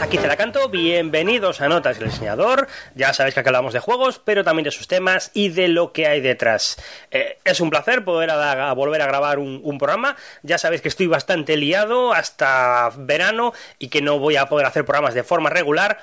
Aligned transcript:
aquí 0.00 0.16
te 0.16 0.26
la 0.26 0.36
canto, 0.36 0.70
bienvenidos 0.70 1.60
a 1.60 1.68
Notas 1.68 1.98
del 1.98 2.08
Diseñador. 2.08 2.66
Ya 2.94 3.12
sabéis 3.12 3.34
que 3.34 3.40
acá 3.40 3.50
hablamos 3.50 3.74
de 3.74 3.80
juegos, 3.80 4.18
pero 4.24 4.42
también 4.42 4.64
de 4.64 4.70
sus 4.70 4.88
temas 4.88 5.30
y 5.34 5.50
de 5.50 5.68
lo 5.68 5.92
que 5.92 6.06
hay 6.06 6.22
detrás. 6.22 6.78
Eh, 7.10 7.38
es 7.44 7.60
un 7.60 7.68
placer 7.68 8.02
poder 8.02 8.30
volver 8.74 9.02
a 9.02 9.06
grabar 9.06 9.38
un, 9.38 9.78
programa. 9.78 10.16
Ya 10.42 10.56
sabéis 10.56 10.80
que 10.80 10.88
estoy 10.88 11.08
bastante 11.08 11.58
liado 11.58 12.14
hasta 12.14 12.90
verano 12.96 13.52
y 13.78 13.88
que 13.88 14.00
no 14.00 14.18
voy 14.18 14.36
a 14.36 14.46
poder 14.46 14.66
hacer 14.66 14.84
programas 14.86 15.12
de 15.12 15.24
forma 15.24 15.50
regular. 15.50 15.98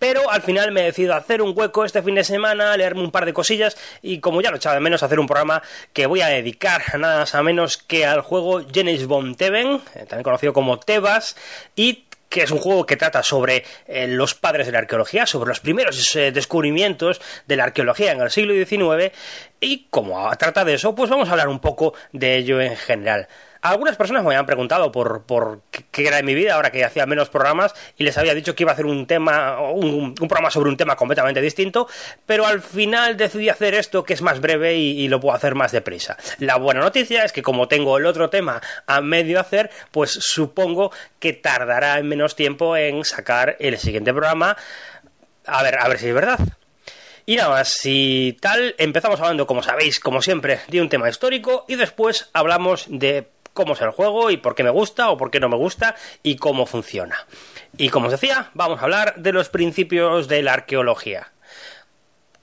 Pero 0.00 0.28
al 0.28 0.42
final 0.42 0.72
me 0.72 0.80
he 0.80 0.84
decidido 0.84 1.14
hacer 1.14 1.42
un 1.42 1.52
hueco 1.56 1.84
este 1.84 2.02
fin 2.02 2.16
de 2.16 2.24
semana, 2.24 2.76
leerme 2.76 3.02
un 3.02 3.12
par 3.12 3.24
de 3.24 3.32
cosillas 3.32 3.76
y 4.02 4.18
como 4.18 4.40
ya 4.40 4.50
lo 4.50 4.56
echaba 4.56 4.74
de 4.74 4.80
menos, 4.80 5.04
hacer 5.04 5.20
un 5.20 5.28
programa 5.28 5.62
que 5.92 6.06
voy 6.06 6.22
a 6.22 6.26
dedicar 6.26 6.82
nada 6.98 7.20
más 7.20 7.34
a 7.36 7.42
menos 7.44 7.76
que 7.76 8.04
al 8.04 8.22
juego 8.22 8.62
Genesis 8.68 9.06
von 9.06 9.36
Teven, 9.36 9.80
eh, 9.94 10.06
también 10.08 10.24
conocido 10.24 10.52
como 10.52 10.80
Tebas, 10.80 11.36
y 11.76 12.06
que 12.32 12.42
es 12.42 12.50
un 12.50 12.58
juego 12.58 12.86
que 12.86 12.96
trata 12.96 13.22
sobre 13.22 13.64
eh, 13.86 14.08
los 14.08 14.34
padres 14.34 14.66
de 14.66 14.72
la 14.72 14.78
arqueología, 14.78 15.26
sobre 15.26 15.48
los 15.48 15.60
primeros 15.60 16.16
eh, 16.16 16.32
descubrimientos 16.32 17.20
de 17.46 17.56
la 17.56 17.64
arqueología 17.64 18.12
en 18.12 18.20
el 18.20 18.30
siglo 18.30 18.54
XIX 18.54 19.14
y 19.60 19.86
como 19.90 20.34
trata 20.36 20.64
de 20.64 20.74
eso, 20.74 20.94
pues 20.94 21.10
vamos 21.10 21.28
a 21.28 21.32
hablar 21.32 21.48
un 21.48 21.60
poco 21.60 21.94
de 22.12 22.38
ello 22.38 22.60
en 22.60 22.76
general. 22.76 23.28
Algunas 23.62 23.96
personas 23.96 24.24
me 24.24 24.30
habían 24.30 24.44
preguntado 24.44 24.90
por, 24.90 25.22
por 25.22 25.62
qué 25.92 26.08
era 26.08 26.16
de 26.16 26.24
mi 26.24 26.34
vida 26.34 26.54
ahora 26.54 26.72
que 26.72 26.84
hacía 26.84 27.06
menos 27.06 27.28
programas 27.28 27.72
y 27.96 28.02
les 28.02 28.18
había 28.18 28.34
dicho 28.34 28.56
que 28.56 28.64
iba 28.64 28.72
a 28.72 28.74
hacer 28.74 28.86
un 28.86 29.06
tema, 29.06 29.60
un, 29.60 30.16
programa 30.16 30.50
sobre 30.50 30.68
un 30.68 30.76
tema 30.76 30.96
completamente 30.96 31.40
distinto, 31.40 31.86
pero 32.26 32.44
al 32.44 32.60
final 32.60 33.16
decidí 33.16 33.48
hacer 33.48 33.74
esto 33.74 34.02
que 34.02 34.14
es 34.14 34.22
más 34.22 34.40
breve 34.40 34.74
y, 34.74 35.06
lo 35.06 35.20
puedo 35.20 35.36
hacer 35.36 35.54
más 35.54 35.70
deprisa. 35.70 36.16
La 36.40 36.56
buena 36.56 36.80
noticia 36.80 37.24
es 37.24 37.30
que 37.30 37.42
como 37.42 37.68
tengo 37.68 37.98
el 37.98 38.06
otro 38.06 38.30
tema 38.30 38.60
a 38.88 39.00
medio 39.00 39.38
hacer, 39.38 39.70
pues 39.92 40.10
supongo 40.10 40.90
que 41.20 41.32
tardará 41.32 42.00
en 42.00 42.08
menos 42.08 42.34
tiempo 42.34 42.76
en 42.76 43.04
sacar 43.04 43.56
el 43.60 43.78
siguiente 43.78 44.12
programa. 44.12 44.56
A 45.46 45.62
ver, 45.62 45.78
a 45.78 45.86
ver 45.86 45.98
si 46.00 46.08
es 46.08 46.14
verdad. 46.14 46.38
Y 47.26 47.36
nada 47.36 47.50
más, 47.50 47.68
si 47.68 48.36
tal, 48.40 48.74
empezamos 48.78 49.20
hablando, 49.20 49.46
como 49.46 49.62
sabéis, 49.62 50.00
como 50.00 50.20
siempre, 50.20 50.58
de 50.66 50.80
un 50.80 50.88
tema 50.88 51.08
histórico 51.08 51.64
y 51.68 51.76
después 51.76 52.28
hablamos 52.32 52.86
de 52.88 53.28
cómo 53.52 53.74
es 53.74 53.80
el 53.80 53.90
juego 53.90 54.30
y 54.30 54.36
por 54.36 54.54
qué 54.54 54.62
me 54.62 54.70
gusta 54.70 55.10
o 55.10 55.16
por 55.16 55.30
qué 55.30 55.40
no 55.40 55.48
me 55.48 55.56
gusta 55.56 55.94
y 56.22 56.36
cómo 56.36 56.66
funciona. 56.66 57.26
Y 57.76 57.88
como 57.88 58.06
os 58.06 58.12
decía, 58.12 58.50
vamos 58.54 58.80
a 58.80 58.84
hablar 58.84 59.14
de 59.16 59.32
los 59.32 59.48
principios 59.48 60.28
de 60.28 60.42
la 60.42 60.54
arqueología. 60.54 61.31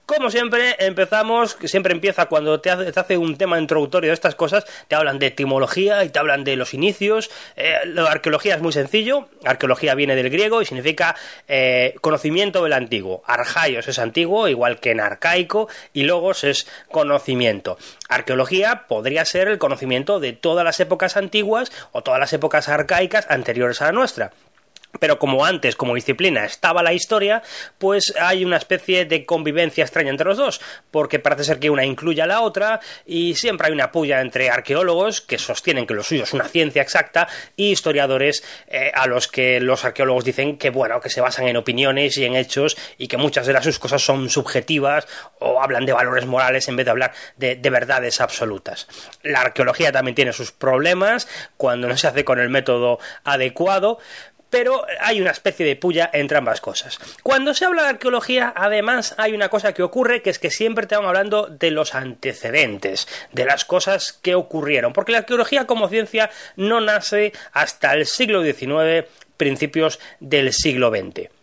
Como 0.10 0.32
siempre, 0.32 0.76
empezamos, 0.80 1.56
siempre 1.66 1.94
empieza 1.94 2.26
cuando 2.26 2.60
te 2.60 2.72
hace, 2.72 3.16
un 3.16 3.38
tema 3.38 3.60
introductorio 3.60 4.10
de 4.10 4.16
estas 4.16 4.34
cosas, 4.34 4.66
te 4.88 4.96
hablan 4.96 5.20
de 5.20 5.28
etimología 5.28 6.04
y 6.04 6.10
te 6.10 6.18
hablan 6.18 6.44
de 6.44 6.56
los 6.56 6.74
inicios. 6.74 7.30
Eh, 7.56 7.76
la 7.86 8.10
arqueología 8.10 8.56
es 8.56 8.62
muy 8.64 8.74
sencillo, 8.74 9.30
arqueología 9.46 9.94
viene 9.94 10.16
del 10.16 10.32
griego 10.32 10.64
y 10.64 10.66
significa 10.66 11.16
eh, 11.48 11.94
conocimiento 12.02 12.64
del 12.64 12.74
antiguo. 12.74 13.22
Arjaios 13.28 13.88
es 13.88 14.00
antiguo, 14.00 14.48
igual 14.48 14.80
que 14.80 14.90
en 14.90 15.00
arcaico, 15.00 15.70
y 15.94 16.06
logos 16.06 16.44
es 16.44 16.66
conocimiento. 16.90 17.78
Arqueología 18.10 18.88
podría 18.88 19.26
ser 19.26 19.48
el 19.48 19.60
conocimiento 19.60 20.20
de 20.20 20.34
todas 20.34 20.66
las 20.66 20.80
épocas 20.80 21.18
antiguas 21.18 21.72
o 21.92 22.02
todas 22.02 22.20
las 22.20 22.34
épocas 22.34 22.68
arcaicas 22.68 23.28
anteriores 23.30 23.80
a 23.84 23.86
la 23.86 23.92
nuestra. 23.92 24.32
Pero 25.00 25.20
como 25.20 25.45
antes, 25.45 25.76
como 25.76 25.95
disciplina, 25.95 26.45
estaba 26.45 26.82
la 26.82 26.94
historia, 26.94 27.44
pues 27.78 28.14
hay 28.20 28.44
una 28.44 28.58
especie 28.58 29.06
de 29.06 29.26
convivencia 29.26 29.84
extraña 29.84 30.09
entre 30.09 30.28
los 30.28 30.38
dos, 30.38 30.62
porque 30.90 31.20
parece 31.20 31.44
ser 31.44 31.59
que 31.59 31.70
una 31.70 31.86
incluye 31.86 32.22
a 32.22 32.28
la 32.28 32.42
otra 32.42 32.80
y 33.06 33.36
siempre 33.36 33.67
hay 33.67 33.73
una 33.73 33.92
puya 33.92 34.20
entre 34.20 34.50
arqueólogos 34.50 35.22
que 35.22 35.38
sostienen 35.38 35.86
que 35.86 35.94
lo 35.94 36.04
suyo 36.04 36.23
es 36.23 36.34
una 36.34 36.45
ciencia 36.45 36.82
exacta 36.82 37.28
y 37.56 37.72
historiadores 37.72 38.44
eh, 38.67 38.92
a 38.94 39.08
los 39.08 39.28
que 39.28 39.60
los 39.60 39.86
arqueólogos 39.86 40.26
dicen 40.26 40.58
que 40.58 40.70
bueno, 40.70 41.00
que 41.00 41.10
se 41.10 41.21
basan 41.21 41.48
en 41.48 41.58
opiniones 41.58 42.17
y 42.17 42.26
en 42.26 42.36
hechos 42.36 42.77
y 42.98 43.08
que 43.08 43.17
muchas 43.17 43.45
de 43.45 43.54
las 43.54 43.64
sus 43.64 43.80
cosas 43.80 44.02
son 44.02 44.30
subjetivas 44.30 45.08
o 45.39 45.61
hablan 45.61 45.86
de 45.86 45.94
valores 45.94 46.26
morales 46.26 46.67
en 46.67 46.76
vez 46.76 46.86
de 46.86 46.92
hablar 46.92 47.14
de, 47.38 47.56
de 47.56 47.70
verdades 47.70 48.21
absolutas. 48.21 48.88
La 49.21 49.42
arqueología 49.42 49.92
también 49.92 50.16
tiene 50.16 50.33
sus 50.33 50.52
problemas 50.52 51.27
cuando 51.58 51.88
no 51.88 51.98
se 51.98 52.08
hace 52.08 52.26
con 52.26 52.39
el 52.39 52.50
método 52.50 53.00
adecuado, 53.23 54.00
pero 54.49 54.86
hay 54.99 55.21
una 55.21 55.32
especie 55.32 55.65
de 55.65 55.76
puya 55.76 56.10
entre 56.14 56.37
ambas 56.37 56.61
cosas. 56.61 56.99
Cuando 57.23 57.54
se 57.54 57.65
habla 57.65 57.83
de 57.83 57.89
arqueología, 57.89 58.54
además 58.55 59.15
hay 59.17 59.33
una 59.33 59.49
cosa 59.49 59.73
que 59.73 59.83
ocurre, 59.83 60.21
que 60.21 60.30
es 60.30 60.39
que 60.39 60.52
siempre 60.52 60.87
te 60.87 60.95
van 60.95 61.05
hablando 61.05 61.48
de 61.48 61.71
los 61.71 61.95
antecedentes, 61.95 63.08
de 63.32 63.45
las 63.45 63.65
cosas 63.65 64.14
que 64.14 64.36
ocurrieron, 64.36 64.93
porque 64.93 65.11
la 65.11 65.20
arqueología 65.20 65.67
como 65.67 65.89
ciencia 65.89 66.30
no 66.55 66.82
nace 66.82 67.33
hasta 67.52 67.93
el 67.93 68.05
siglo 68.05 68.43
XIX, 68.43 69.08
principios 69.38 69.99
del 70.20 70.54
siglo 70.54 70.89
XX. 70.89 71.39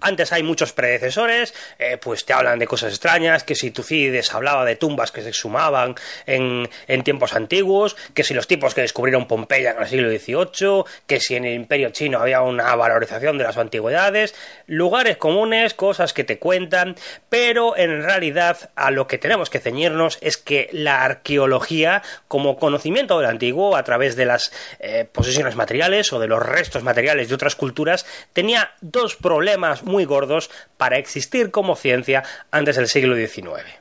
Antes 0.00 0.32
hay 0.32 0.42
muchos 0.42 0.72
predecesores, 0.72 1.54
eh, 1.78 1.98
pues 2.00 2.24
te 2.24 2.32
hablan 2.32 2.58
de 2.58 2.66
cosas 2.66 2.90
extrañas, 2.90 3.44
que 3.44 3.54
si 3.54 3.70
Tucídides 3.70 4.32
hablaba 4.34 4.64
de 4.64 4.76
tumbas 4.76 5.12
que 5.12 5.22
se 5.22 5.28
exhumaban 5.28 5.94
en, 6.26 6.68
tiempos 7.04 7.34
antiguos, 7.34 7.96
que 8.14 8.24
si 8.24 8.34
los 8.34 8.46
tipos 8.46 8.74
que 8.74 8.82
descubrieron 8.82 9.26
Pompeya 9.26 9.72
en 9.72 9.82
el 9.82 9.88
siglo 9.88 10.10
XVIII, 10.10 10.84
que 11.06 11.20
si 11.20 11.36
en 11.36 11.44
el 11.44 11.54
imperio 11.54 11.90
chino 11.90 12.18
había 12.18 12.42
una 12.42 12.74
valorización 12.76 13.38
de 13.38 13.44
las 13.44 13.56
antigüedades, 13.56 14.34
lugares 14.66 15.16
comunes, 15.16 15.74
cosas 15.74 16.12
que 16.12 16.24
te 16.24 16.38
cuentan, 16.38 16.96
pero 17.28 17.76
en 17.76 18.02
realidad 18.02 18.70
a 18.74 18.90
lo 18.90 19.06
que 19.06 19.18
tenemos 19.18 19.50
que 19.50 19.60
ceñirnos 19.60 20.18
es 20.20 20.36
que 20.36 20.68
la 20.72 21.04
arqueología, 21.04 22.02
como 22.28 22.56
conocimiento 22.56 23.18
del 23.18 23.30
antiguo 23.30 23.76
a 23.76 23.84
través 23.84 24.16
de 24.16 24.26
las 24.26 24.52
eh, 24.78 25.06
posesiones 25.10 25.56
materiales 25.56 26.12
o 26.12 26.18
de 26.18 26.28
los 26.28 26.42
restos 26.42 26.82
materiales 26.82 27.28
de 27.28 27.34
otras 27.34 27.56
culturas, 27.56 28.06
tenía 28.32 28.72
dos 28.80 29.16
problemas 29.16 29.69
muy 29.82 30.04
gordos 30.04 30.50
para 30.76 30.98
existir 30.98 31.50
como 31.50 31.76
ciencia 31.76 32.22
antes 32.50 32.76
del 32.76 32.88
siglo 32.88 33.16
XIX. 33.16 33.79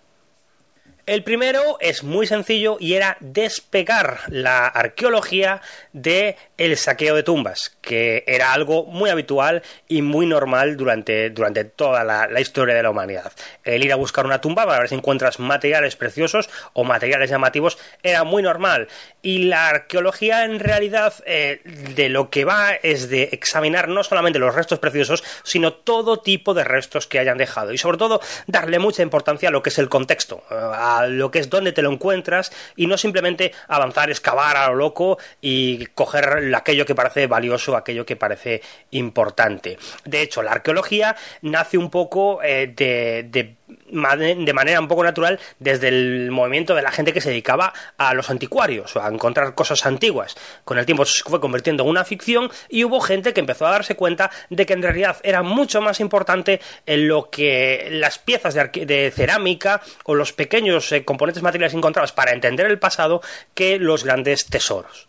El 1.10 1.24
primero 1.24 1.78
es 1.80 2.04
muy 2.04 2.28
sencillo 2.28 2.78
y 2.80 2.94
era 2.94 3.18
despegar 3.20 4.20
la 4.28 4.68
arqueología 4.68 5.60
de 5.92 6.38
el 6.60 6.78
saqueo 6.78 7.16
de 7.16 7.24
tumbas, 7.24 7.76
que 7.82 8.24
era 8.28 8.54
algo 8.54 8.86
muy 8.86 9.10
habitual 9.10 9.64
y 9.88 10.04
muy 10.04 10.28
normal 10.28 10.78
durante, 10.78 11.32
durante 11.32 11.64
toda 11.64 12.04
la, 12.04 12.40
historia 12.40 12.76
de 12.76 12.84
la 12.84 12.92
humanidad. 12.92 13.32
El 13.64 13.84
ir 13.84 13.92
a 13.92 13.96
buscar 13.96 14.28
una 14.28 14.40
tumba 14.40 14.68
para 14.68 14.78
ver 14.78 14.90
si 14.90 14.94
encuentras 14.94 15.40
materiales 15.40 15.96
preciosos 15.96 16.48
o 16.74 16.84
materiales 16.84 17.32
llamativos 17.32 17.80
era 18.04 18.24
muy 18.24 18.44
normal. 18.44 18.88
Y 19.24 19.46
la 19.46 19.68
arqueología 19.70 20.46
en 20.46 20.60
realidad 20.60 21.16
eh, 21.26 21.62
de 21.96 22.10
lo 22.10 22.30
que 22.30 22.46
va 22.46 22.74
es 22.74 23.10
de 23.10 23.30
examinar 23.32 23.88
no 23.88 24.04
solamente 24.04 24.38
los 24.38 24.54
restos 24.54 24.78
preciosos, 24.78 25.24
sino 25.42 25.74
todo 25.74 26.20
tipo 26.20 26.54
de 26.54 26.66
restos 26.66 27.08
que 27.08 27.18
hayan 27.18 27.40
dejado. 27.40 27.74
Y 27.74 27.80
sobre 27.80 27.98
todo 27.98 28.22
darle 28.46 28.78
mucha 28.78 29.02
importancia 29.02 29.50
a 29.50 29.52
lo 29.52 29.64
que 29.64 29.70
es 29.70 29.80
el 29.80 29.90
contexto, 29.90 30.44
a 30.52 30.99
lo 31.08 31.32
que 31.32 31.40
es 31.40 31.50
donde 31.50 31.72
te 31.72 31.82
lo 31.82 31.92
encuentras 31.92 32.52
y 32.76 32.88
no 32.88 32.98
simplemente 32.98 33.54
avanzar, 33.68 34.10
excavar 34.10 34.58
a 34.58 34.68
lo 34.68 34.76
loco 34.76 35.18
y 35.42 35.86
coger 35.88 36.54
aquello 36.56 36.86
que 36.86 36.96
parece 36.96 37.28
valioso, 37.28 37.76
aquello 37.76 38.06
que 38.06 38.16
parece 38.16 38.62
importante. 38.92 39.78
De 40.06 40.22
hecho, 40.22 40.42
la 40.42 40.52
arqueología 40.52 41.16
nace 41.42 41.78
un 41.78 41.90
poco 41.90 42.42
eh, 42.44 42.74
de, 42.76 43.28
de 43.30 43.59
de 43.70 44.54
manera 44.54 44.80
un 44.80 44.88
poco 44.88 45.04
natural 45.04 45.40
desde 45.60 45.88
el 45.90 46.32
movimiento 46.32 46.76
de 46.76 46.82
la 46.82 46.92
gente 46.92 47.14
que 47.14 47.22
se 47.22 47.30
dedicaba 47.30 47.74
a 47.98 48.14
los 48.14 48.30
anticuarios 48.30 48.96
o 48.96 49.04
a 49.04 49.08
encontrar 49.08 49.56
cosas 49.56 49.86
antiguas. 49.86 50.36
Con 50.64 50.78
el 50.78 50.86
tiempo 50.86 51.06
se 51.06 51.24
fue 51.24 51.40
convirtiendo 51.40 51.84
en 51.84 51.90
una 51.90 52.06
ficción 52.06 52.50
y 52.70 52.84
hubo 52.84 53.00
gente 53.02 53.34
que 53.34 53.40
empezó 53.40 53.68
a 53.68 53.72
darse 53.72 53.96
cuenta 53.96 54.32
de 54.50 54.66
que 54.66 54.74
en 54.74 54.84
realidad 54.84 55.18
era 55.24 55.44
mucho 55.44 55.82
más 55.82 56.00
importante 56.00 56.62
en 56.86 57.08
lo 57.08 57.30
que 57.30 57.90
las 57.92 58.20
piezas 58.20 58.54
de, 58.54 59.12
cerámica 59.16 59.82
o 60.06 60.16
los 60.16 60.34
pequeños 60.34 60.92
eh, 60.92 61.04
componentes 61.04 61.44
materiales 61.44 61.74
encontrados 61.74 62.12
para 62.12 62.34
entender 62.34 62.68
el 62.68 62.80
pasado 62.80 63.22
que 63.54 63.80
los 63.80 64.04
grandes 64.04 64.46
tesoros. 64.46 65.08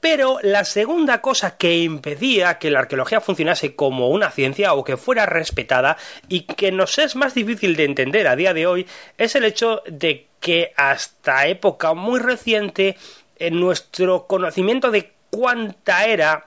Pero 0.00 0.38
la 0.42 0.64
segunda 0.64 1.20
cosa 1.20 1.56
que 1.56 1.78
impedía 1.78 2.58
que 2.58 2.70
la 2.70 2.80
arqueología 2.80 3.20
funcionase 3.20 3.74
como 3.74 4.08
una 4.08 4.30
ciencia 4.30 4.72
o 4.72 4.82
que 4.82 4.96
fuera 4.96 5.26
respetada 5.26 5.98
y 6.28 6.42
que 6.42 6.72
nos 6.72 6.98
es 6.98 7.16
más 7.16 7.34
difícil 7.34 7.76
de 7.76 7.84
entender 7.84 8.26
a 8.26 8.36
día 8.36 8.54
de 8.54 8.66
hoy 8.66 8.86
es 9.18 9.34
el 9.34 9.44
hecho 9.44 9.82
de 9.86 10.26
que 10.40 10.72
hasta 10.76 11.46
época 11.48 11.92
muy 11.92 12.18
reciente 12.18 12.96
en 13.38 13.60
nuestro 13.60 14.26
conocimiento 14.26 14.90
de 14.90 15.12
cuánta 15.30 16.06
era, 16.06 16.46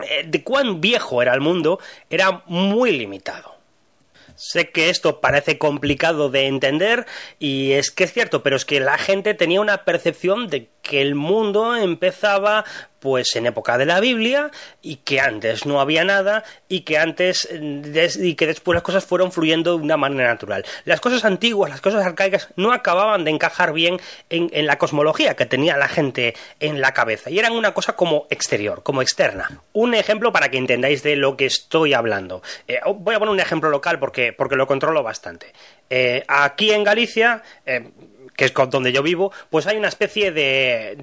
eh, 0.00 0.24
de 0.26 0.42
cuán 0.42 0.80
viejo 0.80 1.22
era 1.22 1.32
el 1.32 1.40
mundo, 1.40 1.78
era 2.08 2.42
muy 2.46 2.92
limitado. 2.92 3.60
Sé 4.34 4.70
que 4.70 4.88
esto 4.88 5.20
parece 5.20 5.58
complicado 5.58 6.30
de 6.30 6.46
entender 6.46 7.06
y 7.38 7.72
es 7.72 7.90
que 7.90 8.04
es 8.04 8.12
cierto, 8.14 8.42
pero 8.42 8.56
es 8.56 8.64
que 8.64 8.80
la 8.80 8.96
gente 8.96 9.34
tenía 9.34 9.60
una 9.60 9.84
percepción 9.84 10.48
de 10.48 10.68
que 10.82 11.02
el 11.02 11.14
mundo 11.14 11.76
empezaba 11.76 12.64
pues 13.00 13.34
en 13.34 13.46
época 13.46 13.78
de 13.78 13.86
la 13.86 13.98
Biblia 13.98 14.50
y 14.82 14.96
que 14.96 15.20
antes 15.20 15.66
no 15.66 15.80
había 15.80 16.04
nada 16.04 16.44
y 16.68 16.82
que 16.82 16.98
antes 16.98 17.48
y 17.50 18.34
que 18.34 18.46
después 18.46 18.74
las 18.74 18.82
cosas 18.82 19.04
fueron 19.04 19.32
fluyendo 19.32 19.76
de 19.76 19.82
una 19.82 19.96
manera 19.96 20.28
natural. 20.28 20.64
Las 20.84 21.00
cosas 21.00 21.24
antiguas, 21.24 21.70
las 21.70 21.80
cosas 21.80 22.04
arcaicas 22.04 22.48
no 22.56 22.72
acababan 22.72 23.24
de 23.24 23.30
encajar 23.30 23.72
bien 23.72 23.98
en, 24.28 24.66
la 24.66 24.78
cosmología 24.78 25.34
que 25.34 25.46
tenía 25.46 25.76
la 25.76 25.88
gente 25.88 26.34
en 26.60 26.80
la 26.80 26.92
cabeza 26.92 27.30
y 27.30 27.38
eran 27.38 27.52
una 27.52 27.72
cosa 27.72 27.96
como 27.96 28.26
exterior, 28.30 28.82
como 28.82 29.02
externa. 29.02 29.62
Un 29.72 29.94
ejemplo 29.94 30.32
para 30.32 30.50
que 30.50 30.58
entendáis 30.58 31.02
de 31.02 31.16
lo 31.16 31.36
que 31.36 31.46
estoy 31.46 31.94
hablando. 31.94 32.42
Eh, 32.68 32.80
voy 32.94 33.14
a 33.14 33.18
poner 33.18 33.32
un 33.32 33.40
ejemplo 33.40 33.70
local 33.70 33.98
porque, 33.98 34.34
porque 34.34 34.56
lo 34.56 34.66
controlo 34.66 35.02
bastante. 35.02 35.52
Eh, 35.88 36.22
aquí 36.28 36.70
en 36.70 36.84
Galicia, 36.84 37.42
eh, 37.64 37.90
que 38.40 38.46
es 38.46 38.54
donde 38.54 38.90
yo 38.90 39.02
vivo, 39.02 39.32
pues 39.50 39.66
hay 39.66 39.76
una 39.76 39.88
especie 39.88 40.32
de, 40.32 40.96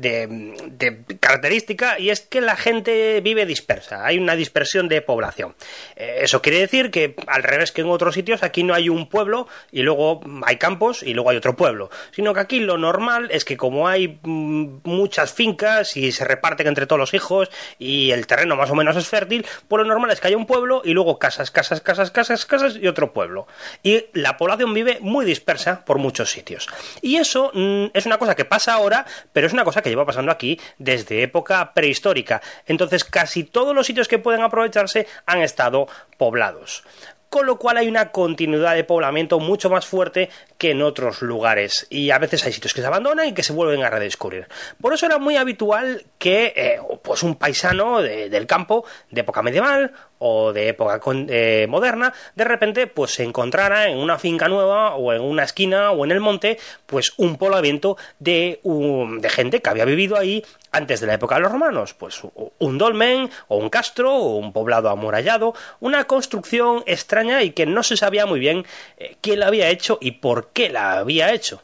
característica 1.20 2.00
y 2.00 2.10
es 2.10 2.22
que 2.22 2.42
la 2.42 2.56
gente 2.56 3.22
vive 3.22 3.46
dispersa, 3.46 4.04
hay 4.04 4.18
una 4.18 4.36
dispersión 4.36 4.88
de 4.88 5.04
población. 5.04 5.54
Eh, 5.96 6.22
eso 6.24 6.42
quiere 6.42 6.58
decir 6.58 6.90
que, 6.90 7.14
al 7.28 7.44
revés 7.44 7.72
que 7.72 7.82
en 7.82 7.90
otros 7.90 8.16
sitios, 8.16 8.42
aquí 8.42 8.64
no 8.64 8.74
hay 8.74 8.90
un 8.90 9.08
pueblo 9.08 9.48
y 9.72 9.84
luego 9.84 10.20
hay 10.48 10.58
campos 10.58 11.04
y 11.04 11.14
luego 11.14 11.30
hay 11.30 11.38
otro 11.38 11.56
pueblo, 11.56 11.92
sino 12.10 12.34
que 12.34 12.40
aquí 12.40 12.60
lo 12.60 12.80
normal 12.80 13.30
es 13.30 13.46
que 13.46 13.56
como 13.56 13.88
hay 13.88 14.18
mm, 14.24 14.80
muchas 14.86 15.32
fincas 15.32 15.96
y 15.96 16.12
se 16.12 16.26
reparten 16.26 16.66
entre 16.66 16.88
todos 16.88 17.00
los 17.00 17.14
hijos 17.14 17.52
y 17.78 18.10
el 18.10 18.26
terreno 18.26 18.56
más 18.56 18.72
o 18.72 18.76
menos 18.76 18.98
es 18.98 19.08
fértil, 19.08 19.46
pues 19.68 19.84
lo 19.84 19.88
normal 19.88 20.10
es 20.10 20.20
que 20.20 20.30
haya 20.30 20.38
un 20.38 20.48
pueblo 20.48 20.82
y 20.84 20.94
luego 20.94 21.20
casas, 21.20 21.52
casas, 21.52 21.82
casas, 21.82 22.10
casas, 22.10 22.48
casas 22.48 22.78
y 22.82 22.88
otro 22.88 23.14
pueblo. 23.14 23.46
Y 23.84 24.06
la 24.14 24.38
población 24.38 24.74
vive 24.74 24.98
muy 25.02 25.24
dispersa 25.24 25.86
por 25.86 26.00
muchos 26.00 26.32
sitios. 26.32 26.68
Y 27.04 27.18
mm, 27.36 27.86
es 27.94 28.06
una 28.06 28.18
cosa 28.18 28.36
que 28.36 28.46
pasa 28.46 28.74
ahora, 28.74 29.06
pero 29.34 29.48
es 29.48 29.54
una 29.54 29.64
cosa 29.64 29.82
que 29.82 29.90
lleva 29.90 30.06
pasando 30.06 30.32
aquí 30.32 30.60
desde 30.78 31.24
época 31.24 31.74
prehistórica. 31.74 32.42
Entonces 32.66 33.04
casi 33.04 33.44
todos 33.44 33.76
los 33.76 33.88
sitios 33.88 34.08
que 34.08 34.20
pueden 34.20 34.42
aprovecharse 34.42 35.08
han 35.26 35.42
estado 35.42 35.88
poblados 36.18 36.84
con 37.30 37.46
lo 37.46 37.58
cual 37.58 37.78
hay 37.78 37.88
una 37.88 38.12
continuidad 38.12 38.76
de 38.76 38.84
poblamiento 38.84 39.40
mucho 39.40 39.70
más 39.70 39.86
fuerte 39.86 40.30
que 40.58 40.72
en 40.72 40.82
otros 40.82 41.22
lugares 41.22 41.88
y 41.90 42.12
a 42.12 42.20
veces 42.20 42.46
hay 42.46 42.54
sitios 42.54 42.74
que 42.74 42.82
se 42.82 42.88
abandonan 42.88 43.28
y 43.28 43.34
que 43.34 43.44
se 43.44 43.54
vuelven 43.54 43.84
a 43.84 43.90
redescubrir. 43.90 44.48
Por 44.82 44.94
eso 44.94 45.06
era 45.06 45.20
muy 45.20 45.36
habitual 45.36 46.06
que 46.18 46.54
eh, 46.56 46.80
pues 47.02 47.24
un 47.24 47.36
paisano 47.36 48.02
del 48.02 48.48
campo 48.48 48.86
de 49.12 49.22
época 49.22 49.42
medieval 49.42 49.94
o 50.20 50.54
de 50.54 50.70
época 50.70 51.00
eh, 51.30 51.68
moderna, 51.70 52.14
de 52.36 52.44
repente 52.44 52.88
pues 52.88 53.12
se 53.12 53.24
encontrara 53.24 53.90
en 53.90 53.98
una 53.98 54.20
finca 54.20 54.48
nueva 54.48 54.96
o 54.96 55.14
en 55.14 55.22
una 55.22 55.44
esquina 55.44 55.92
o 55.92 56.06
en 56.06 56.12
el 56.12 56.20
monte 56.20 56.58
pues 56.86 57.14
un 57.18 57.38
poblamiento 57.38 57.98
de, 58.20 58.60
de 58.64 59.30
gente 59.30 59.62
que 59.62 59.70
había 59.70 59.86
vivido 59.86 60.18
ahí 60.18 60.44
antes 60.72 61.00
de 61.00 61.08
la 61.08 61.16
época 61.16 61.36
de 61.36 61.42
los 61.42 61.52
romanos, 61.52 61.94
pues 61.94 62.22
un 62.60 62.78
dolmen 62.78 63.30
o 63.48 63.58
un 63.58 63.70
castro 63.70 64.14
o 64.16 64.38
un 64.38 64.54
poblado 64.54 64.90
amurallado, 64.90 65.54
una 65.80 66.06
construcción 66.06 66.84
extraña 66.86 67.44
y 67.44 67.52
que 67.52 67.66
no 67.66 67.84
se 67.84 67.98
sabía 67.98 68.26
muy 68.26 68.40
bien 68.40 68.66
eh, 68.98 69.18
quién 69.22 69.40
la 69.40 69.48
había 69.48 69.70
hecho 69.70 69.98
y 70.02 70.12
por 70.12 70.50
qué 70.50 70.70
la 70.70 71.00
había 71.00 71.34
hecho. 71.34 71.62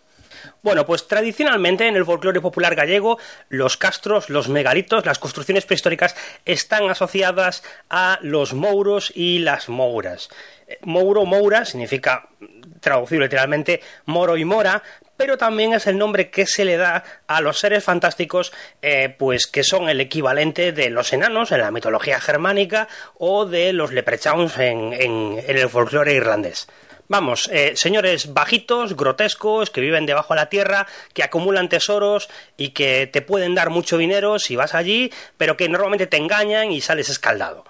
Bueno, 0.63 0.85
pues 0.85 1.09
tradicionalmente 1.09 1.89
en 1.89 1.97
el 1.97 2.05
folclore 2.05 2.39
popular 2.39 2.73
gallego, 2.73 3.19
los 3.49 3.75
castros, 3.75 4.29
los 4.29 4.47
megalitos, 4.47 5.05
las 5.05 5.19
construcciones 5.19 5.65
prehistóricas 5.65 6.15
están 6.45 6.89
asociadas 6.89 7.63
a 7.89 8.17
los 8.21 8.53
mouros 8.53 9.11
y 9.13 9.39
las 9.39 9.67
mouras. 9.67 10.29
Eh, 10.65 10.79
mouro, 10.83 11.25
moura 11.25 11.65
significa, 11.65 12.29
traducido 12.79 13.23
literalmente, 13.23 13.81
moro 14.05 14.37
y 14.37 14.45
mora, 14.45 14.81
pero 15.17 15.37
también 15.37 15.73
es 15.73 15.85
el 15.85 15.97
nombre 15.97 16.29
que 16.29 16.45
se 16.45 16.63
le 16.63 16.77
da 16.77 17.03
a 17.27 17.41
los 17.41 17.59
seres 17.59 17.83
fantásticos, 17.83 18.53
eh, 18.81 19.13
pues 19.19 19.47
que 19.47 19.65
son 19.65 19.89
el 19.89 19.99
equivalente 19.99 20.71
de 20.71 20.89
los 20.89 21.11
enanos 21.11 21.51
en 21.51 21.59
la 21.59 21.71
mitología 21.71 22.21
germánica 22.21 22.87
o 23.17 23.45
de 23.45 23.73
los 23.73 23.91
leprechauns 23.91 24.57
en 24.57 24.93
el 25.45 25.69
folclore 25.69 26.13
irlandés. 26.13 26.69
Vamos, 27.09 27.49
eh, 27.51 27.73
señores 27.75 28.33
bajitos, 28.33 28.95
grotescos, 28.95 29.69
que 29.69 29.81
viven 29.81 30.05
debajo 30.05 30.33
de 30.33 30.39
la 30.39 30.49
tierra, 30.49 30.87
que 31.13 31.23
acumulan 31.23 31.67
tesoros 31.67 32.29
y 32.55 32.69
que 32.69 33.07
te 33.07 33.21
pueden 33.21 33.55
dar 33.55 33.69
mucho 33.69 33.97
dinero 33.97 34.39
si 34.39 34.55
vas 34.55 34.73
allí, 34.73 35.11
pero 35.37 35.57
que 35.57 35.67
normalmente 35.67 36.07
te 36.07 36.17
engañan 36.17 36.71
y 36.71 36.79
sales 36.79 37.09
escaldado. 37.09 37.65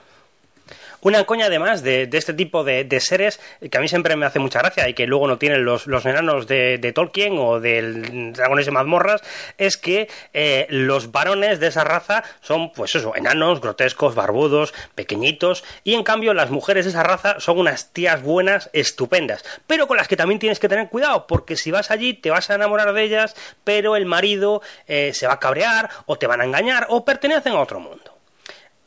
Una 1.04 1.26
coña 1.26 1.48
además 1.48 1.84
de, 1.84 2.08
este 2.14 2.34
tipo 2.34 2.64
de, 2.64 2.88
seres 3.02 3.42
que 3.70 3.78
a 3.78 3.82
mí 3.82 3.90
siempre 3.90 4.16
me 4.16 4.26
hace 4.26 4.40
mucha 4.40 4.60
gracia 4.60 4.88
y 4.88 4.94
que 4.94 5.06
luego 5.06 5.28
no 5.28 5.38
tienen 5.38 5.66
los, 5.66 5.86
enanos 6.06 6.48
de, 6.48 6.92
Tolkien 6.96 7.38
o 7.38 7.60
del 7.60 8.32
Dragones 8.32 8.66
de 8.66 8.72
Mazmorras 8.72 9.22
es 9.58 9.76
que 9.76 10.10
eh, 10.34 10.66
los 10.70 11.12
varones 11.12 11.60
de 11.60 11.68
esa 11.68 11.84
raza 11.84 12.24
son 12.42 12.72
pues 12.72 12.96
eso, 12.96 13.16
enanos, 13.18 13.60
grotescos, 13.60 14.16
barbudos, 14.16 14.74
pequeñitos 14.96 15.66
y 15.84 15.94
en 15.96 16.04
cambio 16.04 16.34
las 16.34 16.52
mujeres 16.52 16.86
de 16.86 16.92
esa 16.92 17.04
raza 17.04 17.40
son 17.40 17.60
unas 17.60 17.92
tías 17.92 18.22
buenas, 18.22 18.70
estupendas, 18.72 19.44
pero 19.68 19.88
con 19.88 19.98
las 19.98 20.08
que 20.08 20.16
también 20.16 20.40
tienes 20.40 20.60
que 20.60 20.70
tener 20.70 20.88
cuidado 20.88 21.28
porque 21.28 21.58
si 21.58 21.70
vas 21.70 21.92
allí 21.92 22.14
te 22.14 22.32
vas 22.32 22.50
a 22.50 22.56
enamorar 22.56 22.94
de 22.94 23.04
ellas 23.04 23.36
pero 23.66 23.98
el 23.98 24.06
marido 24.06 24.62
eh, 24.88 25.12
se 25.14 25.28
va 25.28 25.34
a 25.34 25.40
cabrear 25.40 25.90
o 26.06 26.18
te 26.18 26.28
van 26.28 26.40
a 26.40 26.46
engañar 26.46 26.88
o 26.90 27.04
pertenecen 27.04 27.54
a 27.54 27.60
otro 27.60 27.82
mundo. 27.82 28.13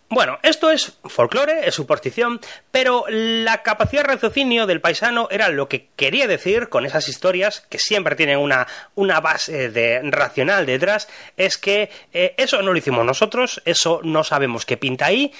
Bueno, 0.08 0.38
esto 0.44 0.70
es 0.70 0.98
folclore, 1.04 1.66
es 1.66 1.74
superstición, 1.74 2.40
pero 2.70 3.04
la 3.08 3.64
capacidad 3.64 4.02
de 4.02 4.14
raciocinio 4.14 4.66
del 4.66 4.80
paisano 4.80 5.26
era 5.32 5.48
lo 5.48 5.68
que 5.68 5.88
quería 5.96 6.28
decir 6.28 6.68
con 6.68 6.86
esas 6.86 7.08
historias, 7.08 7.66
que 7.68 7.80
siempre 7.80 8.14
tienen 8.14 8.38
una, 8.38 8.68
una 8.94 9.20
base 9.20 9.68
de, 9.68 10.00
racional 10.04 10.64
detrás, 10.64 11.08
es 11.36 11.58
que 11.58 11.90
eh, 12.12 12.34
eso 12.38 12.62
no 12.62 12.70
lo 12.70 12.78
hicimos 12.78 13.04
nosotros, 13.04 13.60
eso 13.64 14.00
no 14.04 14.22
sabemos 14.22 14.64
qué 14.64 14.76
pinta 14.76 15.06
ahí, 15.06 15.32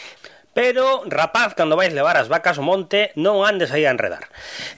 pero, 0.57 1.03
rapaz, 1.05 1.53
cuando 1.55 1.77
vais 1.77 1.93
a 1.93 1.95
llevar 1.95 2.17
las 2.17 2.31
vacas 2.31 2.57
o 2.57 2.63
monte, 2.63 3.13
no 3.15 3.45
andes 3.45 3.73
ahí 3.73 3.85
a 3.85 3.91
enredar. 3.91 4.31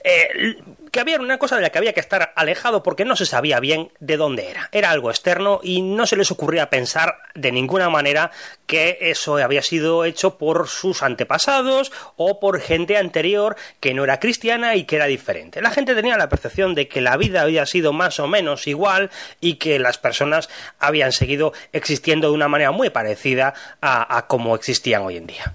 Eh, 0.03 0.57
que 0.91 0.99
había 0.99 1.17
una 1.17 1.37
cosa 1.37 1.55
de 1.55 1.61
la 1.61 1.69
que 1.69 1.77
había 1.77 1.93
que 1.93 2.01
estar 2.01 2.33
alejado 2.35 2.83
porque 2.83 3.05
no 3.05 3.15
se 3.15 3.25
sabía 3.25 3.61
bien 3.61 3.89
de 4.01 4.17
dónde 4.17 4.49
era. 4.49 4.67
Era 4.73 4.89
algo 4.89 5.09
externo 5.09 5.61
y 5.63 5.81
no 5.81 6.05
se 6.05 6.17
les 6.17 6.31
ocurría 6.31 6.69
pensar 6.69 7.19
de 7.33 7.53
ninguna 7.53 7.89
manera 7.89 8.31
que 8.65 8.97
eso 8.99 9.37
había 9.37 9.61
sido 9.61 10.03
hecho 10.03 10.37
por 10.37 10.67
sus 10.67 11.01
antepasados 11.01 11.93
o 12.17 12.41
por 12.41 12.59
gente 12.59 12.97
anterior 12.97 13.55
que 13.79 13.93
no 13.93 14.03
era 14.03 14.19
cristiana 14.19 14.75
y 14.75 14.83
que 14.83 14.97
era 14.97 15.05
diferente. 15.05 15.61
La 15.61 15.71
gente 15.71 15.95
tenía 15.95 16.17
la 16.17 16.27
percepción 16.27 16.75
de 16.75 16.89
que 16.89 16.99
la 16.99 17.15
vida 17.15 17.43
había 17.43 17.65
sido 17.65 17.93
más 17.93 18.19
o 18.19 18.27
menos 18.27 18.67
igual 18.67 19.11
y 19.39 19.53
que 19.53 19.79
las 19.79 19.97
personas 19.97 20.49
habían 20.77 21.13
seguido 21.13 21.53
existiendo 21.71 22.27
de 22.27 22.33
una 22.33 22.49
manera 22.49 22.71
muy 22.71 22.89
parecida 22.89 23.53
a, 23.79 24.17
a 24.17 24.27
como 24.27 24.55
existían 24.55 25.03
hoy 25.03 25.15
en 25.15 25.27
día. 25.27 25.53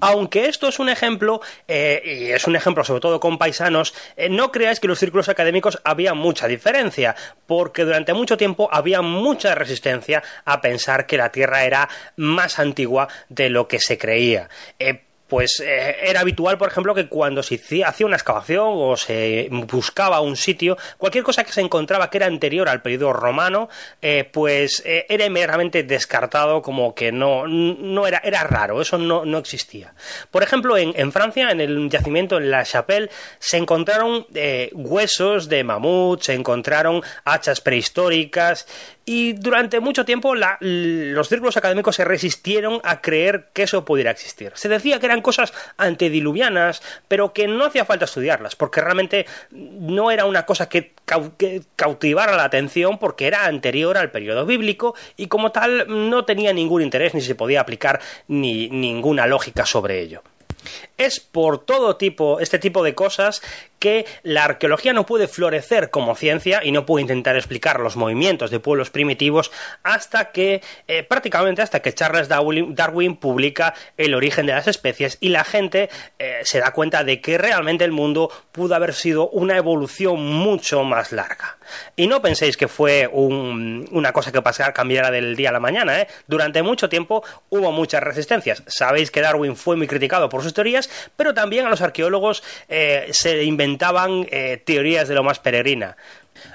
Aunque 0.00 0.48
esto 0.48 0.68
es 0.68 0.78
un 0.78 0.88
ejemplo, 0.88 1.40
eh, 1.68 2.02
y 2.04 2.32
es 2.32 2.46
un 2.46 2.56
ejemplo 2.56 2.84
sobre 2.84 3.00
todo 3.00 3.20
con 3.20 3.38
paisanos, 3.38 3.94
eh, 4.16 4.28
no 4.28 4.52
creáis 4.52 4.80
que 4.80 4.86
en 4.86 4.90
los 4.90 4.98
círculos 4.98 5.28
académicos 5.28 5.78
había 5.84 6.14
mucha 6.14 6.48
diferencia, 6.48 7.14
porque 7.46 7.84
durante 7.84 8.12
mucho 8.12 8.36
tiempo 8.36 8.68
había 8.72 9.02
mucha 9.02 9.54
resistencia 9.54 10.22
a 10.44 10.60
pensar 10.60 11.06
que 11.06 11.16
la 11.16 11.30
Tierra 11.30 11.64
era 11.64 11.88
más 12.16 12.58
antigua 12.58 13.08
de 13.28 13.50
lo 13.50 13.68
que 13.68 13.80
se 13.80 13.98
creía. 13.98 14.48
Eh, 14.78 15.05
pues 15.28 15.60
eh, 15.60 15.96
era 16.02 16.20
habitual, 16.20 16.56
por 16.58 16.68
ejemplo, 16.68 16.94
que 16.94 17.08
cuando 17.08 17.42
se 17.42 17.60
hacía 17.84 18.06
una 18.06 18.16
excavación 18.16 18.68
o 18.68 18.96
se 18.96 19.48
buscaba 19.50 20.20
un 20.20 20.36
sitio, 20.36 20.76
cualquier 20.98 21.24
cosa 21.24 21.44
que 21.44 21.52
se 21.52 21.60
encontraba 21.60 22.10
que 22.10 22.18
era 22.18 22.26
anterior 22.26 22.68
al 22.68 22.82
periodo 22.82 23.12
romano, 23.12 23.68
eh, 24.00 24.28
pues 24.30 24.82
eh, 24.86 25.06
era 25.08 25.26
inmediatamente 25.26 25.82
descartado 25.82 26.62
como 26.62 26.94
que 26.94 27.10
no, 27.12 27.46
no 27.46 28.06
era, 28.06 28.20
era 28.22 28.44
raro, 28.44 28.80
eso 28.80 28.98
no, 28.98 29.24
no 29.24 29.38
existía. 29.38 29.94
Por 30.30 30.42
ejemplo, 30.42 30.76
en, 30.76 31.12
Francia, 31.12 31.50
en 31.50 31.60
el 31.60 31.88
yacimiento 31.90 32.36
en 32.36 32.50
La 32.50 32.64
Chapelle, 32.64 33.10
se 33.38 33.56
encontraron 33.56 34.26
huesos 34.72 35.48
de 35.48 35.64
mamut, 35.64 36.22
se 36.22 36.34
encontraron 36.34 37.02
hachas 37.24 37.60
prehistóricas, 37.60 38.66
y 39.08 39.34
durante 39.34 39.78
mucho 39.78 40.04
tiempo 40.04 40.34
los 40.34 41.28
círculos 41.28 41.56
académicos 41.56 41.94
se 41.94 42.04
resistieron 42.04 42.80
a 42.82 43.00
creer 43.00 43.46
que 43.52 43.62
eso 43.62 43.84
pudiera 43.84 44.10
existir. 44.10 44.50
Se 44.56 44.68
decía 44.68 44.98
que 44.98 45.06
eran 45.06 45.15
cosas 45.20 45.52
antediluvianas, 45.76 46.82
pero 47.08 47.32
que 47.32 47.48
no 47.48 47.64
hacía 47.64 47.84
falta 47.84 48.04
estudiarlas, 48.04 48.56
porque 48.56 48.80
realmente 48.80 49.26
no 49.50 50.10
era 50.10 50.24
una 50.24 50.46
cosa 50.46 50.68
que, 50.68 50.92
cautivara 51.76 52.36
la 52.36 52.44
atención, 52.44 52.98
porque 52.98 53.26
era 53.26 53.46
anterior 53.46 53.96
al 53.96 54.10
periodo 54.10 54.46
bíblico 54.46 54.94
y 55.16 55.28
como 55.28 55.52
tal 55.52 55.86
no 56.10 56.24
tenía 56.24 56.52
ningún 56.52 56.82
interés 56.82 57.14
ni 57.14 57.20
se 57.20 57.34
podía 57.34 57.60
aplicar 57.60 58.00
ni 58.28 58.68
ninguna 58.68 59.26
lógica 59.26 59.66
sobre 59.66 60.00
ello. 60.00 60.22
Es 60.96 61.20
por 61.20 61.64
todo 61.64 61.96
tipo, 61.96 62.40
este 62.40 62.58
tipo 62.58 62.82
de 62.82 62.94
cosas 62.94 63.42
que 63.78 64.06
la 64.22 64.44
arqueología 64.44 64.92
no 64.92 65.06
puede 65.06 65.28
florecer 65.28 65.90
como 65.90 66.14
ciencia 66.14 66.62
y 66.64 66.72
no 66.72 66.86
puede 66.86 67.02
intentar 67.02 67.36
explicar 67.36 67.80
los 67.80 67.96
movimientos 67.96 68.50
de 68.50 68.60
pueblos 68.60 68.90
primitivos 68.90 69.50
hasta 69.82 70.32
que, 70.32 70.62
eh, 70.88 71.02
prácticamente 71.02 71.62
hasta 71.62 71.80
que 71.80 71.94
Charles 71.94 72.28
Darwin, 72.28 73.16
publica 73.16 73.74
El 73.96 74.14
origen 74.14 74.46
de 74.46 74.52
las 74.52 74.66
especies 74.66 75.18
y 75.20 75.28
la 75.28 75.44
gente 75.44 75.88
eh, 76.18 76.40
se 76.44 76.60
da 76.60 76.72
cuenta 76.72 77.04
de 77.04 77.20
que 77.20 77.38
realmente 77.38 77.84
el 77.84 77.92
mundo 77.92 78.30
pudo 78.52 78.74
haber 78.74 78.94
sido 78.94 79.28
una 79.28 79.56
evolución 79.56 80.20
mucho 80.20 80.84
más 80.84 81.12
larga. 81.12 81.58
Y 81.96 82.06
no 82.06 82.22
penséis 82.22 82.56
que 82.56 82.68
fue 82.68 83.08
una 83.08 84.12
cosa 84.12 84.32
que 84.32 84.42
pasara, 84.42 84.72
cambiara 84.72 85.10
del 85.10 85.36
día 85.36 85.50
a 85.50 85.52
la 85.52 85.60
mañana. 85.60 86.00
¿eh? 86.00 86.08
Durante 86.26 86.62
mucho 86.62 86.88
tiempo 86.88 87.24
hubo 87.50 87.72
muchas 87.72 88.02
resistencias. 88.02 88.62
Sabéis 88.66 89.10
que 89.10 89.20
Darwin 89.20 89.56
fue 89.56 89.76
muy 89.76 89.86
criticado 89.86 90.28
por 90.28 90.42
sus 90.42 90.54
teorías, 90.54 90.88
pero 91.16 91.34
también 91.34 91.66
a 91.66 91.70
los 91.70 91.80
arqueólogos 91.80 92.42
se 92.68 93.36
inventaban 93.66 94.26
teorías 94.64 95.08
de 95.08 95.14
lo 95.14 95.22
más 95.22 95.38
peregrina. 95.38 95.96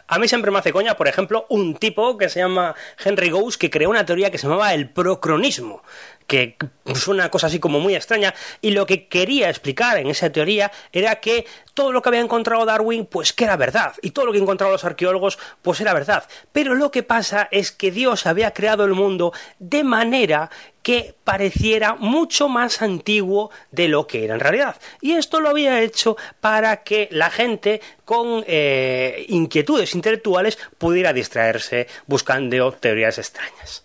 A 0.07 0.19
mí 0.19 0.27
siempre 0.27 0.51
me 0.51 0.59
hace 0.59 0.71
coña, 0.71 0.95
por 0.95 1.07
ejemplo, 1.07 1.45
un 1.49 1.75
tipo 1.75 2.17
que 2.17 2.29
se 2.29 2.39
llama 2.39 2.75
Henry 3.03 3.29
Gous 3.29 3.57
que 3.57 3.69
creó 3.69 3.89
una 3.89 4.05
teoría 4.05 4.29
que 4.29 4.37
se 4.37 4.47
llamaba 4.47 4.73
el 4.73 4.89
procronismo, 4.89 5.83
que 6.31 6.55
es 6.85 7.09
una 7.09 7.29
cosa 7.29 7.47
así 7.47 7.59
como 7.59 7.81
muy 7.81 7.93
extraña, 7.93 8.33
y 8.61 8.71
lo 8.71 8.85
que 8.85 9.09
quería 9.09 9.49
explicar 9.49 9.97
en 9.97 10.07
esa 10.07 10.31
teoría 10.31 10.71
era 10.93 11.19
que 11.19 11.45
todo 11.73 11.91
lo 11.91 12.01
que 12.01 12.07
había 12.07 12.21
encontrado 12.21 12.65
Darwin, 12.65 13.05
pues 13.05 13.33
que 13.33 13.43
era 13.43 13.57
verdad, 13.57 13.95
y 14.01 14.11
todo 14.11 14.27
lo 14.27 14.31
que 14.31 14.37
encontraron 14.37 14.71
los 14.71 14.85
arqueólogos, 14.85 15.37
pues 15.61 15.81
era 15.81 15.93
verdad. 15.93 16.23
Pero 16.53 16.73
lo 16.73 16.89
que 16.89 17.03
pasa 17.03 17.49
es 17.51 17.73
que 17.73 17.91
Dios 17.91 18.27
había 18.27 18.53
creado 18.53 18.85
el 18.85 18.93
mundo 18.93 19.33
de 19.59 19.83
manera 19.83 20.49
que 20.81 21.15
pareciera 21.25 21.95
mucho 21.95 22.47
más 22.47 22.81
antiguo 22.81 23.51
de 23.71 23.89
lo 23.89 24.07
que 24.07 24.23
era 24.23 24.35
en 24.35 24.39
realidad. 24.39 24.77
Y 25.01 25.15
esto 25.15 25.41
lo 25.41 25.49
había 25.49 25.81
hecho 25.81 26.15
para 26.39 26.83
que 26.83 27.09
la 27.11 27.29
gente 27.29 27.81
con 28.05 28.45
eh, 28.47 29.25
inquietudes 29.27 29.95
intelectuales 29.95 30.57
pudiera 30.77 31.11
distraerse 31.11 31.87
buscando 32.07 32.71
teorías 32.71 33.17
extrañas. 33.17 33.83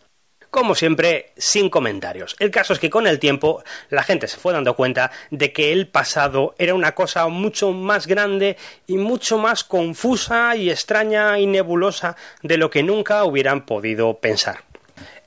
Como 0.56 0.74
siempre, 0.74 1.32
sin 1.36 1.68
comentarios. 1.68 2.34
El 2.38 2.50
caso 2.50 2.72
es 2.72 2.78
que 2.78 2.88
con 2.88 3.06
el 3.06 3.18
tiempo 3.18 3.62
la 3.90 4.02
gente 4.02 4.26
se 4.26 4.38
fue 4.38 4.54
dando 4.54 4.74
cuenta 4.74 5.10
de 5.30 5.52
que 5.52 5.70
el 5.70 5.86
pasado 5.86 6.54
era 6.56 6.72
una 6.72 6.94
cosa 6.94 7.28
mucho 7.28 7.72
más 7.72 8.06
grande 8.06 8.56
y 8.86 8.96
mucho 8.96 9.36
más 9.36 9.64
confusa 9.64 10.56
y 10.56 10.70
extraña 10.70 11.38
y 11.38 11.44
nebulosa 11.44 12.16
de 12.42 12.56
lo 12.56 12.70
que 12.70 12.82
nunca 12.82 13.22
hubieran 13.24 13.66
podido 13.66 14.14
pensar. 14.14 14.64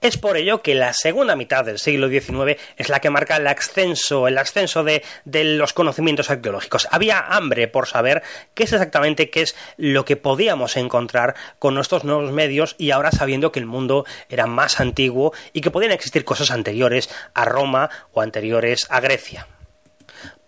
Es 0.02 0.18
por 0.18 0.38
ello 0.38 0.62
que 0.62 0.76
la 0.76 0.94
segunda 0.94 1.36
mitad 1.36 1.66
del 1.66 1.78
siglo 1.78 2.08
XIX 2.08 2.58
es 2.78 2.88
la 2.88 3.02
que 3.02 3.10
marca 3.10 3.36
el 3.36 3.48
ascenso, 3.48 4.30
el 4.30 4.38
ascenso 4.38 4.86
de, 4.86 5.04
los 5.26 5.74
conocimientos 5.74 6.30
arqueológicos. 6.30 6.88
Había 6.90 7.20
hambre 7.20 7.68
por 7.68 7.86
saber 7.86 8.24
qué 8.54 8.64
es 8.64 8.72
exactamente 8.72 9.30
qué 9.30 9.42
es 9.42 9.58
lo 9.76 10.06
que 10.06 10.16
podíamos 10.16 10.78
encontrar 10.78 11.36
con 11.60 11.76
nuestros 11.76 12.06
nuevos 12.06 12.32
medios 12.32 12.76
y 12.78 12.92
ahora 12.92 13.12
sabiendo 13.12 13.52
que 13.52 13.60
el 13.60 13.66
mundo 13.66 14.06
era 14.30 14.48
más 14.48 14.80
antiguo 14.80 15.34
y 15.52 15.60
que 15.60 15.72
podían 15.72 15.92
existir 15.92 16.24
cosas 16.24 16.52
anteriores 16.52 17.10
a 17.34 17.44
Roma 17.44 17.90
o 18.14 18.22
anteriores 18.22 18.88
a 18.90 19.02
Grecia 19.02 19.48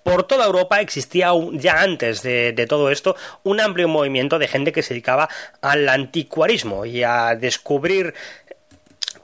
por 0.04 0.24
toda 0.24 0.48
Europa 0.48 0.82
existía 0.82 1.30
ya 1.54 1.80
antes 1.82 2.24
de, 2.24 2.54
de, 2.54 2.66
todo 2.66 2.90
esto 2.90 3.16
un 3.44 3.60
amplio 3.60 3.88
movimiento 3.88 4.40
de 4.40 4.48
gente 4.48 4.72
que 4.72 4.82
se 4.82 4.96
dedicaba 4.96 5.30
al 5.62 5.88
anticuarismo 5.88 6.88
y 6.88 7.04
a 7.04 7.36
descubrir 7.36 8.16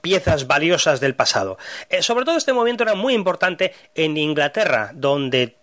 piezas 0.00 0.46
valiosas 0.46 1.00
del 1.00 1.14
pasado. 1.14 1.58
Eh, 1.88 2.02
sobre 2.02 2.24
todo 2.24 2.36
este 2.36 2.52
movimiento 2.52 2.84
era 2.84 2.94
muy 2.94 3.14
importante 3.14 3.72
en 3.94 4.16
Inglaterra, 4.16 4.90
donde 4.94 5.56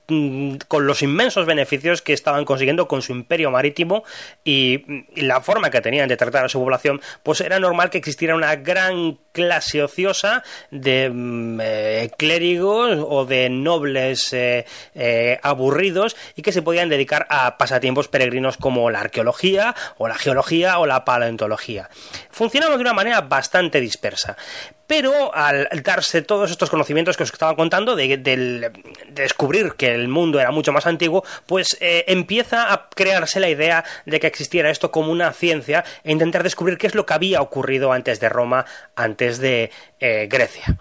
con 0.68 0.86
los 0.88 1.02
inmensos 1.02 1.46
beneficios 1.46 2.02
que 2.02 2.14
estaban 2.14 2.46
consiguiendo 2.46 2.88
con 2.88 3.02
su 3.02 3.12
imperio 3.12 3.52
marítimo 3.52 4.04
y, 4.44 5.06
la 5.16 5.42
forma 5.42 5.70
que 5.70 5.82
tenían 5.82 6.08
de 6.08 6.18
tratar 6.18 6.46
a 6.46 6.50
su 6.50 6.60
población, 6.60 7.02
pues 7.24 7.42
era 7.42 7.60
normal 7.60 7.90
que 7.90 7.98
existiera 7.98 8.36
una 8.36 8.56
gran 8.56 9.18
clase 9.32 9.84
ociosa 9.84 10.44
de 10.72 11.10
mm, 11.10 11.60
eh, 11.62 12.12
clérigos 12.18 12.98
o 13.08 13.26
de 13.26 13.50
nobles 13.50 14.32
eh, 14.34 14.66
eh, 14.94 15.40
aburridos 15.42 16.16
y 16.36 16.42
que 16.42 16.52
se 16.52 16.62
podían 16.62 16.90
dedicar 16.90 17.26
a 17.30 17.58
pasatiempos 17.58 18.08
peregrinos 18.08 18.58
como 18.58 18.90
la 18.90 19.02
arqueología 19.02 19.76
o 19.98 20.08
la 20.08 20.16
geología 20.16 20.80
o 20.80 20.86
la 20.86 21.06
paleontología. 21.06 21.90
Funcionaba 22.30 22.76
de 22.76 22.82
una 22.82 22.94
manera 22.94 23.22
bastante 23.22 23.82
dispersa. 23.82 24.38
Pero 24.88 25.34
al 25.34 25.68
darse 25.84 26.22
todos 26.22 26.52
estos 26.52 26.70
conocimientos 26.70 27.18
que 27.18 27.24
os 27.24 27.32
estaba 27.32 27.56
contando, 27.56 27.96
de, 27.96 28.72
descubrir 29.10 29.74
que 29.74 29.94
el 29.94 30.08
mundo 30.08 30.40
era 30.40 30.52
mucho 30.52 30.72
más 30.72 30.86
antiguo, 30.86 31.24
pues 31.46 31.78
eh, 31.80 32.06
empieza 32.08 32.72
a 32.72 32.90
crearse 32.90 33.40
la 33.40 33.50
idea 33.50 33.84
de 34.06 34.20
que 34.20 34.28
existiera 34.28 34.70
esto 34.70 34.92
como 34.92 35.12
una 35.12 35.32
ciencia 35.34 35.84
e 36.04 36.12
intentar 36.12 36.44
descubrir 36.44 36.78
qué 36.78 36.88
es 36.88 36.96
lo 36.96 37.06
que 37.06 37.14
había 37.14 37.42
ocurrido 37.42 37.92
antes 37.92 38.20
de 38.20 38.30
Roma, 38.30 38.66
antes 38.96 39.40
de 39.40 39.72
eh, 40.00 40.28
Grecia. 40.30 40.78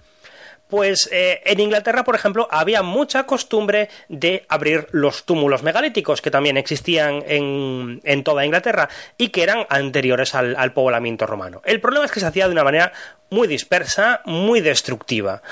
Pues 0.75 1.09
eh, 1.13 1.41
en 1.45 1.61
Inglaterra, 1.61 2.03
por 2.03 2.17
ejemplo, 2.17 2.49
había 2.51 2.83
mucha 2.83 3.27
costumbre 3.27 3.89
de 4.09 4.45
abrir 4.49 4.89
los 4.91 5.23
túmulos 5.23 5.63
megalíticos 5.63 6.21
que 6.21 6.33
también 6.33 6.57
existían 6.57 7.23
en, 7.29 8.25
toda 8.25 8.45
Inglaterra 8.45 8.89
y 9.17 9.29
que 9.29 9.45
eran 9.45 9.67
anteriores 9.69 10.35
al, 10.35 10.73
poblamiento 10.73 11.29
romano. 11.29 11.63
El 11.65 11.81
problema 11.81 12.07
es 12.07 12.11
que 12.11 12.19
se 12.19 12.27
hacía 12.27 12.47
de 12.47 12.53
una 12.55 12.65
manera 12.65 12.93
muy 13.31 13.47
dispersa, 13.47 14.21
muy 14.25 14.61
destructiva 14.61 15.43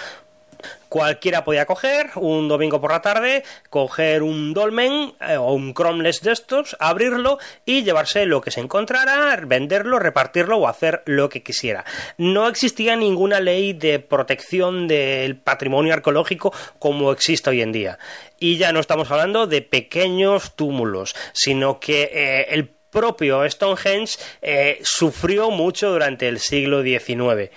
cualquiera 0.92 1.42
podía 1.42 1.64
coger 1.64 2.10
un 2.16 2.48
domingo 2.48 2.78
por 2.78 2.92
la 2.92 3.00
tarde, 3.00 3.44
coger 3.70 4.22
un 4.22 4.52
dolmen 4.52 5.14
eh, 5.26 5.38
o 5.38 5.54
un 5.54 5.72
cromless 5.72 6.20
de 6.20 6.32
estos, 6.32 6.76
abrirlo 6.78 7.38
y 7.64 7.82
llevarse 7.82 8.26
lo 8.26 8.42
que 8.42 8.50
se 8.50 8.60
encontrara, 8.60 9.40
venderlo, 9.46 9.98
repartirlo 9.98 10.58
o 10.58 10.68
hacer 10.68 11.02
lo 11.06 11.30
que 11.30 11.42
quisiera. 11.42 11.86
No 12.18 12.46
existía 12.46 12.94
ninguna 12.94 13.40
ley 13.40 13.72
de 13.72 14.00
protección 14.00 14.86
del 14.86 15.36
patrimonio 15.36 15.94
arqueológico 15.94 16.52
como 16.78 17.10
existe 17.10 17.48
hoy 17.48 17.62
en 17.62 17.72
día. 17.72 17.98
Y 18.38 18.58
ya 18.58 18.70
no 18.72 18.80
estamos 18.80 19.10
hablando 19.10 19.46
de 19.46 19.62
pequeños 19.62 20.56
túmulos, 20.56 21.16
sino 21.32 21.80
que 21.80 22.10
eh, 22.12 22.46
el 22.50 22.68
propio 22.68 23.48
Stonehenge 23.48 24.18
eh, 24.42 24.78
sufrió 24.82 25.50
mucho 25.50 25.90
durante 25.90 26.28
el 26.28 26.38
siglo 26.38 26.82
XIX. 26.82 27.50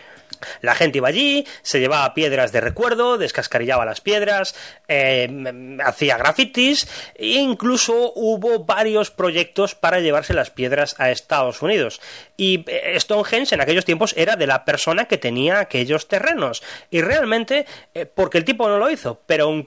La 0.61 0.75
gente 0.75 0.97
iba 0.99 1.07
allí, 1.07 1.45
se 1.61 1.79
llevaba 1.79 2.13
piedras 2.13 2.51
de 2.51 2.61
recuerdo, 2.61 3.17
descascarillaba 3.17 3.85
las 3.85 4.01
piedras, 4.01 4.55
eh, 4.87 5.77
hacía 5.83 6.17
grafitis 6.17 6.87
e 7.15 7.35
incluso 7.35 8.13
hubo 8.15 8.65
varios 8.65 9.11
proyectos 9.11 9.75
para 9.75 9.99
llevarse 9.99 10.33
las 10.33 10.51
piedras 10.51 10.95
a 10.99 11.11
Estados 11.11 11.61
Unidos. 11.61 12.01
Y 12.37 12.63
eh, 12.67 12.99
Stonehenge 12.99 13.55
en 13.55 13.61
aquellos 13.61 13.85
tiempos 13.85 14.13
era 14.17 14.35
de 14.35 14.47
la 14.47 14.65
persona 14.65 15.05
que 15.05 15.17
tenía 15.17 15.59
aquellos 15.59 16.07
terrenos. 16.07 16.63
Y 16.91 17.01
realmente, 17.01 17.65
eh, 17.93 18.05
porque 18.05 18.37
el 18.37 18.45
tipo 18.45 18.67
no 18.67 18.77
lo 18.77 18.89
hizo, 18.89 19.21
pero 19.25 19.65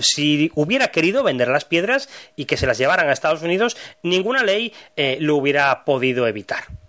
si 0.00 0.50
hubiera 0.54 0.88
querido 0.88 1.22
vender 1.22 1.48
las 1.48 1.64
piedras 1.64 2.08
y 2.36 2.44
que 2.44 2.56
se 2.56 2.66
las 2.66 2.78
llevaran 2.78 3.08
a 3.08 3.12
Estados 3.12 3.42
Unidos, 3.42 3.76
ninguna 4.02 4.42
ley 4.42 4.72
lo 5.18 5.36
hubiera 5.36 5.84
podido 5.84 6.26
evitar. 6.26 6.79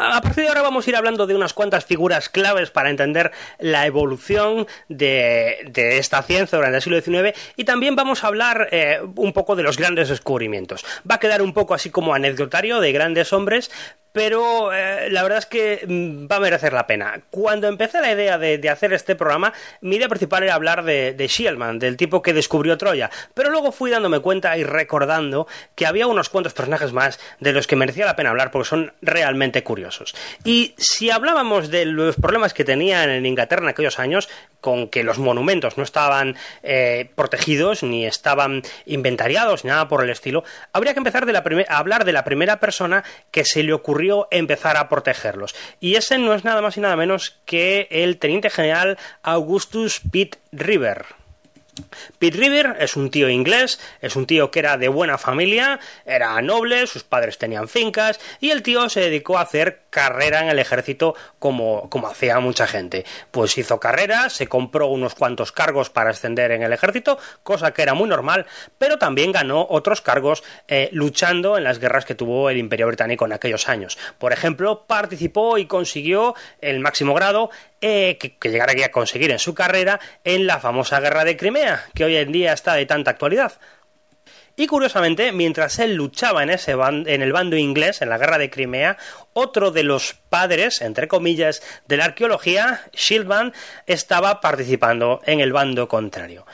A 0.00 0.20
partir 0.20 0.44
de 0.44 0.48
ahora 0.48 0.62
vamos 0.62 0.86
a 0.86 0.90
ir 0.90 0.96
hablando 0.96 1.26
de 1.26 1.34
unas 1.34 1.52
cuantas 1.52 1.84
figuras 1.84 2.28
claves 2.28 2.70
para 2.70 2.88
entender 2.88 3.32
la 3.58 3.84
evolución 3.84 4.68
de, 4.88 5.72
esta 5.74 6.22
ciencia 6.22 6.56
durante 6.56 6.76
el 6.76 6.82
siglo 6.82 7.00
XIX 7.00 7.36
y 7.56 7.64
también 7.64 7.96
vamos 7.96 8.22
a 8.22 8.28
hablar 8.28 8.68
eh, 8.70 9.00
un 9.16 9.32
poco 9.32 9.56
de 9.56 9.64
los 9.64 9.76
grandes 9.76 10.08
descubrimientos. 10.08 10.84
Va 11.10 11.16
a 11.16 11.18
quedar 11.18 11.42
un 11.42 11.52
poco 11.52 11.74
así 11.74 11.90
como 11.90 12.14
anecdotario 12.14 12.78
de 12.78 12.92
grandes 12.92 13.32
hombres, 13.32 13.72
pero 14.18 14.72
eh, 14.72 15.10
la 15.10 15.22
verdad 15.22 15.38
es 15.38 15.46
que 15.46 15.84
mm, 15.86 16.26
va 16.26 16.36
a 16.36 16.40
merecer 16.40 16.72
la 16.72 16.88
pena. 16.88 17.20
Cuando 17.30 17.68
empecé 17.68 18.00
la 18.00 18.10
idea 18.10 18.36
de, 18.36 18.68
hacer 18.68 18.92
este 18.92 19.14
programa, 19.14 19.52
mi 19.80 19.94
idea 19.94 20.08
principal 20.08 20.42
era 20.42 20.56
hablar 20.56 20.82
de, 20.82 21.14
de 21.14 21.28
Shielman, 21.28 21.78
del 21.78 21.96
tipo 21.96 22.20
que 22.20 22.32
descubrió 22.32 22.76
Troya, 22.76 23.12
pero 23.34 23.50
luego 23.50 23.70
fui 23.70 23.92
dándome 23.92 24.18
cuenta 24.18 24.58
y 24.58 24.64
recordando 24.64 25.46
que 25.76 25.86
había 25.86 26.08
unos 26.08 26.30
cuantos 26.30 26.52
personajes 26.52 26.92
más 26.92 27.20
de 27.38 27.52
los 27.52 27.68
que 27.68 27.76
merecía 27.76 28.06
la 28.06 28.16
pena 28.16 28.30
hablar 28.30 28.50
porque 28.50 28.68
son 28.68 28.92
realmente 29.02 29.62
curiosos. 29.62 30.16
Y 30.42 30.74
si 30.78 31.10
hablábamos 31.10 31.70
de 31.70 31.84
los 31.84 32.16
problemas 32.16 32.54
que 32.54 32.64
tenían 32.64 33.10
en 33.10 33.24
Inglaterra 33.24 33.62
en 33.62 33.68
aquellos 33.68 34.00
años, 34.00 34.28
con 34.60 34.88
que 34.88 35.04
los 35.04 35.18
monumentos 35.18 35.76
no 35.76 35.82
estaban 35.82 36.36
eh, 36.62 37.10
protegidos 37.14 37.82
ni 37.82 38.06
estaban 38.06 38.62
inventariados 38.86 39.64
ni 39.64 39.70
nada 39.70 39.88
por 39.88 40.02
el 40.02 40.10
estilo, 40.10 40.44
habría 40.72 40.94
que 40.94 41.00
empezar 41.00 41.24
a 41.24 41.78
hablar 41.78 42.04
de 42.04 42.12
la 42.12 42.24
primera 42.24 42.60
persona 42.60 43.04
que 43.30 43.44
se 43.44 43.62
le 43.62 43.72
ocurrió 43.72 44.28
empezar 44.30 44.76
a 44.76 44.88
protegerlos. 44.88 45.54
Y 45.80 45.96
ese 45.96 46.18
no 46.18 46.34
es 46.34 46.44
nada 46.44 46.62
más 46.62 46.76
y 46.76 46.80
nada 46.80 46.96
menos 46.96 47.38
que 47.44 47.88
el 47.90 48.18
teniente 48.18 48.50
general 48.50 48.98
Augustus 49.22 50.00
Pitt 50.10 50.36
River. 50.52 51.17
Pete 52.18 52.38
River 52.38 52.76
es 52.80 52.96
un 52.96 53.10
tío 53.10 53.28
inglés, 53.28 53.80
es 54.00 54.16
un 54.16 54.26
tío 54.26 54.50
que 54.50 54.60
era 54.60 54.76
de 54.76 54.88
buena 54.88 55.18
familia, 55.18 55.80
era 56.06 56.40
noble, 56.40 56.86
sus 56.86 57.04
padres 57.04 57.38
tenían 57.38 57.68
fincas 57.68 58.20
y 58.40 58.50
el 58.50 58.62
tío 58.62 58.88
se 58.88 59.00
dedicó 59.00 59.38
a 59.38 59.42
hacer 59.42 59.82
carrera 59.90 60.40
en 60.40 60.48
el 60.48 60.58
ejército 60.58 61.14
como, 61.38 61.88
como 61.90 62.08
hacía 62.08 62.38
mucha 62.40 62.66
gente. 62.66 63.04
Pues 63.30 63.56
hizo 63.58 63.80
carrera, 63.80 64.30
se 64.30 64.46
compró 64.46 64.86
unos 64.88 65.14
cuantos 65.14 65.52
cargos 65.52 65.90
para 65.90 66.10
ascender 66.10 66.52
en 66.52 66.62
el 66.62 66.72
ejército, 66.72 67.18
cosa 67.42 67.72
que 67.72 67.82
era 67.82 67.94
muy 67.94 68.08
normal, 68.08 68.46
pero 68.78 68.98
también 68.98 69.32
ganó 69.32 69.66
otros 69.68 70.00
cargos 70.00 70.44
eh, 70.68 70.88
luchando 70.92 71.58
en 71.58 71.64
las 71.64 71.78
guerras 71.78 72.04
que 72.04 72.14
tuvo 72.14 72.50
el 72.50 72.58
Imperio 72.58 72.86
Británico 72.86 73.26
en 73.26 73.32
aquellos 73.32 73.68
años. 73.68 73.98
Por 74.18 74.32
ejemplo, 74.32 74.84
participó 74.86 75.58
y 75.58 75.66
consiguió 75.66 76.34
el 76.60 76.80
máximo 76.80 77.14
grado 77.14 77.50
eh, 77.80 78.18
que, 78.18 78.36
que 78.36 78.50
llegara 78.50 78.68
a 78.84 78.90
conseguir 78.90 79.30
en 79.30 79.38
su 79.38 79.54
carrera 79.54 79.98
en 80.24 80.46
la 80.46 80.60
famosa 80.60 81.00
guerra 81.00 81.24
de 81.24 81.36
Crimea, 81.36 81.67
que 81.94 82.04
hoy 82.04 82.16
en 82.16 82.32
día 82.32 82.52
está 82.52 82.74
de 82.74 82.86
tanta 82.86 83.10
actualidad. 83.10 83.52
Y 84.58 84.66
curiosamente, 84.66 85.30
mientras 85.30 85.78
él 85.78 85.94
luchaba 85.94 86.42
en, 86.42 86.50
ese 86.50 86.72
en 86.72 87.22
el 87.22 87.32
bando 87.32 87.56
inglés, 87.56 88.02
en 88.02 88.08
la 88.08 88.18
guerra 88.18 88.38
de 88.38 88.50
Crimea, 88.50 88.98
otro 89.32 89.70
de 89.70 89.84
los 89.84 90.14
padres, 90.14 90.80
entre 90.80 91.06
comillas, 91.06 91.62
de 91.86 91.96
la 91.96 92.06
arqueología, 92.06 92.82
Shilban, 92.92 93.52
estaba 93.86 94.40
participando 94.40 95.20
en 95.26 95.38
el 95.38 95.52
bando 95.52 95.86
contrario. 95.86 96.44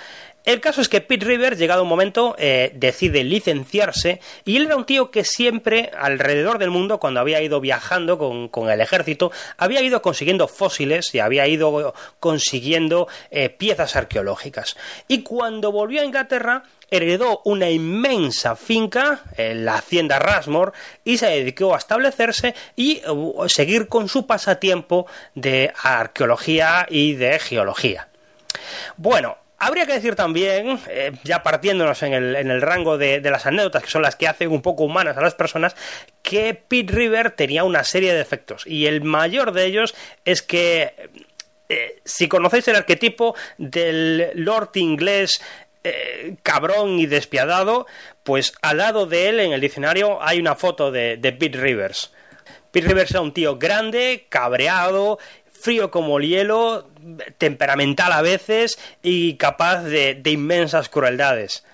El 0.45 0.61
caso 0.61 0.83
es 0.83 0.91
que 0.91 1.01
Pete 1.01 1.25
River, 1.25 1.57
llegado 1.57 1.85
un 1.85 1.89
momento, 1.89 2.37
eh, 2.39 2.71
decide 2.75 3.25
licenciarse 3.25 4.21
y 4.45 4.57
él 4.57 4.67
era 4.67 4.77
un 4.77 4.85
tío 4.85 5.11
que 5.11 5.25
siempre, 5.25 5.91
alrededor 5.99 6.59
del 6.59 6.69
mundo, 6.69 7.01
cuando 7.01 7.21
había 7.21 7.41
ido 7.41 7.63
viajando 7.63 8.19
con, 8.19 8.69
el 8.69 8.81
ejército, 8.83 9.33
había 9.57 9.81
ido 9.81 10.03
consiguiendo 10.03 10.47
fósiles 10.47 11.15
y 11.15 11.21
había 11.21 11.47
ido 11.47 11.95
consiguiendo 12.21 13.09
eh, 13.31 13.49
piezas 13.49 13.97
arqueológicas. 13.97 14.77
Y 15.09 15.23
cuando 15.23 15.73
volvió 15.73 16.03
a 16.03 16.05
Inglaterra, 16.05 16.65
heredó 16.91 17.41
una 17.47 17.71
inmensa 17.71 18.55
finca, 18.55 19.23
en 19.39 19.65
la 19.65 19.77
hacienda 19.77 20.19
Rasmore, 20.19 20.73
y 21.05 21.17
se 21.17 21.27
dedicó 21.27 21.75
a 21.75 21.79
establecerse 21.79 22.55
y 22.77 23.01
seguir 23.47 23.89
con 23.89 24.11
su 24.11 24.27
pasatiempo 24.27 25.07
de 25.35 25.73
arqueología 25.83 26.87
y 26.91 27.15
de 27.15 27.39
geología. 27.39 28.09
Bueno, 28.97 29.39
Habría 29.64 29.87
que 29.87 29.94
decir 29.94 30.14
también, 30.14 30.78
eh, 30.90 31.12
ya 31.23 31.42
partiéndonos 31.42 32.02
en 32.02 32.12
el, 32.12 32.61
rango 32.61 32.99
de, 32.99 33.18
las 33.23 33.47
anécdotas, 33.47 33.83
que 33.83 33.88
son 33.88 34.02
las 34.02 34.14
que 34.14 34.28
hacen 34.28 34.50
un 34.50 34.61
poco 34.61 34.85
humanas 34.85 35.16
a 35.16 35.23
las 35.23 35.35
personas, 35.35 35.75
que 36.21 36.52
Pete 36.52 36.92
River 36.92 37.30
tenía 37.30 37.64
una 37.64 37.83
serie 37.83 38.12
de 38.12 38.18
defectos. 38.18 38.66
Y 38.66 38.85
el 38.85 39.02
mayor 39.02 39.52
de 39.52 39.64
ellos 39.64 39.94
es 40.26 40.42
que, 40.42 41.09
eh, 41.71 41.99
si 42.04 42.28
conocéis 42.28 42.68
el 42.68 42.76
arquetipo 42.76 43.35
del 43.56 44.33
Lord 44.35 44.73
inglés 44.75 45.40
eh, 45.83 46.37
cabrón 46.42 46.99
y 46.99 47.06
despiadado, 47.06 47.87
pues 48.23 48.52
al 48.61 48.76
lado 48.76 49.06
de 49.06 49.30
él 49.30 49.40
en 49.40 49.52
el 49.54 49.62
diccionario 49.62 50.23
hay 50.23 50.40
una 50.40 50.56
foto 50.56 50.90
de, 50.90 51.16
de 51.16 51.33
Pete 51.33 51.56
Rivers. 51.56 52.12
Pete 52.71 52.88
Rivers 52.88 53.12
era 53.12 53.23
un 53.23 53.33
tío 53.33 53.56
grande, 53.56 54.26
cabreado, 54.28 55.18
frío 55.64 55.90
como 55.90 56.18
el 56.18 56.28
hielo, 56.28 56.90
temperamental 57.38 58.12
a 58.12 58.21
veces 58.21 58.78
y 59.02 59.37
capaz 59.38 59.83
de, 59.83 60.21
inmensas 60.26 60.90
crueldades. 60.90 61.64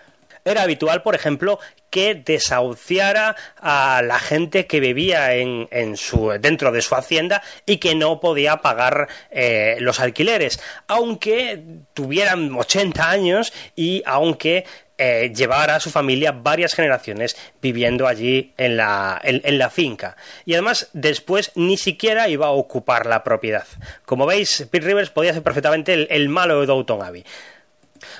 Era 0.44 0.62
habitual, 0.62 1.02
por 1.02 1.16
ejemplo, 1.16 1.58
que 1.90 2.14
desahuciara 2.14 3.34
a 3.56 4.00
la 4.02 4.20
gente 4.20 4.68
que 4.68 4.78
vivía 4.78 5.34
en, 5.34 5.96
su, 5.96 6.28
dentro 6.40 6.70
de 6.70 6.82
su 6.82 6.94
hacienda 6.94 7.42
y 7.66 7.78
que 7.78 7.96
no 7.96 8.20
podía 8.20 8.58
pagar 8.58 9.08
eh, 9.32 9.76
los 9.80 9.98
alquileres, 9.98 10.60
aunque 10.86 11.60
tuvieran 11.92 12.54
80 12.54 13.10
años 13.10 13.52
y 13.74 14.04
aunque 14.06 14.64
eh, 15.02 15.32
llevar 15.34 15.70
a 15.70 15.80
su 15.80 15.88
familia 15.88 16.30
varias 16.30 16.74
generaciones 16.74 17.34
viviendo 17.62 18.06
allí 18.06 18.52
en 18.58 18.76
la, 18.76 19.70
finca. 19.72 20.14
Y 20.44 20.52
además, 20.52 20.90
después 20.92 21.52
ni 21.54 21.78
siquiera 21.78 22.28
iba 22.28 22.48
a 22.48 22.50
ocupar 22.50 23.06
la 23.06 23.24
propiedad. 23.24 23.64
Como 24.04 24.26
veis, 24.26 24.68
Pete 24.70 24.84
Rivers 24.84 25.08
podía 25.08 25.32
ser 25.32 25.42
perfectamente 25.42 26.14
el, 26.14 26.28
malo 26.28 26.60
de 26.60 26.66
Downton 26.66 27.02
Abbey. 27.02 27.24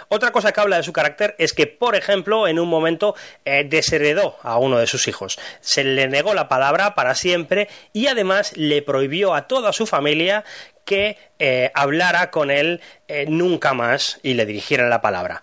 Otra 0.09 0.33
cosa 0.33 0.53
que 0.53 0.61
habla 0.63 0.79
de 0.79 0.83
su 0.83 0.95
carácter 0.95 1.35
es 1.37 1.53
que, 1.53 1.67
por 1.67 1.97
ejemplo, 1.97 2.49
en 2.49 2.59
un 2.59 2.71
momento 2.71 3.15
eh, 3.45 3.67
desheredó 3.69 4.39
a 4.43 4.57
uno 4.57 4.79
de 4.79 4.87
sus 4.87 5.07
hijos. 5.07 5.39
Se 5.61 5.85
le 5.85 6.09
negó 6.09 6.33
la 6.33 6.49
palabra 6.49 6.95
para 6.95 7.15
siempre 7.15 7.69
y 7.93 8.07
además 8.07 8.57
le 8.57 8.81
prohibió 8.81 9.35
a 9.35 9.49
toda 9.49 9.75
su 9.75 9.87
familia 9.87 10.45
que 10.87 11.19
eh, 11.39 11.71
hablara 11.75 12.31
con 12.31 12.51
él 12.51 12.81
nunca 13.29 13.75
más 13.75 14.19
y 14.23 14.33
le 14.33 14.47
dirigieran 14.47 14.89
la 14.89 15.03
palabra. 15.03 15.43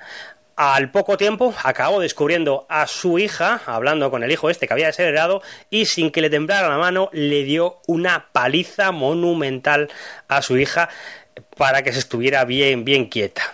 Al 0.58 0.90
poco 0.90 1.18
tiempo 1.18 1.54
acabó 1.64 2.00
descubriendo 2.00 2.66
a 2.68 2.88
su 2.88 3.20
hija, 3.20 3.62
hablando 3.68 4.10
con 4.10 4.24
el 4.24 4.32
hijo 4.32 4.50
este 4.50 4.66
que 4.66 4.74
había 4.74 4.88
desheredado, 4.88 5.44
y 5.70 5.86
sin 5.86 6.10
que 6.10 6.20
le 6.20 6.32
temblara 6.32 6.68
la 6.68 6.80
mano, 6.80 7.12
le 7.14 7.44
dio 7.44 7.80
una 7.86 8.30
paliza 8.32 8.92
monumental 8.92 9.88
a 10.28 10.42
su 10.42 10.58
hija 10.58 10.90
para 11.58 11.84
que 11.84 11.94
se 11.94 12.00
estuviera 12.00 12.44
bien, 12.44 12.86
bien 12.86 13.06
quieta. 13.06 13.54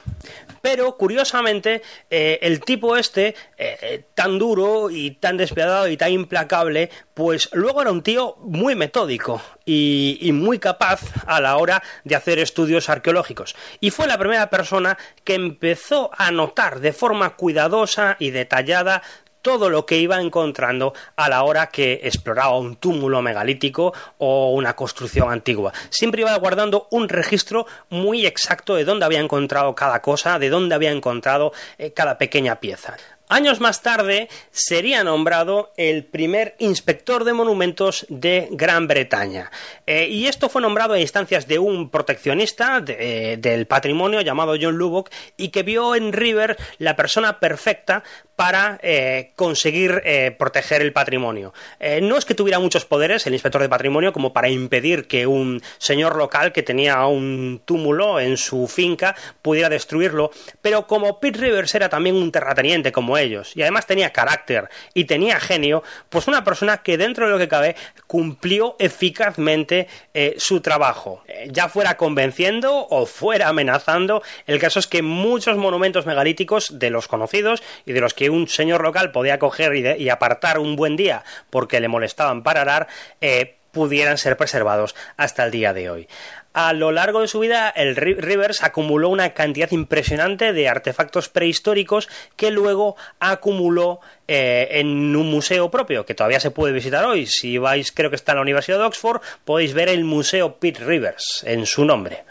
Pero 0.63 0.95
curiosamente, 0.95 1.81
eh, 2.09 2.39
el 2.41 2.61
tipo 2.61 2.95
este, 2.95 3.35
eh, 3.57 3.77
eh, 3.81 4.05
tan 4.15 4.39
duro 4.39 4.89
y 4.89 5.11
tan 5.11 5.35
despiadado 5.35 5.89
y 5.89 5.97
tan 5.97 6.13
implacable, 6.13 6.89
pues 7.13 7.49
luego 7.51 7.81
era 7.81 7.91
un 7.91 8.01
tío 8.01 8.37
muy 8.39 8.73
metódico 8.73 9.41
y, 9.65 10.17
y, 10.21 10.31
muy 10.31 10.59
capaz 10.59 11.01
a 11.27 11.41
la 11.41 11.57
hora 11.57 11.83
de 12.05 12.15
hacer 12.15 12.39
estudios 12.39 12.87
arqueológicos. 12.87 13.57
Y 13.81 13.91
fue 13.91 14.07
la 14.07 14.17
primera 14.17 14.49
persona 14.49 14.97
que 15.25 15.35
empezó 15.35 16.11
a 16.17 16.31
notar 16.31 16.79
de 16.79 16.93
forma 16.93 17.35
cuidadosa 17.35 18.15
y 18.17 18.31
detallada 18.31 19.03
todo 19.43 19.69
lo 19.69 19.85
que 19.85 19.97
iba 19.97 20.19
encontrando 20.19 20.95
a 21.15 21.29
la 21.29 21.43
hora 21.43 21.67
que 21.67 21.99
exploraba 22.01 22.57
un 22.57 22.77
túmulo 22.77 23.21
megalítico 23.21 23.93
o 24.17 24.53
una 24.53 24.75
construcción 24.75 25.31
antigua. 25.31 25.71
Siempre 25.91 26.21
iba 26.21 26.35
guardando 26.37 26.87
un 26.89 27.09
registro 27.09 27.67
muy 27.89 28.25
exacto 28.25 28.73
de 28.73 28.85
dónde 28.85 29.05
había 29.05 29.19
encontrado 29.19 29.75
cada 29.75 30.01
cosa, 30.01 30.39
de 30.39 30.49
dónde 30.49 30.73
había 30.73 30.91
encontrado 30.91 31.53
eh, 31.77 31.91
cada 31.91 32.17
pequeña 32.17 32.59
pieza. 32.59 32.95
Años 33.29 33.61
más 33.61 33.81
tarde 33.81 34.29
sería 34.51 35.03
nombrado 35.03 35.71
el 35.75 36.03
primer 36.03 36.55
inspector 36.59 37.23
de 37.23 37.33
monumentos 37.33 38.05
de 38.09 38.47
Gran 38.51 38.87
Bretaña. 38.87 39.49
Eh, 39.87 40.07
y 40.07 40.27
esto 40.27 40.49
fue 40.49 40.61
nombrado 40.61 40.93
a 40.93 40.99
instancias 40.99 41.47
de 41.47 41.57
un 41.57 41.89
proteccionista 41.89 42.83
eh, 42.85 43.37
del 43.39 43.65
patrimonio 43.65 44.21
llamado 44.21 44.55
John 44.61 44.77
Lubbock 44.77 45.09
y 45.35 45.49
que 45.49 45.63
vio 45.63 45.95
en 45.95 46.13
River 46.13 46.57
la 46.77 46.95
persona 46.95 47.39
perfecta 47.39 48.03
para 48.35 48.79
eh, 48.81 49.31
conseguir 49.35 50.01
proteger 50.37 50.81
el 50.81 50.93
patrimonio. 50.93 51.53
no 52.01 52.17
es 52.17 52.25
que 52.25 52.35
tuviera 52.35 52.59
muchos 52.59 52.85
poderes 52.85 53.25
el 53.27 53.33
inspector 53.33 53.61
de 53.61 53.69
patrimonio 53.69 54.13
como 54.13 54.33
para 54.33 54.49
impedir 54.49 55.07
que 55.07 55.27
un 55.27 55.61
señor 55.77 56.15
local 56.15 56.51
que 56.51 56.63
tenía 56.63 57.05
un 57.05 57.61
túmulo 57.65 58.19
en 58.19 58.37
su 58.37 58.67
finca 58.67 59.15
pudiera 59.41 59.69
destruirlo, 59.69 60.31
pero 60.61 60.87
como 60.87 61.19
Pete 61.19 61.39
Rivers 61.39 61.75
era 61.75 61.89
también 61.89 62.15
un 62.15 62.31
terrateniente 62.31 62.91
como 62.91 63.17
ellos 63.17 63.55
y 63.55 63.61
además 63.61 63.87
tenía 63.87 64.11
carácter 64.11 64.69
y 64.93 65.05
tenía 65.05 65.39
genio, 65.39 65.83
pues 66.09 66.27
una 66.27 66.43
persona 66.43 66.81
que 66.81 66.97
dentro 66.97 67.25
de 67.25 67.31
lo 67.31 67.37
que 67.37 67.47
cabe 67.47 67.75
cumplió 68.07 68.75
eficazmente 68.79 69.87
eh, 70.13 70.35
su 70.37 70.61
trabajo, 70.61 71.23
eh, 71.27 71.47
ya 71.51 71.69
fuera 71.69 71.97
convenciendo 71.97 72.87
o 72.89 73.05
fuera 73.05 73.49
amenazando. 73.49 74.21
El 74.45 74.59
caso 74.59 74.79
es 74.79 74.87
que 74.87 75.01
muchos 75.01 75.57
monumentos 75.57 76.05
megalíticos 76.05 76.79
de 76.79 76.89
los 76.89 77.07
conocidos 77.07 77.63
y 77.85 77.93
de 77.93 78.01
los 78.01 78.13
que 78.13 78.29
un 78.33 78.47
señor 78.47 78.81
local 78.81 79.11
podía 79.11 79.39
coger 79.39 79.75
y, 79.75 80.09
apartar 80.09 80.59
un 80.59 80.75
buen 80.75 80.95
día 80.95 81.23
porque 81.49 81.79
le 81.79 81.87
molestaban 81.87 82.43
para 82.43 82.61
arar, 82.61 82.87
eh, 83.21 83.55
pudieran 83.71 84.17
ser 84.17 84.37
preservados 84.37 84.95
hasta 85.17 85.43
el 85.45 85.51
día 85.51 85.73
de 85.73 85.89
hoy. 85.89 86.07
A 86.53 86.71
lo 86.73 86.91
largo 86.91 87.21
de 87.21 87.27
su 87.27 87.39
vida, 87.39 87.69
el 87.69 87.95
Rivers 87.95 88.61
acumuló 88.61 89.09
una 89.09 89.33
cantidad 89.33 89.71
impresionante 89.71 90.53
de 90.53 90.69
artefactos 90.69 91.27
prehistóricos 91.27 92.07
que 92.35 92.51
luego 92.51 92.95
acumuló 93.19 94.01
eh, 94.27 94.67
en 94.69 95.15
un 95.15 95.31
museo 95.31 95.71
propio, 95.71 96.05
que 96.05 96.13
todavía 96.13 96.39
se 96.39 96.51
puede 96.51 96.71
visitar 96.71 97.05
hoy. 97.05 97.25
Si 97.25 97.57
vais, 97.57 97.91
creo 97.91 98.11
que 98.11 98.15
está 98.15 98.33
en 98.33 98.37
la 98.37 98.43
Universidad 98.43 98.77
de 98.77 98.85
Oxford, 98.85 99.21
podéis 99.43 99.73
ver 99.73 99.89
el 99.89 100.03
Museo 100.03 100.57
Pete 100.57 100.83
Rivers 100.83 101.43
en 101.47 101.65
su 101.65 101.85
nombre. 101.85 102.23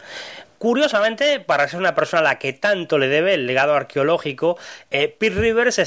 Curiosamente, 0.62 1.40
para 1.40 1.66
ser 1.66 1.80
una 1.80 1.96
persona 1.96 2.20
a 2.20 2.22
la 2.22 2.38
que 2.38 2.52
tanto 2.52 2.96
le 2.96 3.08
debe 3.08 3.34
el 3.34 3.48
legado 3.48 3.74
arqueológico, 3.74 4.56
eh, 4.92 5.08
Pete 5.08 5.34
Rivers 5.34 5.80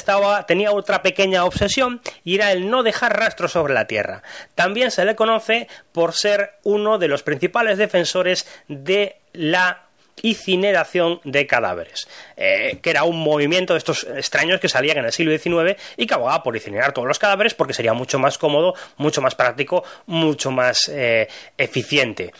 tenía 0.48 0.74
otra 0.74 1.02
pequeña 1.02 1.46
obsesión 1.46 2.02
y 2.26 2.36
era 2.36 2.52
el 2.52 2.70
no 2.70 2.84
dejar 2.84 3.18
rastros 3.18 3.54
sobre 3.54 3.74
la 3.74 3.88
Tierra. 3.88 4.22
También 4.54 4.92
se 4.92 5.06
le 5.06 5.16
conoce 5.16 5.70
por 5.94 6.12
ser 6.12 6.56
uno 6.64 6.98
de 6.98 7.08
los 7.08 7.24
principales 7.24 7.78
defensores 7.78 8.46
de 8.68 9.16
la 9.32 9.86
incineración 10.22 11.20
de 11.24 11.48
cadáveres, 11.48 12.08
eh, 12.38 12.80
que 12.82 12.90
era 12.90 13.04
un 13.04 13.20
movimiento 13.20 13.74
de 13.74 13.78
estos 13.80 14.04
extraños 14.04 14.60
que 14.60 14.70
salían 14.70 14.98
en 14.98 15.06
el 15.06 15.12
siglo 15.12 15.38
XIX 15.38 15.80
y 15.98 16.06
que 16.08 16.14
abogaba 16.14 16.44
por 16.44 16.56
incinerar 16.56 16.94
todos 16.94 17.08
los 17.08 17.20
cadáveres 17.20 17.54
porque 17.54 17.74
sería 17.74 17.94
mucho 17.94 18.20
más 18.20 18.38
cómodo, 18.38 18.74
mucho 18.98 19.22
más 19.22 19.36
práctico, 19.36 19.84
mucho 20.06 20.52
más 20.52 20.90
eh, 20.90 21.28
eficiente. 21.58 22.34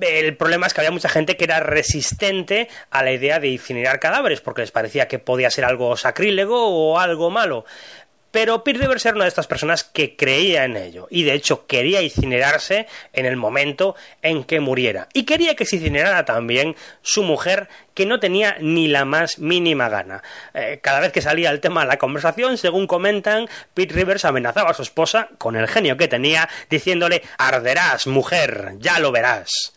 El 0.00 0.36
problema 0.36 0.66
es 0.66 0.74
que 0.74 0.80
había 0.80 0.90
mucha 0.90 1.08
gente 1.08 1.36
que 1.36 1.44
era 1.44 1.60
resistente 1.60 2.68
a 2.90 3.02
la 3.02 3.12
idea 3.12 3.40
de 3.40 3.48
incinerar 3.48 3.98
cadáveres 3.98 4.42
porque 4.42 4.60
les 4.60 4.70
parecía 4.70 5.08
que 5.08 5.18
podía 5.18 5.50
ser 5.50 5.64
algo 5.64 5.96
sacrílego 5.96 6.66
o 6.68 6.98
algo 6.98 7.30
malo. 7.30 7.64
Pero 8.36 8.62
Pete 8.62 8.80
Rivers 8.80 9.06
era 9.06 9.14
una 9.14 9.24
de 9.24 9.30
estas 9.30 9.46
personas 9.46 9.82
que 9.82 10.14
creía 10.14 10.66
en 10.66 10.76
ello 10.76 11.06
y 11.08 11.22
de 11.22 11.32
hecho 11.32 11.66
quería 11.66 12.02
incinerarse 12.02 12.86
en 13.14 13.24
el 13.24 13.36
momento 13.36 13.96
en 14.20 14.44
que 14.44 14.60
muriera. 14.60 15.08
Y 15.14 15.24
quería 15.24 15.56
que 15.56 15.64
se 15.64 15.76
incinerara 15.76 16.26
también 16.26 16.76
su 17.00 17.22
mujer 17.22 17.70
que 17.94 18.04
no 18.04 18.20
tenía 18.20 18.58
ni 18.60 18.88
la 18.88 19.06
más 19.06 19.38
mínima 19.38 19.88
gana. 19.88 20.22
Eh, 20.52 20.80
cada 20.82 21.00
vez 21.00 21.12
que 21.12 21.22
salía 21.22 21.50
el 21.50 21.60
tema 21.60 21.80
de 21.80 21.86
la 21.86 21.96
conversación, 21.96 22.58
según 22.58 22.86
comentan, 22.86 23.48
Pete 23.72 23.94
Rivers 23.94 24.26
amenazaba 24.26 24.72
a 24.72 24.74
su 24.74 24.82
esposa 24.82 25.30
con 25.38 25.56
el 25.56 25.66
genio 25.66 25.96
que 25.96 26.06
tenía, 26.08 26.50
diciéndole 26.68 27.22
arderás, 27.38 28.06
mujer, 28.06 28.74
ya 28.78 28.98
lo 28.98 29.12
verás. 29.12 29.72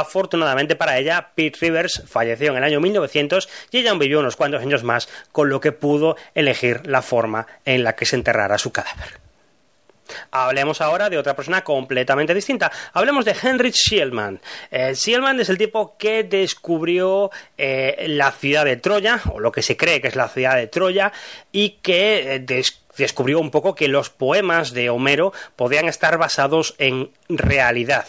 Afortunadamente 0.00 0.76
para 0.76 0.98
ella, 0.98 1.30
Pete 1.34 1.58
Rivers 1.60 2.02
falleció 2.06 2.50
en 2.50 2.58
el 2.58 2.64
año 2.64 2.80
1900 2.80 3.48
y 3.70 3.78
ella 3.78 3.94
vivió 3.94 4.20
unos 4.20 4.36
cuantos 4.36 4.62
años 4.62 4.82
más, 4.82 5.08
con 5.32 5.48
lo 5.48 5.60
que 5.60 5.72
pudo 5.72 6.16
elegir 6.34 6.86
la 6.86 7.02
forma 7.02 7.46
en 7.64 7.84
la 7.84 7.94
que 7.94 8.06
se 8.06 8.16
enterrara 8.16 8.58
su 8.58 8.72
cadáver. 8.72 9.24
Hablemos 10.30 10.80
ahora 10.80 11.08
de 11.08 11.18
otra 11.18 11.34
persona 11.34 11.64
completamente 11.64 12.34
distinta. 12.34 12.70
Hablemos 12.92 13.24
de 13.24 13.34
Heinrich 13.40 13.74
Schielmann. 13.74 14.40
Eh, 14.70 14.92
es 14.92 15.48
el 15.48 15.58
tipo 15.58 15.96
que 15.96 16.24
descubrió 16.24 17.30
eh, 17.56 18.04
la 18.08 18.30
ciudad 18.32 18.64
de 18.64 18.76
Troya, 18.76 19.20
o 19.32 19.40
lo 19.40 19.52
que 19.52 19.62
se 19.62 19.76
cree 19.76 20.00
que 20.00 20.08
es 20.08 20.16
la 20.16 20.28
ciudad 20.28 20.56
de 20.56 20.66
Troya, 20.66 21.12
y 21.52 21.78
que 21.82 22.34
eh, 22.34 22.46
descubrió 22.96 23.40
un 23.40 23.50
poco 23.50 23.74
que 23.74 23.88
los 23.88 24.10
poemas 24.10 24.72
de 24.72 24.90
Homero 24.90 25.32
podían 25.56 25.88
estar 25.88 26.18
basados 26.18 26.74
en 26.78 27.10
realidad. 27.28 28.06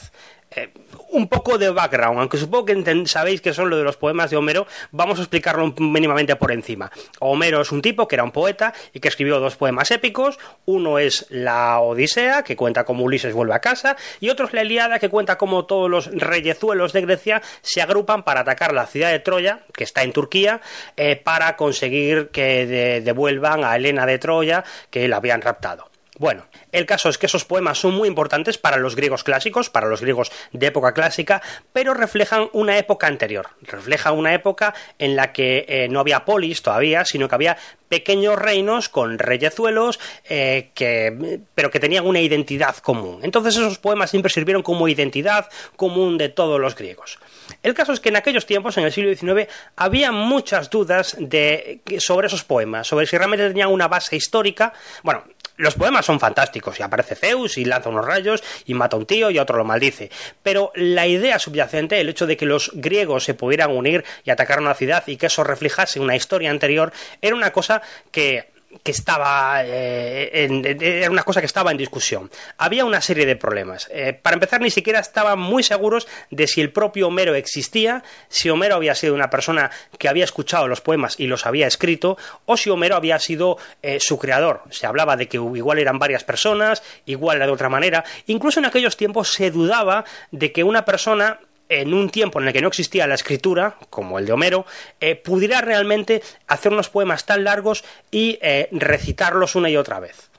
Eh, 0.52 0.70
un 1.16 1.28
poco 1.28 1.58
de 1.58 1.70
background, 1.70 2.20
aunque 2.20 2.38
supongo 2.38 2.66
que 2.66 3.06
sabéis 3.08 3.40
que 3.40 3.54
son 3.54 3.70
lo 3.70 3.78
de 3.78 3.84
los 3.84 3.96
poemas 3.96 4.30
de 4.30 4.38
Homero, 4.38 4.68
vamos 4.92 5.18
a 5.20 5.22
explicarlo 5.22 5.74
mínimamente 5.78 6.36
por 6.36 6.52
encima. 6.52 6.92
Homero 7.20 7.62
es 7.62 7.72
un 7.72 7.82
tipo 7.82 8.08
que 8.08 8.16
era 8.16 8.24
un 8.24 8.32
poeta 8.32 8.74
y 8.94 9.00
que 9.00 9.08
escribió 9.08 9.40
dos 9.40 9.56
poemas 9.56 9.92
épicos, 9.92 10.38
uno 10.66 11.00
es 11.00 11.26
la 11.30 11.80
Odisea, 11.80 12.44
que 12.44 12.56
cuenta 12.58 12.84
cómo 12.84 13.06
Ulises 13.06 13.34
vuelve 13.34 13.54
a 13.54 13.60
casa, 13.60 13.96
y 14.20 14.30
otro 14.30 14.48
es 14.48 14.54
la 14.54 14.62
Eliada, 14.62 15.00
que 15.00 15.10
cuenta 15.10 15.38
cómo 15.38 15.66
todos 15.66 15.90
los 15.90 16.08
reyezuelos 16.12 16.92
de 16.92 17.02
Grecia 17.02 17.42
se 17.62 17.82
agrupan 17.82 18.24
para 18.24 18.42
atacar 18.42 18.74
la 18.74 18.86
ciudad 18.86 19.12
de 19.12 19.20
Troya, 19.20 19.62
que 19.74 19.86
está 19.86 20.04
en 20.04 20.12
Turquía, 20.12 20.60
eh, 20.98 21.16
para 21.16 21.56
conseguir 21.56 22.30
que 22.30 23.02
devuelvan 23.04 23.64
a 23.64 23.76
Helena 23.76 24.06
de 24.06 24.20
Troya, 24.20 24.64
que 24.90 25.08
la 25.08 25.18
habían 25.18 25.42
raptado. 25.42 25.95
Bueno, 26.18 26.46
el 26.72 26.86
caso 26.86 27.10
es 27.10 27.18
que 27.18 27.26
esos 27.26 27.44
poemas 27.44 27.78
son 27.78 27.94
muy 27.94 28.08
importantes 28.08 28.58
para 28.58 28.78
los 28.78 28.96
griegos 28.96 29.26
clásicos, 29.26 29.70
para 29.70 29.88
los 29.88 30.00
griegos 30.00 30.32
de 30.54 30.68
época 30.68 30.94
clásica, 30.94 31.42
pero 31.74 31.94
reflejan 31.94 32.48
una 32.54 32.78
época 32.78 33.08
anterior, 33.08 33.50
reflejan 33.62 34.18
una 34.18 34.34
época 34.34 34.74
en 34.98 35.18
la 35.18 35.34
que 35.34 35.66
eh, 35.68 35.88
no 35.90 36.00
había 36.00 36.24
polis 36.24 36.62
todavía, 36.62 37.04
sino 37.04 37.28
que 37.28 37.36
había 37.36 37.58
pequeños 37.90 38.40
reinos 38.40 38.88
con 38.88 39.20
reyezuelos, 39.20 40.00
eh, 40.30 40.72
que, 40.74 41.42
pero 41.54 41.70
que 41.70 41.82
tenían 41.82 42.06
una 42.06 42.22
identidad 42.22 42.78
común. 42.78 43.20
Entonces 43.22 43.58
esos 43.58 43.78
poemas 43.78 44.10
siempre 44.10 44.32
sirvieron 44.32 44.64
como 44.64 44.88
identidad 44.88 45.50
común 45.76 46.18
de 46.18 46.30
todos 46.30 46.62
los 46.62 46.76
griegos. 46.76 47.20
El 47.62 47.74
caso 47.74 47.92
es 47.92 48.00
que 48.00 48.10
en 48.10 48.16
aquellos 48.16 48.46
tiempos, 48.46 48.78
en 48.78 48.86
el 48.86 48.92
siglo 48.92 49.14
XIX, 49.14 49.52
había 49.76 50.12
muchas 50.12 50.70
dudas 50.70 51.16
de, 51.20 51.82
sobre 52.00 52.28
esos 52.28 52.44
poemas, 52.44 52.88
sobre 52.88 53.06
si 53.06 53.18
realmente 53.18 53.48
tenían 53.48 53.72
una 53.72 53.88
base 53.88 54.16
histórica. 54.16 54.74
Bueno, 55.04 55.24
los 55.58 55.76
poemas 55.76 56.06
son 56.06 56.20
fantásticos 56.20 56.80
y 56.80 56.84
aparece 56.84 57.16
Zeus 57.16 57.58
y 57.58 57.66
lanza 57.66 57.90
unos 57.90 58.06
rayos 58.06 58.44
y 58.66 58.74
mata 58.74 58.96
a 58.96 59.00
un 59.00 59.06
tío 59.06 59.30
y 59.30 59.40
otro 59.40 59.58
lo 59.58 59.66
maldice. 59.66 60.10
Pero 60.44 60.72
la 60.76 61.08
idea 61.08 61.40
subyacente, 61.40 62.00
el 62.00 62.10
hecho 62.10 62.28
de 62.28 62.38
que 62.38 62.46
los 62.46 62.72
griegos 62.74 63.24
se 63.24 63.34
pudieran 63.34 63.72
unir 63.72 64.04
y 64.24 64.32
atacar 64.32 64.60
una 64.60 64.74
ciudad 64.74 65.04
y 65.08 65.18
que 65.18 65.28
eso 65.28 65.44
reflejase 65.44 66.00
una 66.00 66.16
historia 66.16 66.52
anterior, 66.52 66.92
era 67.22 67.36
una 67.36 67.52
cosa 67.52 67.82
que 68.12 68.55
que 68.84 68.92
estaba 68.92 69.64
eh, 69.66 70.48
era 70.80 71.10
una 71.10 71.24
cosa 71.24 71.40
que 71.40 71.46
estaba 71.46 71.72
en 71.72 71.78
discusión. 71.78 72.30
Había 72.58 72.86
una 72.86 73.02
serie 73.02 73.26
de 73.26 73.36
problemas. 73.36 73.88
Eh, 73.92 74.14
para 74.14 74.36
empezar, 74.36 74.62
ni 74.62 74.70
siquiera 74.70 75.00
estaban 75.00 75.40
muy 75.40 75.64
seguros 75.64 76.08
de 76.32 76.48
si 76.48 76.62
el 76.62 76.72
propio 76.72 77.08
Homero 77.08 77.36
existía, 77.36 78.04
si 78.30 78.50
Homero 78.50 78.76
había 78.76 78.96
sido 78.96 79.14
una 79.14 79.30
persona 79.30 79.72
que 79.98 80.10
había 80.10 80.24
escuchado 80.24 80.68
los 80.68 80.82
poemas 80.82 81.20
y 81.20 81.28
los 81.28 81.46
había 81.46 81.68
escrito, 81.68 82.18
o 82.46 82.58
si 82.58 82.70
Homero 82.70 82.96
había 82.96 83.20
sido 83.20 83.58
eh, 83.82 84.00
su 84.00 84.18
creador. 84.18 84.64
Se 84.70 84.88
hablaba 84.88 85.18
de 85.18 85.28
que 85.28 85.38
igual 85.38 85.80
eran 85.80 86.00
varias 86.00 86.24
personas, 86.24 86.84
igual 87.06 87.38
era 87.38 87.48
de 87.48 87.54
otra 87.54 87.70
manera. 87.70 88.04
Incluso 88.28 88.60
en 88.60 88.66
aquellos 88.66 88.98
tiempos 88.98 89.34
se 89.34 89.52
dudaba 89.52 90.06
de 90.32 90.52
que 90.52 90.64
una 90.64 90.86
persona 90.86 91.40
en 91.70 91.94
un 91.94 92.10
tiempo 92.10 92.40
en 92.40 92.48
el 92.48 92.54
que 92.54 92.62
no 92.62 92.68
existía 92.68 93.08
la 93.08 93.16
escritura, 93.16 93.78
como 93.90 94.20
el 94.20 94.26
de 94.26 94.34
Homero, 94.34 94.66
eh, 95.00 95.16
pudiera 95.16 95.62
realmente 95.62 96.22
hacer 96.48 96.72
unos 96.72 96.90
poemas 96.90 97.26
tan 97.26 97.44
largos 97.44 97.84
y 98.12 98.38
eh, 98.42 98.68
recitarlos 98.72 99.56
una 99.56 99.70
y 99.70 99.78
otra 99.78 100.00
vez. 100.00 100.30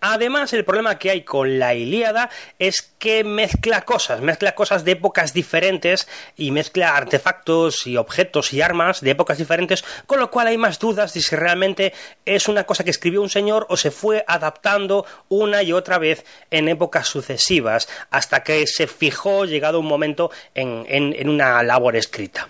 Además, 0.00 0.52
el 0.52 0.64
problema 0.64 0.98
que 0.98 1.10
hay 1.10 1.22
con 1.22 1.58
la 1.58 1.74
Ilíada 1.74 2.30
es 2.58 2.82
que 2.98 3.24
mezcla 3.24 3.82
cosas, 3.82 4.20
mezcla 4.20 4.54
cosas 4.54 4.84
de 4.84 4.92
épocas 4.92 5.32
diferentes 5.34 6.08
y 6.36 6.52
mezcla 6.52 6.96
artefactos 6.96 7.86
y 7.86 7.96
objetos 7.96 8.52
y 8.52 8.62
armas 8.62 9.00
de 9.00 9.10
épocas 9.10 9.38
diferentes, 9.38 9.84
con 10.06 10.20
lo 10.20 10.30
cual 10.30 10.46
hay 10.46 10.58
más 10.58 10.78
dudas 10.78 11.14
de 11.14 11.20
si 11.20 11.34
realmente 11.34 11.92
es 12.24 12.48
una 12.48 12.64
cosa 12.64 12.84
que 12.84 12.90
escribió 12.90 13.22
un 13.22 13.30
señor 13.30 13.66
o 13.68 13.76
se 13.76 13.90
fue 13.90 14.24
adaptando 14.28 15.04
una 15.28 15.62
y 15.62 15.72
otra 15.72 15.98
vez 15.98 16.24
en 16.50 16.68
épocas 16.68 17.08
sucesivas, 17.08 17.88
hasta 18.10 18.44
que 18.44 18.66
se 18.66 18.86
fijó, 18.86 19.44
llegado 19.44 19.80
un 19.80 19.86
momento, 19.86 20.30
en, 20.54 20.84
en 20.88 21.28
una 21.28 21.62
labor 21.62 21.96
escrita. 21.96 22.48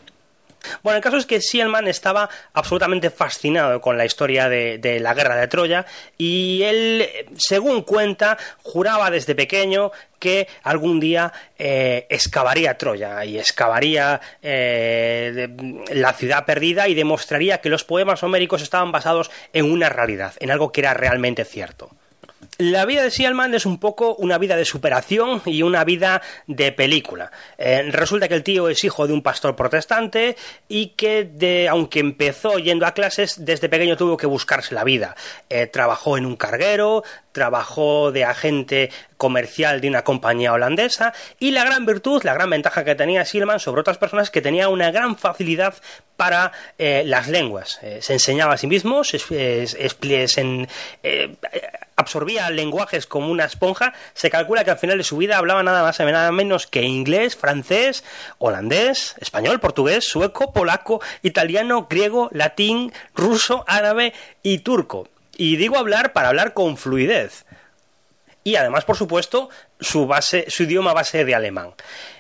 Bueno, 0.83 0.97
el 0.97 1.03
caso 1.03 1.17
es 1.17 1.27
que 1.27 1.41
Sielman 1.41 1.89
estaba 1.89 2.29
absolutamente 2.53 3.11
fascinado 3.11 3.81
con 3.81 3.97
la 3.97 4.05
historia 4.05 4.49
de, 4.49 4.99
la 5.01 5.15
guerra 5.15 5.37
de 5.37 5.49
Troya 5.49 5.87
y 6.17 6.63
él, 6.63 7.09
según 7.37 7.83
cuenta, 7.83 8.39
juraba 8.63 9.11
desde 9.11 9.35
pequeño 9.35 9.93
que 10.19 10.49
algún 10.65 10.99
día 10.99 11.33
eh, 11.59 12.07
excavaría 12.11 12.77
Troya 12.77 13.25
y 13.25 13.39
excavaría 13.39 14.21
eh, 14.43 15.49
la 15.93 16.13
ciudad 16.13 16.45
perdida 16.45 16.89
y 16.89 16.95
demostraría 16.95 17.61
que 17.61 17.69
los 17.69 17.85
poemas 17.85 18.23
homéricos 18.23 18.63
estaban 18.63 18.91
basados 18.91 19.31
en 19.53 19.71
una 19.71 19.89
realidad, 19.89 20.35
en 20.41 20.51
algo 20.51 20.73
que 20.73 20.81
era 20.81 20.95
realmente 20.95 21.45
cierto. 21.45 21.91
La 22.61 22.87
vida 22.87 23.05
de 23.05 23.13
Sialman 23.13 23.55
es 23.55 23.67
un 23.67 23.79
poco 23.79 24.17
una 24.17 24.37
vida 24.37 24.57
de 24.57 24.65
superación 24.65 25.41
y 25.47 25.63
una 25.63 25.85
vida 25.85 26.23
de 26.49 26.73
película. 26.73 27.31
Eh, 27.57 27.89
resulta 27.93 28.27
que 28.27 28.35
el 28.35 28.43
tío 28.43 28.69
es 28.69 28.83
hijo 28.83 29.07
de 29.07 29.13
un 29.13 29.23
pastor 29.23 29.55
protestante 29.55 30.37
y 30.67 30.89
que, 30.97 31.23
de, 31.23 31.69
aunque 31.69 32.01
empezó 32.01 32.59
yendo 32.59 32.85
a 32.85 32.95
clases, 32.95 33.45
desde 33.45 33.69
pequeño 33.69 33.97
tuvo 33.97 34.17
que 34.17 34.27
buscarse 34.27 34.75
la 34.75 34.83
vida. 34.83 35.15
Eh, 35.49 35.69
trabajó 35.69 36.19
en 36.19 36.27
un 36.27 36.35
carguero, 36.35 37.05
trabajó 37.31 38.11
de 38.11 38.25
agente 38.25 38.91
comercial 39.17 39.81
de 39.81 39.87
una 39.87 40.03
compañía 40.03 40.53
holandesa 40.53 41.15
y 41.39 41.53
la 41.53 41.65
gran 41.65 41.87
virtud, 41.87 42.25
la 42.25 42.35
gran 42.35 42.51
ventaja 42.51 42.83
que 42.83 42.97
tenía 42.97 43.25
Silman 43.25 43.61
sobre 43.61 43.83
otras 43.83 43.99
personas 43.99 44.25
es 44.25 44.31
que 44.33 44.43
tenía 44.43 44.69
una 44.69 44.91
gran 44.91 45.17
facilidad 45.17 45.75
para 46.17 46.51
eh, 46.77 47.05
las 47.07 47.29
lenguas. 47.29 47.79
se 48.01 48.13
enseñaba 48.13 48.55
a 48.55 48.57
sí 48.57 48.67
mismo, 48.67 49.05
se, 49.05 49.21
absorbía 51.99 52.49
lenguajes 52.49 53.07
como 53.07 53.31
una 53.31 53.45
esponja, 53.45 53.93
se 54.15 54.31
calcula 54.31 54.65
que 54.65 54.71
al 54.71 54.79
final 54.79 54.97
de 54.97 55.05
su 55.05 55.17
vida 55.17 55.37
hablaba 55.37 55.63
nada 55.63 55.83
más 55.83 55.99
y 55.99 56.05
nada 56.05 56.31
menos 56.33 56.67
que 56.67 56.83
inglés, 56.83 57.37
francés, 57.37 58.05
holandés, 58.39 59.17
español, 59.19 59.59
portugués, 59.61 60.05
sueco, 60.05 60.53
polaco, 60.53 61.03
italiano, 61.23 61.89
griego, 61.91 62.31
latín, 62.33 62.93
ruso, 63.15 63.65
árabe 63.67 64.15
y 64.43 64.59
turco. 64.61 65.09
Y 65.37 65.57
digo 65.57 65.77
hablar 65.77 66.13
para 66.13 66.29
hablar 66.29 66.55
con 66.55 66.77
fluidez. 66.77 67.45
Y 68.45 68.57
además, 68.57 68.85
por 68.85 68.97
supuesto, 68.97 69.51
su, 69.81 70.09
idioma 70.59 70.93
base 70.93 71.25
de 71.25 71.35
alemán. 71.35 71.73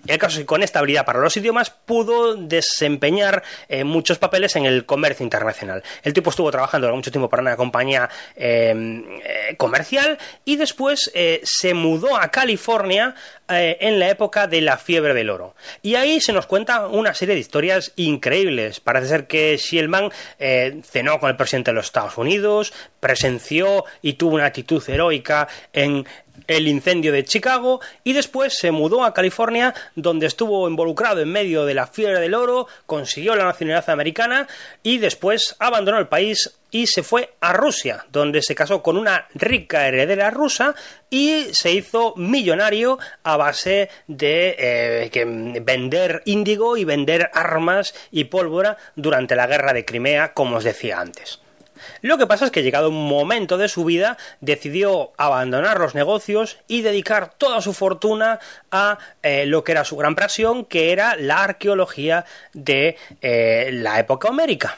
El 0.06 0.18
caso 0.18 0.34
es 0.34 0.40
que 0.40 0.46
con 0.46 0.62
esta 0.62 0.78
habilidad 0.78 1.04
para 1.04 1.18
los 1.18 1.36
idiomas 1.36 1.70
pudo 1.70 2.36
desempeñar 2.36 3.42
eh, 3.68 3.84
muchos 3.84 4.18
papeles 4.18 4.56
en 4.56 4.64
el 4.64 4.86
comercio 4.86 5.24
internacional. 5.24 5.82
El 6.02 6.12
tipo 6.12 6.30
estuvo 6.30 6.50
trabajando 6.50 6.86
durante 6.86 6.98
mucho 6.98 7.10
tiempo 7.10 7.28
para 7.28 7.42
una 7.42 7.56
compañía 7.56 8.08
em, 8.36 9.04
eh, 9.22 9.56
comercial 9.56 10.18
y 10.44 10.56
después 10.56 11.10
eh, 11.14 11.40
se 11.44 11.74
mudó 11.74 12.16
a 12.16 12.28
California 12.30 13.14
en 13.50 13.98
la 13.98 14.10
época 14.10 14.46
de 14.46 14.60
la 14.60 14.76
fiebre 14.76 15.14
del 15.14 15.30
oro. 15.30 15.54
Y 15.80 15.94
ahí 15.94 16.20
se 16.20 16.34
nos 16.34 16.44
cuenta 16.44 16.86
una 16.86 17.14
serie 17.14 17.34
de 17.34 17.40
historias 17.40 17.92
increíbles. 17.96 18.78
Parece 18.78 19.08
ser 19.08 19.26
que 19.26 19.56
Schielman 19.56 20.10
cenó 20.82 21.18
con 21.18 21.30
el 21.30 21.36
presidente 21.36 21.70
de 21.70 21.76
los 21.76 21.86
Estados 21.86 22.18
Unidos, 22.18 22.74
presenció 23.00 23.86
y 24.02 24.14
tuvo 24.14 24.34
una 24.34 24.44
actitud 24.44 24.82
heroica 24.86 25.48
en 25.72 26.06
el 26.46 26.68
incendio 26.68 27.12
de 27.12 27.24
Chicago 27.24 27.80
y 28.04 28.12
después 28.12 28.56
se 28.58 28.70
mudó 28.70 29.04
a 29.04 29.14
California 29.14 29.74
donde 29.94 30.26
estuvo 30.26 30.68
involucrado 30.68 31.20
en 31.20 31.32
medio 31.32 31.64
de 31.64 31.74
la 31.74 31.86
fiebre 31.86 32.20
del 32.20 32.34
oro, 32.34 32.66
consiguió 32.86 33.34
la 33.34 33.44
nacionalidad 33.44 33.90
americana 33.90 34.46
y 34.82 34.98
después 34.98 35.56
abandonó 35.58 35.98
el 35.98 36.08
país 36.08 36.58
y 36.70 36.86
se 36.86 37.02
fue 37.02 37.34
a 37.40 37.52
Rusia, 37.52 38.04
donde 38.12 38.42
se 38.42 38.54
casó 38.54 38.82
con 38.82 38.96
una 38.96 39.26
rica 39.34 39.88
heredera 39.88 40.30
rusa 40.30 40.74
y 41.10 41.46
se 41.52 41.72
hizo 41.72 42.14
millonario 42.16 42.98
a 43.22 43.36
base 43.36 43.88
de 44.06 44.54
eh, 44.58 45.60
vender 45.62 46.22
índigo 46.26 46.76
y 46.76 46.84
vender 46.84 47.30
armas 47.32 47.94
y 48.10 48.24
pólvora 48.24 48.76
durante 48.96 49.36
la 49.36 49.46
guerra 49.46 49.72
de 49.72 49.84
Crimea, 49.84 50.34
como 50.34 50.56
os 50.56 50.64
decía 50.64 51.00
antes. 51.00 51.40
Lo 52.02 52.18
que 52.18 52.26
pasa 52.26 52.44
es 52.44 52.50
que 52.50 52.62
llegado 52.62 52.88
un 52.88 53.08
momento 53.08 53.58
de 53.58 53.68
su 53.68 53.84
vida 53.84 54.16
decidió 54.40 55.12
abandonar 55.16 55.78
los 55.78 55.94
negocios 55.94 56.58
y 56.66 56.82
dedicar 56.82 57.34
toda 57.36 57.60
su 57.60 57.72
fortuna 57.72 58.38
a 58.70 58.98
eh, 59.22 59.46
lo 59.46 59.64
que 59.64 59.72
era 59.72 59.84
su 59.84 59.96
gran 59.96 60.14
pasión, 60.14 60.64
que 60.64 60.92
era 60.92 61.16
la 61.16 61.42
arqueología 61.42 62.24
de 62.52 62.96
eh, 63.20 63.70
la 63.72 63.98
época 63.98 64.28
homérica. 64.28 64.76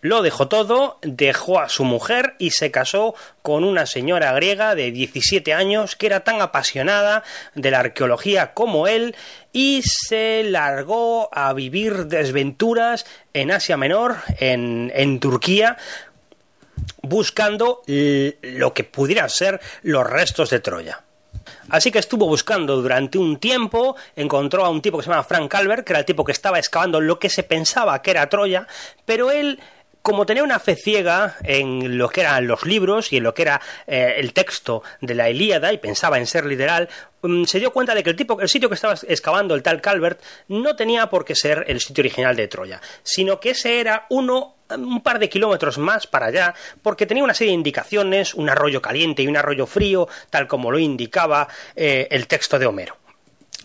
Lo 0.00 0.22
dejó 0.22 0.46
todo, 0.46 0.98
dejó 1.02 1.58
a 1.58 1.68
su 1.68 1.82
mujer 1.82 2.36
y 2.38 2.52
se 2.52 2.70
casó 2.70 3.16
con 3.42 3.64
una 3.64 3.84
señora 3.84 4.32
griega 4.32 4.76
de 4.76 4.92
17 4.92 5.52
años 5.54 5.96
que 5.96 6.06
era 6.06 6.20
tan 6.20 6.40
apasionada 6.40 7.24
de 7.56 7.72
la 7.72 7.80
arqueología 7.80 8.54
como 8.54 8.86
él 8.86 9.16
y 9.52 9.82
se 9.82 10.44
largó 10.44 11.28
a 11.32 11.52
vivir 11.52 12.06
desventuras 12.06 13.06
en 13.32 13.50
Asia 13.50 13.76
Menor, 13.76 14.16
en, 14.38 14.92
en 14.94 15.20
Turquía, 15.20 15.76
buscando 17.02 17.82
lo 17.86 18.74
que 18.74 18.84
pudieran 18.84 19.30
ser 19.30 19.60
los 19.82 20.06
restos 20.06 20.50
de 20.50 20.60
Troya. 20.60 21.02
Así 21.70 21.90
que 21.90 21.98
estuvo 21.98 22.26
buscando 22.26 22.80
durante 22.80 23.18
un 23.18 23.38
tiempo, 23.38 23.96
encontró 24.16 24.64
a 24.64 24.70
un 24.70 24.80
tipo 24.80 24.98
que 24.98 25.04
se 25.04 25.10
llama 25.10 25.22
Frank 25.22 25.50
Calvert, 25.50 25.84
que 25.84 25.92
era 25.92 26.00
el 26.00 26.06
tipo 26.06 26.24
que 26.24 26.32
estaba 26.32 26.58
excavando 26.58 27.00
lo 27.00 27.18
que 27.18 27.28
se 27.28 27.42
pensaba 27.42 28.00
que 28.00 28.10
era 28.10 28.28
Troya, 28.28 28.66
pero 29.04 29.30
él 29.30 29.60
como 30.08 30.24
tenía 30.24 30.42
una 30.42 30.58
fe 30.58 30.74
ciega 30.74 31.36
en 31.44 31.98
lo 31.98 32.08
que 32.08 32.22
eran 32.22 32.46
los 32.46 32.64
libros 32.64 33.12
y 33.12 33.18
en 33.18 33.24
lo 33.24 33.34
que 33.34 33.42
era 33.42 33.60
eh, 33.86 34.14
el 34.16 34.32
texto 34.32 34.82
de 35.02 35.14
la 35.14 35.28
Ilíada 35.28 35.70
y 35.70 35.76
pensaba 35.76 36.16
en 36.16 36.26
ser 36.26 36.46
literal, 36.46 36.88
mm, 37.20 37.44
se 37.44 37.58
dio 37.58 37.74
cuenta 37.74 37.94
de 37.94 38.02
que 38.02 38.08
el 38.08 38.16
tipo, 38.16 38.40
el 38.40 38.48
sitio 38.48 38.70
que 38.70 38.76
estaba 38.76 38.94
excavando 39.06 39.54
el 39.54 39.62
tal 39.62 39.82
Calvert 39.82 40.22
no 40.48 40.74
tenía 40.76 41.10
por 41.10 41.26
qué 41.26 41.34
ser 41.34 41.66
el 41.68 41.78
sitio 41.80 42.00
original 42.00 42.34
de 42.36 42.48
Troya, 42.48 42.80
sino 43.02 43.38
que 43.38 43.50
ese 43.50 43.80
era 43.80 44.06
uno 44.08 44.54
un 44.70 45.02
par 45.02 45.18
de 45.18 45.28
kilómetros 45.28 45.76
más 45.76 46.06
para 46.06 46.26
allá, 46.26 46.54
porque 46.80 47.04
tenía 47.04 47.22
una 47.22 47.34
serie 47.34 47.50
de 47.50 47.58
indicaciones, 47.58 48.32
un 48.32 48.48
arroyo 48.48 48.80
caliente 48.80 49.22
y 49.22 49.26
un 49.26 49.36
arroyo 49.36 49.66
frío, 49.66 50.08
tal 50.30 50.46
como 50.46 50.70
lo 50.70 50.78
indicaba 50.78 51.48
eh, 51.76 52.08
el 52.10 52.26
texto 52.26 52.58
de 52.58 52.64
Homero. 52.64 52.96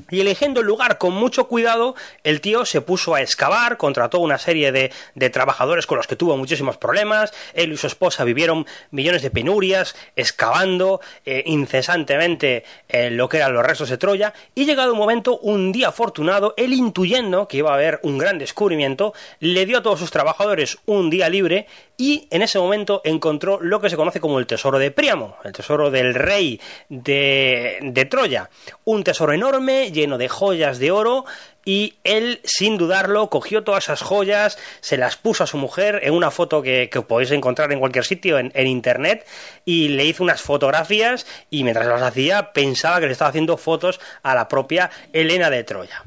Y 0.10 0.22
eligiendo 0.22 0.62
el 0.62 0.66
lugar 0.66 0.98
con 0.98 1.14
mucho 1.14 1.48
cuidado, 1.48 1.96
el 2.24 2.42
tío 2.42 2.66
se 2.66 2.82
puso 2.82 3.14
a 3.14 3.22
excavar, 3.22 3.78
contrató 3.78 4.20
una 4.20 4.40
serie 4.40 4.72
de, 4.72 4.92
trabajadores 5.30 5.86
con 5.86 5.98
los 5.98 6.08
que 6.08 6.16
tuvo 6.16 6.36
muchísimos 6.36 6.78
problemas, 6.78 7.32
él 7.54 7.74
y 7.74 7.78
su 7.78 7.86
esposa 7.86 8.24
vivieron 8.24 8.66
millones 8.90 9.22
de 9.22 9.30
penurias, 9.30 9.96
excavando 10.16 11.00
eh, 11.26 11.44
incesantemente 11.46 12.64
eh, 12.90 13.12
lo 13.12 13.30
que 13.30 13.38
eran 13.38 13.54
los 13.54 13.64
restos 13.64 13.90
de 13.90 13.98
Troya, 13.98 14.34
y 14.56 14.66
llegado 14.66 14.94
un 14.94 14.98
momento, 14.98 15.38
un 15.38 15.72
día 15.72 15.90
afortunado, 15.90 16.56
él 16.58 16.74
intuyendo 16.74 17.48
que 17.48 17.58
iba 17.58 17.70
a 17.70 17.76
haber 17.76 18.00
un 18.02 18.18
gran 18.18 18.40
descubrimiento, 18.40 19.14
le 19.40 19.66
dio 19.68 19.78
a 19.78 19.84
todos 19.84 20.00
sus 20.00 20.10
trabajadores 20.10 20.80
un 20.88 21.12
día 21.12 21.30
libre 21.30 21.68
y 21.98 22.28
en 22.32 22.42
ese 22.42 22.58
momento 22.58 23.02
encontró 23.04 23.60
lo 23.62 23.80
que 23.80 23.90
se 23.90 23.96
conoce 23.96 24.20
como 24.20 24.40
el 24.40 24.48
tesoro 24.48 24.80
de 24.80 24.90
Príamo, 24.90 25.38
el 25.44 25.54
tesoro 25.54 25.92
del 25.92 26.16
rey 26.16 26.60
de, 26.90 27.78
de 27.82 28.06
Troya, 28.06 28.50
un 28.86 29.04
tesoro 29.04 29.34
enorme 29.34 29.83
lleno 29.92 30.18
de 30.18 30.30
joyas 30.30 30.80
de 30.80 30.92
oro 30.92 31.26
y 31.66 31.96
él, 32.04 32.42
sin 32.44 32.78
dudarlo, 32.78 33.30
cogió 33.30 33.64
todas 33.64 33.86
esas 33.86 34.02
joyas, 34.02 34.58
se 34.82 34.98
las 34.98 35.16
puso 35.16 35.44
a 35.44 35.48
su 35.48 35.58
mujer 35.58 36.00
en 36.04 36.14
una 36.14 36.32
foto 36.32 36.62
que, 36.62 36.90
podéis 37.08 37.32
encontrar 37.32 37.72
en 37.72 37.80
cualquier 37.80 38.06
sitio 38.06 38.38
en, 38.38 38.52
en, 38.54 38.68
internet 38.68 39.26
y 39.66 39.90
le 39.90 40.06
hizo 40.06 40.24
unas 40.24 40.42
fotografías 40.42 41.26
y 41.50 41.64
mientras 41.64 41.88
las 41.88 42.02
hacía 42.02 42.52
pensaba 42.54 43.00
que 43.00 43.08
le 43.08 43.14
estaba 43.14 43.30
haciendo 43.30 43.58
fotos 43.58 44.00
a 44.24 44.36
la 44.36 44.48
propia 44.48 44.90
Helena 45.14 45.50
de 45.50 45.64
Troya. 45.64 46.04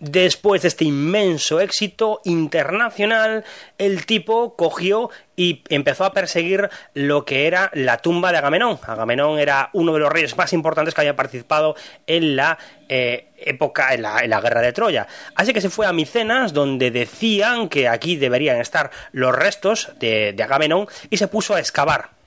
Después 0.00 0.62
de 0.62 0.68
este 0.68 0.84
inmenso 0.84 1.60
éxito 1.60 2.20
internacional, 2.24 3.44
el 3.78 4.06
tipo 4.06 4.56
cogió 4.56 5.10
y 5.36 5.62
empezó 5.68 6.04
a 6.04 6.12
perseguir 6.12 6.68
lo 6.94 7.24
que 7.24 7.46
era 7.46 7.70
la 7.74 7.98
tumba 7.98 8.32
de 8.32 8.38
Agamenón. 8.38 8.78
Agamenón 8.82 9.38
era 9.38 9.70
uno 9.72 9.92
de 9.92 10.00
los 10.00 10.12
reyes 10.12 10.36
más 10.36 10.52
importantes 10.52 10.94
que 10.94 11.00
había 11.00 11.16
participado 11.16 11.76
en 12.06 12.34
la 12.34 12.58
eh, 12.88 13.28
época, 13.36 13.94
en 13.94 14.02
la, 14.02 14.40
guerra 14.40 14.60
de 14.60 14.72
Troya. 14.72 15.06
Así 15.34 15.52
que 15.52 15.60
se 15.60 15.70
fue 15.70 15.86
a 15.86 15.92
Micenas, 15.92 16.52
donde 16.52 16.90
decían 16.90 17.68
que 17.68 17.88
aquí 17.88 18.16
deberían 18.16 18.60
estar 18.60 18.90
los 19.12 19.34
restos 19.34 19.92
de 20.00 20.34
Agamenón, 20.42 20.88
y 21.08 21.18
se 21.18 21.28
puso 21.28 21.54
a 21.54 21.60
excavar 21.60 22.17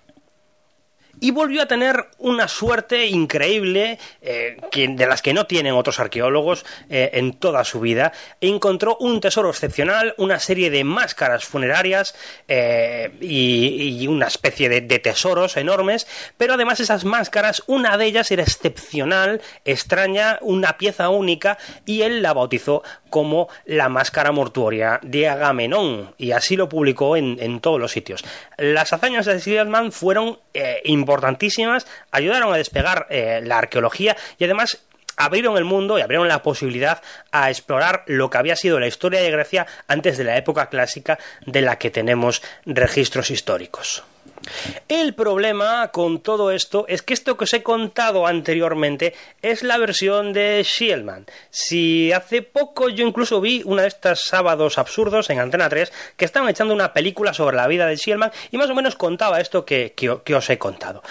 y 1.22 1.30
volvió 1.30 1.62
a 1.62 1.68
tener 1.68 2.08
una 2.18 2.48
suerte 2.48 3.06
increíble 3.06 4.00
eh, 4.22 4.58
de 4.74 5.08
las 5.08 5.22
que 5.22 5.34
no 5.34 5.46
tienen 5.46 5.76
otros 5.76 6.00
arqueólogos 6.00 6.66
eh, 6.90 7.12
en 7.14 7.34
toda 7.34 7.64
su 7.64 7.80
vida. 7.80 8.12
Encontró 8.42 8.98
un 9.00 9.22
tesoro 9.22 9.52
excepcional, 9.52 10.16
una 10.18 10.40
serie 10.40 10.72
de 10.72 10.84
máscaras 10.84 11.46
funerarias 11.46 12.16
eh, 12.48 13.12
y, 13.22 14.08
una 14.08 14.28
especie 14.28 14.68
de, 14.68 14.82
tesoros 14.82 15.58
enormes, 15.58 16.08
pero 16.38 16.56
además 16.56 16.80
esas 16.80 17.06
máscaras, 17.06 17.64
una 17.68 17.98
de 17.98 18.06
ellas 18.06 18.32
era 18.32 18.42
excepcional, 18.42 19.42
extraña, 19.64 20.40
una 20.42 20.78
pieza 20.78 21.10
única 21.10 21.60
y 21.86 22.02
él 22.02 22.24
la 22.24 22.34
bautizó 22.34 22.82
como 23.12 23.48
la 23.66 23.90
máscara 23.90 24.32
mortuoria 24.32 25.00
de 25.04 25.30
Agamenón 25.30 26.16
y 26.18 26.32
así 26.32 26.56
lo 26.56 26.68
publicó 26.68 27.16
en, 27.16 27.60
todos 27.60 27.80
los 27.80 27.92
sitios. 27.92 28.24
Las 28.58 28.92
hazañas 28.92 29.28
de 29.28 29.40
Silverman 29.40 29.92
fueron 29.92 30.40
importantes 30.84 31.11
importantísimas, 31.12 31.86
ayudaron 32.12 32.54
a 32.54 32.58
despegar 32.58 33.08
eh, 33.10 33.42
la 33.44 33.58
arqueología 33.58 34.16
y 34.38 34.46
además 34.46 34.80
abrieron 35.18 35.58
el 35.58 35.66
mundo 35.66 36.00
y 36.00 36.02
abrieron 36.02 36.28
la 36.28 36.42
posibilidad 36.42 37.02
a 37.32 37.50
explorar 37.50 38.04
lo 38.08 38.30
que 38.30 38.38
había 38.38 38.56
sido 38.56 38.80
la 38.80 38.88
historia 38.88 39.22
de 39.22 39.30
Grecia 39.30 39.68
antes 39.88 40.18
de 40.18 40.24
la 40.24 40.38
época 40.38 40.70
clásica 40.70 41.20
de 41.46 41.62
la 41.62 41.78
que 41.78 41.92
tenemos 41.92 42.42
registros 42.66 43.30
históricos. 43.30 44.04
El 44.88 45.14
problema 45.14 45.90
con 45.90 46.20
todo 46.22 46.52
esto 46.52 46.86
es 46.88 47.02
que 47.02 47.14
esto 47.14 47.38
que 47.38 47.46
os 47.46 47.54
he 47.54 47.64
contado 47.64 48.28
anteriormente 48.28 49.14
es 49.42 49.64
la 49.64 49.78
versión 49.78 50.34
de 50.34 50.64
Shielman. 50.64 51.26
Si 51.50 52.12
hace 52.12 52.42
poco 52.42 52.90
yo 52.90 53.06
incluso 53.06 53.40
vi 53.40 53.62
una 53.66 53.84
de 53.84 53.88
estas 53.88 54.22
sábados 54.22 54.78
absurdos 54.78 55.30
en 55.30 55.40
Antena 55.40 55.70
3 55.70 55.92
que 56.18 56.26
estaban 56.26 56.50
echando 56.50 56.74
una 56.74 56.94
película 56.94 57.34
sobre 57.34 57.56
la 57.56 57.68
vida 57.68 57.88
de 57.88 57.96
Shielman 57.96 58.32
y 58.52 58.58
más 58.58 58.70
o 58.70 58.76
menos 58.76 58.96
contaba 58.96 59.40
esto 59.40 59.66
que, 59.66 59.94
que 59.94 60.36
os 60.36 60.50
he 60.50 60.58
contado. 60.58 61.04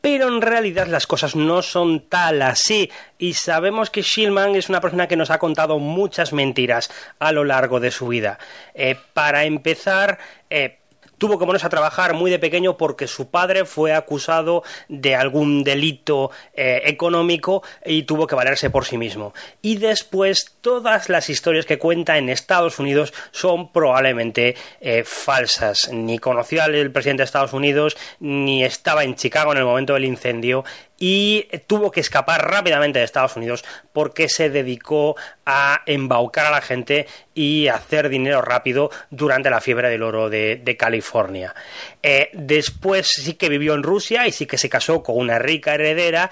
Pero 0.00 0.28
en 0.28 0.40
realidad 0.40 0.86
las 0.86 1.06
cosas 1.06 1.36
no 1.36 1.60
son 1.60 2.08
tal 2.08 2.40
así 2.42 2.90
y 3.18 3.34
sabemos 3.34 3.90
que 3.90 4.02
Shilman 4.02 4.54
es 4.54 4.68
una 4.68 4.80
persona 4.80 5.08
que 5.08 5.16
nos 5.16 5.30
ha 5.30 5.38
contado 5.38 5.78
muchas 5.78 6.32
mentiras 6.32 6.90
a 7.18 7.32
lo 7.32 7.44
largo 7.44 7.80
de 7.80 7.90
su 7.90 8.08
vida. 8.08 8.38
Eh, 8.74 8.96
para 9.12 9.44
empezar, 9.44 10.18
eh, 10.48 10.78
tuvo 11.18 11.38
que 11.38 11.46
ponerse 11.46 11.66
a 11.66 11.70
trabajar 11.70 12.14
muy 12.14 12.30
de 12.30 12.38
pequeño 12.38 12.76
porque 12.76 13.06
su 13.06 13.30
padre 13.30 13.64
fue 13.64 13.92
acusado 13.92 14.62
de 14.88 15.14
algún 15.14 15.64
delito 15.64 16.30
eh, 16.54 16.82
económico 16.84 17.62
y 17.84 18.02
tuvo 18.02 18.26
que 18.26 18.34
valerse 18.34 18.70
por 18.70 18.84
sí 18.84 18.98
mismo. 18.98 19.34
Y 19.62 19.76
después 19.76 20.56
todas 20.60 21.08
las 21.08 21.30
historias 21.30 21.66
que 21.66 21.78
cuenta 21.78 22.18
en 22.18 22.28
Estados 22.28 22.78
Unidos 22.78 23.12
son 23.30 23.72
probablemente 23.72 24.56
eh, 24.80 25.04
falsas. 25.04 25.90
Ni 25.92 26.18
conoció 26.18 26.62
al 26.62 26.90
presidente 26.90 27.22
de 27.22 27.24
Estados 27.24 27.52
Unidos, 27.52 27.96
ni 28.20 28.64
estaba 28.64 29.04
en 29.04 29.14
Chicago 29.14 29.52
en 29.52 29.58
el 29.58 29.64
momento 29.64 29.94
del 29.94 30.04
incendio 30.04 30.64
y 30.98 31.48
tuvo 31.66 31.90
que 31.90 32.00
escapar 32.00 32.50
rápidamente 32.50 32.98
de 32.98 33.04
Estados 33.04 33.36
Unidos 33.36 33.64
porque 33.92 34.28
se 34.28 34.50
dedicó 34.50 35.16
a 35.44 35.82
embaucar 35.86 36.46
a 36.46 36.50
la 36.50 36.60
gente 36.60 37.06
y 37.34 37.68
hacer 37.68 38.08
dinero 38.08 38.40
rápido 38.42 38.90
durante 39.10 39.50
la 39.50 39.60
fiebre 39.60 39.90
del 39.90 40.02
oro 40.02 40.30
de, 40.30 40.76
California. 40.78 41.54
Eh, 42.02 42.30
después 42.32 43.08
sí 43.08 43.34
que 43.34 43.48
vivió 43.48 43.74
en 43.74 43.82
Rusia 43.82 44.26
y 44.26 44.32
sí 44.32 44.46
que 44.46 44.58
se 44.58 44.68
casó 44.68 45.02
con 45.02 45.16
una 45.16 45.38
rica 45.38 45.74
heredera, 45.74 46.30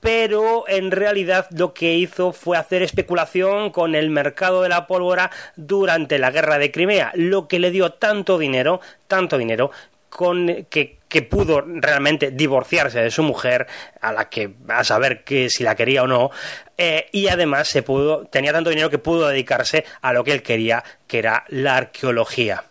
pero 0.00 0.64
en 0.68 0.90
realidad 0.90 1.46
lo 1.50 1.74
que 1.74 1.94
hizo 1.94 2.32
fue 2.32 2.56
hacer 2.56 2.82
especulación 2.82 3.70
con 3.70 3.94
el 3.94 4.10
mercado 4.10 4.62
de 4.62 4.70
la 4.70 4.86
pólvora 4.86 5.30
durante 5.56 6.18
la 6.18 6.30
guerra 6.30 6.58
de 6.58 6.70
Crimea, 6.70 7.12
lo 7.14 7.48
que 7.48 7.58
le 7.58 7.70
dio 7.70 7.92
tanto 7.92 8.38
dinero, 8.38 8.80
tanto 9.06 9.36
dinero, 9.36 9.70
con 10.08 10.66
que, 10.70 10.99
pudo 11.22 11.62
realmente 11.66 12.30
divorciarse 12.30 13.00
de 13.00 13.10
su 13.10 13.22
mujer, 13.22 13.66
a 14.00 14.12
la 14.12 14.30
que 14.30 14.54
a 14.68 14.84
saber 14.84 15.24
que 15.24 15.50
si 15.50 15.64
la 15.64 15.74
quería 15.74 16.04
o 16.04 16.06
no, 16.06 16.30
eh, 16.78 17.08
y 17.12 17.28
además 17.28 17.68
se 17.68 17.82
pudo, 17.82 18.26
tenía 18.26 18.52
tanto 18.52 18.70
dinero 18.70 18.88
que 18.88 18.98
pudo 18.98 19.28
dedicarse 19.28 19.84
a 20.00 20.14
lo 20.14 20.24
que 20.24 20.32
él 20.32 20.42
quería, 20.42 20.82
que 21.06 21.18
era 21.18 21.44
la 21.48 21.76
arqueología. 21.76 22.64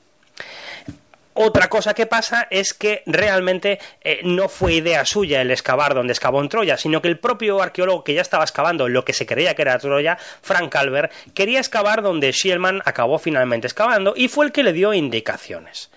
otra 1.34 1.70
cosa 1.70 1.94
que 1.94 2.06
pasa 2.06 2.48
es 2.50 2.74
que 2.74 3.04
realmente 3.06 3.80
eh, 4.02 4.22
no 4.24 4.50
fue 4.50 4.74
idea 4.74 5.06
suya 5.06 5.42
el 5.42 5.52
excavar 5.52 5.94
donde 5.94 6.14
excavó 6.14 6.42
en 6.42 6.50
Troya, 6.50 6.76
sino 6.76 7.02
que 7.02 7.08
el 7.08 7.20
propio 7.20 7.62
arqueólogo 7.62 8.04
que 8.04 8.14
ya 8.14 8.22
estaba 8.22 8.44
excavando 8.44 8.90
lo 8.90 9.06
que 9.06 9.14
se 9.14 9.26
creía 9.26 9.54
que 9.54 9.62
era 9.62 9.80
Troya, 9.80 10.18
Frank 10.42 10.76
Albert, 10.76 11.12
quería 11.34 11.60
excavar 11.60 12.02
donde 12.02 12.34
Schielman 12.34 12.82
acabó 12.86 13.20
finalmente 13.20 13.68
excavando 13.68 14.14
y 14.16 14.28
fue 14.28 14.46
el 14.46 14.52
que 14.52 14.64
le 14.64 14.74
dio 14.74 14.94
indicaciones. 14.94 15.90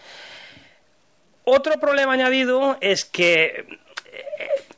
Otro 1.44 1.78
problema 1.80 2.12
añadido 2.12 2.76
es 2.80 3.04
que 3.04 3.66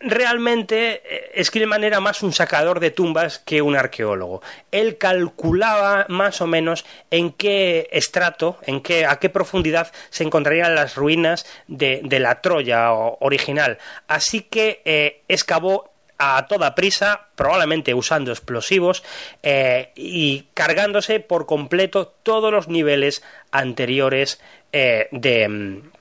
realmente 0.04 1.02
eh, 1.36 1.44
Skillman 1.44 1.82
era 1.82 2.00
más 2.00 2.22
un 2.22 2.32
sacador 2.32 2.78
de 2.78 2.90
tumbas 2.90 3.38
que 3.38 3.62
un 3.62 3.76
arqueólogo. 3.76 4.42
Él 4.70 4.98
calculaba 4.98 6.06
más 6.08 6.40
o 6.40 6.46
menos 6.46 6.84
en 7.10 7.32
qué 7.32 7.88
estrato, 7.90 8.58
en 8.66 8.80
qué, 8.80 9.06
a 9.06 9.18
qué 9.18 9.30
profundidad 9.30 9.92
se 10.10 10.24
encontrarían 10.24 10.74
las 10.74 10.94
ruinas 10.94 11.46
de, 11.66 12.02
la 12.20 12.40
Troya 12.40 12.92
original. 12.92 13.78
Así 14.06 14.42
que 14.42 14.82
eh, 14.84 15.22
excavó 15.28 15.90
a 16.18 16.46
toda 16.46 16.74
prisa, 16.74 17.28
probablemente 17.34 17.92
usando 17.92 18.30
explosivos 18.30 19.02
eh, 19.42 19.90
y 19.96 20.46
cargándose 20.54 21.18
por 21.18 21.46
completo 21.46 22.06
todos 22.06 22.52
los 22.52 22.68
niveles 22.68 23.22
anteriores 23.50 24.40
de, 24.72 25.48
mm, 25.48 25.93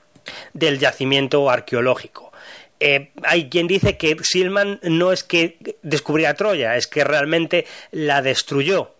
del 0.52 0.78
yacimiento 0.78 1.50
arqueológico. 1.50 2.32
Eh, 2.80 3.12
hay 3.22 3.48
quien 3.48 3.66
dice 3.66 3.96
que 3.96 4.16
Silman 4.22 4.80
no 4.82 5.12
es 5.12 5.24
que 5.24 5.76
descubriera 5.82 6.34
Troya, 6.34 6.76
es 6.76 6.86
que 6.86 7.04
realmente 7.04 7.66
la 7.92 8.20
destruyó. 8.20 8.94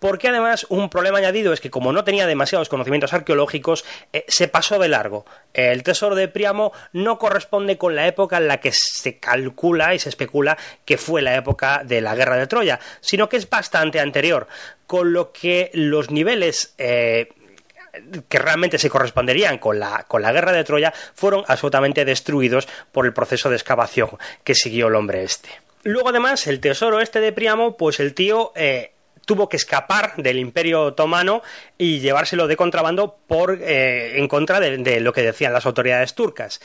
Porque 0.00 0.28
además 0.28 0.66
un 0.70 0.88
problema 0.88 1.18
añadido 1.18 1.52
es 1.52 1.60
que 1.60 1.70
como 1.70 1.92
no 1.92 2.04
tenía 2.04 2.26
demasiados 2.26 2.70
conocimientos 2.70 3.12
arqueológicos, 3.12 3.84
eh, 4.14 4.24
se 4.26 4.48
pasó 4.48 4.78
de 4.78 4.88
largo. 4.88 5.26
El 5.52 5.82
tesoro 5.82 6.16
de 6.16 6.26
Priamo 6.26 6.72
no 6.94 7.18
corresponde 7.18 7.76
con 7.76 7.94
la 7.94 8.06
época 8.06 8.38
en 8.38 8.48
la 8.48 8.60
que 8.60 8.72
se 8.72 9.18
calcula 9.18 9.94
y 9.94 9.98
se 9.98 10.08
especula 10.08 10.56
que 10.86 10.96
fue 10.96 11.20
la 11.20 11.36
época 11.36 11.82
de 11.84 12.00
la 12.00 12.14
guerra 12.14 12.38
de 12.38 12.46
Troya, 12.46 12.80
sino 13.00 13.28
que 13.28 13.36
es 13.36 13.48
bastante 13.48 14.00
anterior, 14.00 14.48
con 14.86 15.12
lo 15.12 15.32
que 15.32 15.70
los 15.74 16.10
niveles 16.10 16.74
eh, 16.78 17.28
que 18.28 18.38
realmente 18.38 18.78
se 18.78 18.90
corresponderían 18.90 19.58
con 19.58 19.78
la, 19.78 20.04
con 20.08 20.22
la 20.22 20.32
guerra 20.32 20.52
de 20.52 20.64
Troya 20.64 20.92
fueron 21.14 21.44
absolutamente 21.46 22.04
destruidos 22.04 22.68
por 22.92 23.06
el 23.06 23.12
proceso 23.12 23.50
de 23.50 23.56
excavación 23.56 24.10
que 24.44 24.54
siguió 24.54 24.88
el 24.88 24.94
hombre 24.94 25.24
este. 25.24 25.48
Luego 25.82 26.10
además 26.10 26.46
el 26.46 26.60
tesoro 26.60 27.00
este 27.00 27.20
de 27.20 27.32
Priamo, 27.32 27.76
pues 27.76 28.00
el 28.00 28.14
tío 28.14 28.52
eh, 28.54 28.92
tuvo 29.24 29.48
que 29.48 29.56
escapar 29.56 30.14
del 30.16 30.38
imperio 30.38 30.82
otomano 30.82 31.42
y 31.78 32.00
llevárselo 32.00 32.46
de 32.46 32.56
contrabando 32.56 33.16
por, 33.26 33.58
eh, 33.62 34.18
en 34.18 34.28
contra 34.28 34.60
de, 34.60 35.00
lo 35.00 35.12
que 35.12 35.22
decían 35.22 35.52
las 35.52 35.66
autoridades 35.66 36.14
turcas. 36.14 36.60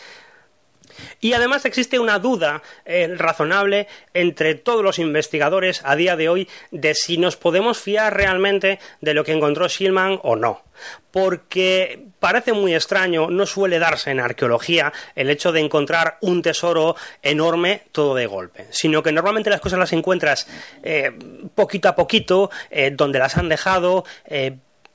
Y 1.20 1.34
además 1.34 1.66
existe 1.66 2.00
una 2.00 2.20
duda 2.20 2.62
eh, 2.86 3.14
razonable 3.16 3.88
entre 4.14 4.56
todos 4.56 4.84
los 4.84 5.00
investigadores 5.00 5.82
a 5.84 5.96
día 5.96 6.16
de 6.16 6.30
hoy 6.30 6.50
de 6.72 6.94
si 6.96 7.18
nos 7.18 7.36
podemos 7.36 7.80
fiar 7.80 8.16
realmente 8.16 8.80
de 9.02 9.14
lo 9.14 9.24
que 9.24 9.34
encontró 9.34 9.68
Schillman 9.68 10.20
o 10.24 10.36
no. 10.36 10.64
Porque 11.12 12.08
parece 12.20 12.52
muy 12.52 12.76
extraño, 12.76 13.30
no 13.30 13.46
suele 13.46 13.80
darse 13.80 14.12
en 14.12 14.20
arqueología 14.20 14.92
el 15.16 15.30
hecho 15.30 15.54
de 15.54 15.62
encontrar 15.62 16.18
un 16.22 16.42
tesoro 16.42 16.96
enorme 17.22 17.84
todo 17.94 18.14
de 18.16 18.26
golpe, 18.26 18.68
sino 18.72 19.02
que 19.02 19.14
normalmente 19.14 19.50
las 19.50 19.62
cosas 19.62 19.80
las 19.80 19.94
encuentras 19.94 20.48
eh, 20.84 21.12
poquito 21.56 21.88
a 21.88 21.96
poquito, 21.96 22.50
eh, 22.70 22.92
donde 22.94 23.20
las 23.20 23.38
han 23.38 23.48
dejado, 23.48 24.04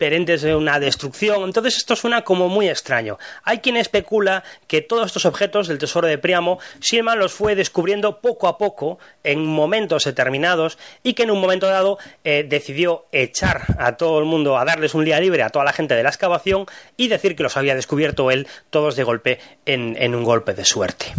perentes 0.01 0.41
de 0.41 0.57
una 0.57 0.81
destrucción. 0.81 1.45
Entonces 1.45 1.77
esto 1.77 1.95
suena 1.95 2.23
como 2.23 2.49
muy 2.49 2.71
extraño. 2.71 3.19
Hay 3.45 3.59
quien 3.59 3.77
especula 3.77 4.43
que 4.67 4.81
todos 4.81 5.05
estos 5.05 5.27
objetos 5.27 5.69
del 5.69 5.77
tesoro 5.77 6.09
de 6.09 6.17
Priamo, 6.17 6.59
Silman 6.81 7.19
los 7.19 7.35
fue 7.35 7.55
descubriendo 7.55 8.23
poco 8.23 8.49
a 8.49 8.57
poco 8.57 8.99
en 9.25 9.45
momentos 9.45 10.05
determinados 10.05 10.79
y 11.03 11.13
que 11.13 11.25
en 11.25 11.31
un 11.31 11.39
momento 11.39 11.67
dado 11.67 11.99
eh, 12.25 12.47
decidió 12.49 13.05
echar 13.13 13.77
a 13.79 13.99
todo 13.99 14.19
el 14.19 14.25
mundo, 14.25 14.57
a 14.57 14.65
darles 14.65 14.95
un 14.95 15.05
día 15.05 15.21
libre 15.21 15.43
a 15.43 15.51
toda 15.51 15.67
la 15.67 15.75
gente 15.75 15.95
de 15.95 16.03
la 16.03 16.09
excavación 16.09 16.65
y 16.97 17.09
decir 17.09 17.37
que 17.37 17.43
los 17.43 17.59
había 17.59 17.75
descubierto 17.75 18.31
él 18.31 18.49
todos 18.71 18.97
de 18.97 19.05
golpe 19.05 19.39
en 19.67 20.15
un 20.15 20.25
golpe 20.25 20.55
de 20.55 20.65
suerte. 20.65 21.13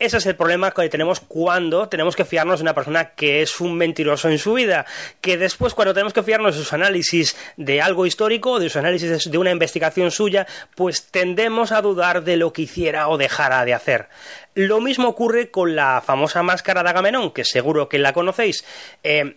Ese 0.00 0.16
es 0.16 0.24
el 0.24 0.34
problema 0.34 0.70
que 0.70 0.88
tenemos 0.88 1.20
cuando 1.20 1.90
tenemos 1.90 2.16
que 2.16 2.24
fiarnos 2.24 2.60
de 2.60 2.62
una 2.62 2.74
persona 2.74 3.10
que 3.10 3.42
es 3.42 3.60
un 3.60 3.76
mentiroso 3.76 4.30
en 4.30 4.38
su 4.38 4.54
vida, 4.54 4.86
que 5.20 5.36
después 5.36 5.74
cuando 5.74 5.92
tenemos 5.92 6.14
que 6.14 6.22
fiarnos 6.22 6.56
de 6.56 6.62
sus 6.62 6.72
análisis 6.72 7.36
de 7.58 7.82
algo 7.82 8.06
histórico, 8.06 8.58
de 8.58 8.70
sus 8.70 8.78
análisis 8.78 9.30
de 9.30 9.38
una 9.38 9.50
investigación 9.50 10.10
suya, 10.10 10.46
pues 10.74 11.08
tendemos 11.10 11.70
a 11.70 11.82
dudar 11.82 12.24
de 12.24 12.38
lo 12.38 12.50
que 12.50 12.62
hiciera 12.62 13.08
o 13.08 13.18
dejara 13.18 13.62
de 13.66 13.74
hacer. 13.74 14.08
Lo 14.54 14.80
mismo 14.80 15.06
ocurre 15.06 15.50
con 15.50 15.76
la 15.76 16.02
famosa 16.02 16.42
máscara 16.42 16.82
de 16.82 16.88
Agamenón, 16.88 17.30
que 17.32 17.44
seguro 17.44 17.90
que 17.90 17.98
la 17.98 18.14
conocéis. 18.14 18.64
Eh, 19.02 19.36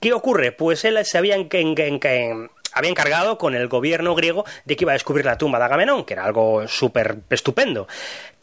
¿Qué 0.00 0.12
ocurre? 0.12 0.50
Pues 0.50 0.84
él 0.84 0.98
se 1.04 1.18
había 1.18 1.36
había 2.74 2.90
encargado 2.90 3.38
con 3.38 3.54
el 3.54 3.68
gobierno 3.68 4.14
griego 4.14 4.44
de 4.64 4.76
que 4.76 4.84
iba 4.84 4.92
a 4.92 4.94
descubrir 4.94 5.24
la 5.24 5.38
tumba 5.38 5.58
de 5.58 5.64
Agamenón, 5.66 6.04
que 6.04 6.14
era 6.14 6.24
algo 6.24 6.66
súper 6.66 7.18
estupendo. 7.30 7.86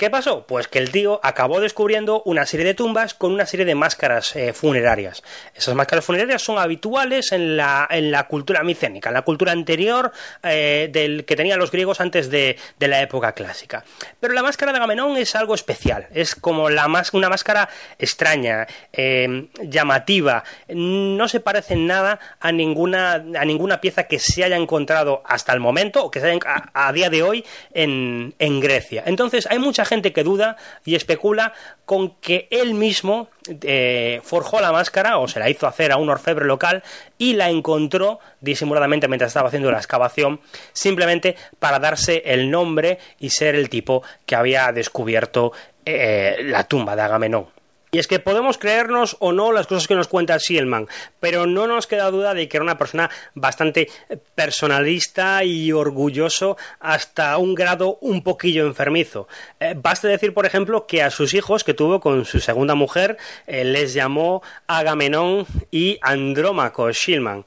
¿Qué 0.02 0.10
pasó? 0.10 0.48
Pues 0.48 0.68
que 0.68 0.80
el 0.80 0.90
tío 0.90 1.20
acabó 1.22 1.60
descubriendo 1.60 2.24
una 2.26 2.48
serie 2.48 2.66
de 2.66 2.74
tumbas 2.74 3.14
con 3.14 3.34
una 3.34 3.46
serie 3.46 3.68
de 3.68 3.76
máscaras 3.76 4.36
eh, 4.36 4.52
funerarias. 4.52 5.22
Esas 5.54 5.76
máscaras 5.76 6.04
funerarias 6.04 6.42
son 6.42 6.58
habituales 6.58 7.32
en 7.32 7.56
la, 7.56 7.88
en 7.88 8.10
la 8.10 8.26
cultura 8.26 8.64
micénica, 8.64 9.10
en 9.10 9.14
la 9.14 9.22
cultura 9.22 9.52
anterior 9.52 10.12
eh, 10.42 10.90
del 10.92 11.24
que 11.24 11.36
tenían 11.36 11.60
los 11.60 11.70
griegos 11.70 12.02
antes 12.02 12.32
de, 12.32 12.58
la 12.80 13.00
época 13.04 13.34
clásica. 13.34 13.86
Pero 14.20 14.34
la 14.34 14.42
máscara 14.42 14.72
de 14.72 14.80
Agamenón 14.80 15.18
es 15.18 15.36
algo 15.36 15.54
especial, 15.54 16.08
es 16.16 16.34
como 16.34 16.72
la 16.72 16.88
una 17.14 17.30
máscara 17.30 17.70
extraña, 18.00 18.66
eh, 18.92 19.50
llamativa, 19.62 20.44
no 20.68 21.28
se 21.28 21.42
parece 21.42 21.76
en 21.76 21.86
nada 21.86 22.20
a 22.40 22.52
ninguna, 22.52 23.24
a 23.38 23.46
ninguna 23.46 23.80
pieza 23.80 24.08
que 24.08 24.18
se 24.18 24.44
haya 24.44 24.56
encontrado 24.56 25.22
hasta 25.26 25.54
el 25.54 25.60
momento 25.60 26.04
o 26.04 26.10
que 26.10 26.20
se 26.20 26.26
haya 26.26 26.40
a, 26.74 26.92
día 26.92 27.12
de 27.12 27.22
hoy 27.22 27.46
en, 27.72 28.34
en, 28.40 28.60
Grecia. 28.60 29.04
Entonces 29.06 29.48
hay 29.48 29.60
mucha 29.60 29.86
gente 29.91 30.13
que 30.13 30.23
duda 30.23 30.56
y 30.86 30.95
especula 30.95 31.51
con 31.86 32.15
que 32.21 32.47
él 32.49 32.75
mismo 32.75 33.27
eh, 33.62 34.21
forjó 34.23 34.62
la 34.62 34.71
máscara 34.71 35.17
o 35.17 35.27
se 35.27 35.39
la 35.39 35.49
hizo 35.49 35.67
hacer 35.67 35.91
a 35.91 35.97
un 35.97 36.10
orfebre 36.10 36.45
local 36.45 36.82
y 37.17 37.34
la 37.34 37.49
encontró 37.49 38.19
disimuladamente 38.39 39.10
mientras 39.10 39.32
estaba 39.32 39.49
haciendo 39.49 39.69
la 39.69 39.80
excavación 39.80 40.39
simplemente 40.71 41.36
para 41.60 41.80
darse 41.80 42.23
el 42.25 42.49
nombre 42.49 42.99
y 43.19 43.32
ser 43.32 43.56
el 43.56 43.67
tipo 43.67 44.01
que 44.25 44.38
había 44.38 44.71
descubierto 44.71 45.51
eh, 45.86 46.38
la 46.45 46.63
tumba 46.63 46.95
de 46.95 47.01
Agamenón. 47.01 47.61
Y 47.93 47.99
es 47.99 48.08
que 48.08 48.19
podemos 48.19 48.58
creernos 48.58 49.17
o 49.19 49.34
no 49.34 49.51
las 49.51 49.67
cosas 49.67 49.86
que 49.86 49.95
nos 49.95 50.08
cuenta 50.08 50.39
Sielman, 50.39 50.88
pero 51.19 51.45
no 51.45 51.67
nos 51.67 51.88
queda 51.88 52.10
duda 52.10 52.34
de 52.34 52.47
que 52.47 52.56
era 52.56 52.63
una 52.63 52.77
persona 52.77 53.10
bastante 53.36 53.89
personalista 54.34 55.43
y 55.43 55.73
orgulloso 55.73 56.56
hasta 56.80 57.38
un 57.38 57.54
grado 57.54 57.97
un 57.99 58.23
poquillo 58.23 58.65
enfermizo. 58.65 59.27
Eh, 59.60 59.75
basta 59.75 60.08
decir, 60.08 60.34
por 60.34 60.45
ejemplo, 60.45 60.88
que 60.88 61.04
a 61.04 61.12
sus 61.12 61.34
hijos 61.34 61.65
que 61.65 61.73
tuvo 61.73 61.99
con 61.99 62.23
su 62.23 62.39
segunda 62.39 62.75
mujer 62.75 63.17
eh, 63.45 63.65
les 63.65 63.93
llamó 63.93 64.41
Agamenón 64.67 65.45
y 65.69 65.99
Andrómaco 66.01 66.89
Shilman 66.91 67.43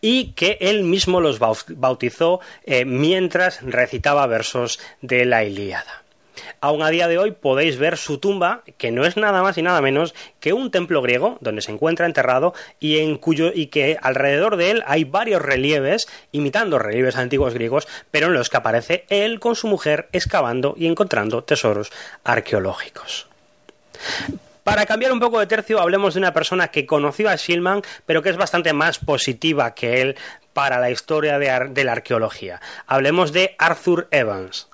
y 0.00 0.32
que 0.34 0.58
él 0.60 0.84
mismo 0.84 1.20
los 1.20 1.40
bautizó 1.40 2.38
eh, 2.64 2.84
mientras 2.84 3.62
recitaba 3.62 4.28
versos 4.28 4.78
de 5.02 5.24
la 5.24 5.42
Ilíada 5.42 6.04
aún 6.60 6.82
a 6.82 6.90
día 6.90 7.08
de 7.08 7.18
hoy 7.18 7.32
podéis 7.32 7.78
ver 7.78 7.96
su 7.96 8.18
tumba, 8.18 8.62
que 8.76 8.90
no 8.90 9.04
es 9.04 9.16
nada 9.16 9.42
más 9.42 9.58
y 9.58 9.62
nada 9.62 9.80
menos 9.80 10.14
que 10.40 10.52
un 10.52 10.70
templo 10.70 11.02
griego 11.02 11.38
donde 11.40 11.62
se 11.62 11.72
encuentra 11.72 12.06
enterrado 12.06 12.54
y 12.80 12.98
en 12.98 13.16
cuyo 13.16 13.50
y 13.54 13.66
que 13.66 13.98
alrededor 14.00 14.56
de 14.56 14.70
él 14.70 14.82
hay 14.86 15.04
varios 15.04 15.42
relieves 15.42 16.08
imitando 16.32 16.78
relieves 16.78 17.16
antiguos 17.16 17.54
griegos, 17.54 17.88
pero 18.10 18.28
en 18.28 18.34
los 18.34 18.50
que 18.50 18.56
aparece 18.56 19.04
él 19.08 19.40
con 19.40 19.56
su 19.56 19.66
mujer 19.66 20.08
excavando 20.12 20.74
y 20.76 20.86
encontrando 20.86 21.44
tesoros 21.44 21.90
arqueológicos. 22.24 23.26
Para 24.68 24.84
cambiar 24.84 25.12
un 25.12 25.20
poco 25.20 25.40
de 25.40 25.46
tercio, 25.46 25.80
hablemos 25.80 26.12
de 26.12 26.20
una 26.20 26.34
persona 26.34 26.68
que 26.68 26.84
conoció 26.84 27.30
a 27.30 27.36
Shilman, 27.36 27.80
pero 28.04 28.22
que 28.22 28.28
es 28.28 28.36
bastante 28.36 28.74
más 28.74 28.98
positiva 28.98 29.74
que 29.74 30.02
él 30.02 30.16
para 30.52 30.78
la 30.78 30.90
historia 30.90 31.38
de 31.38 31.84
la 31.84 31.92
arqueología. 31.92 32.60
Hablemos 32.86 33.32
de 33.32 33.54
Arthur 33.58 34.08
Evans. 34.10 34.67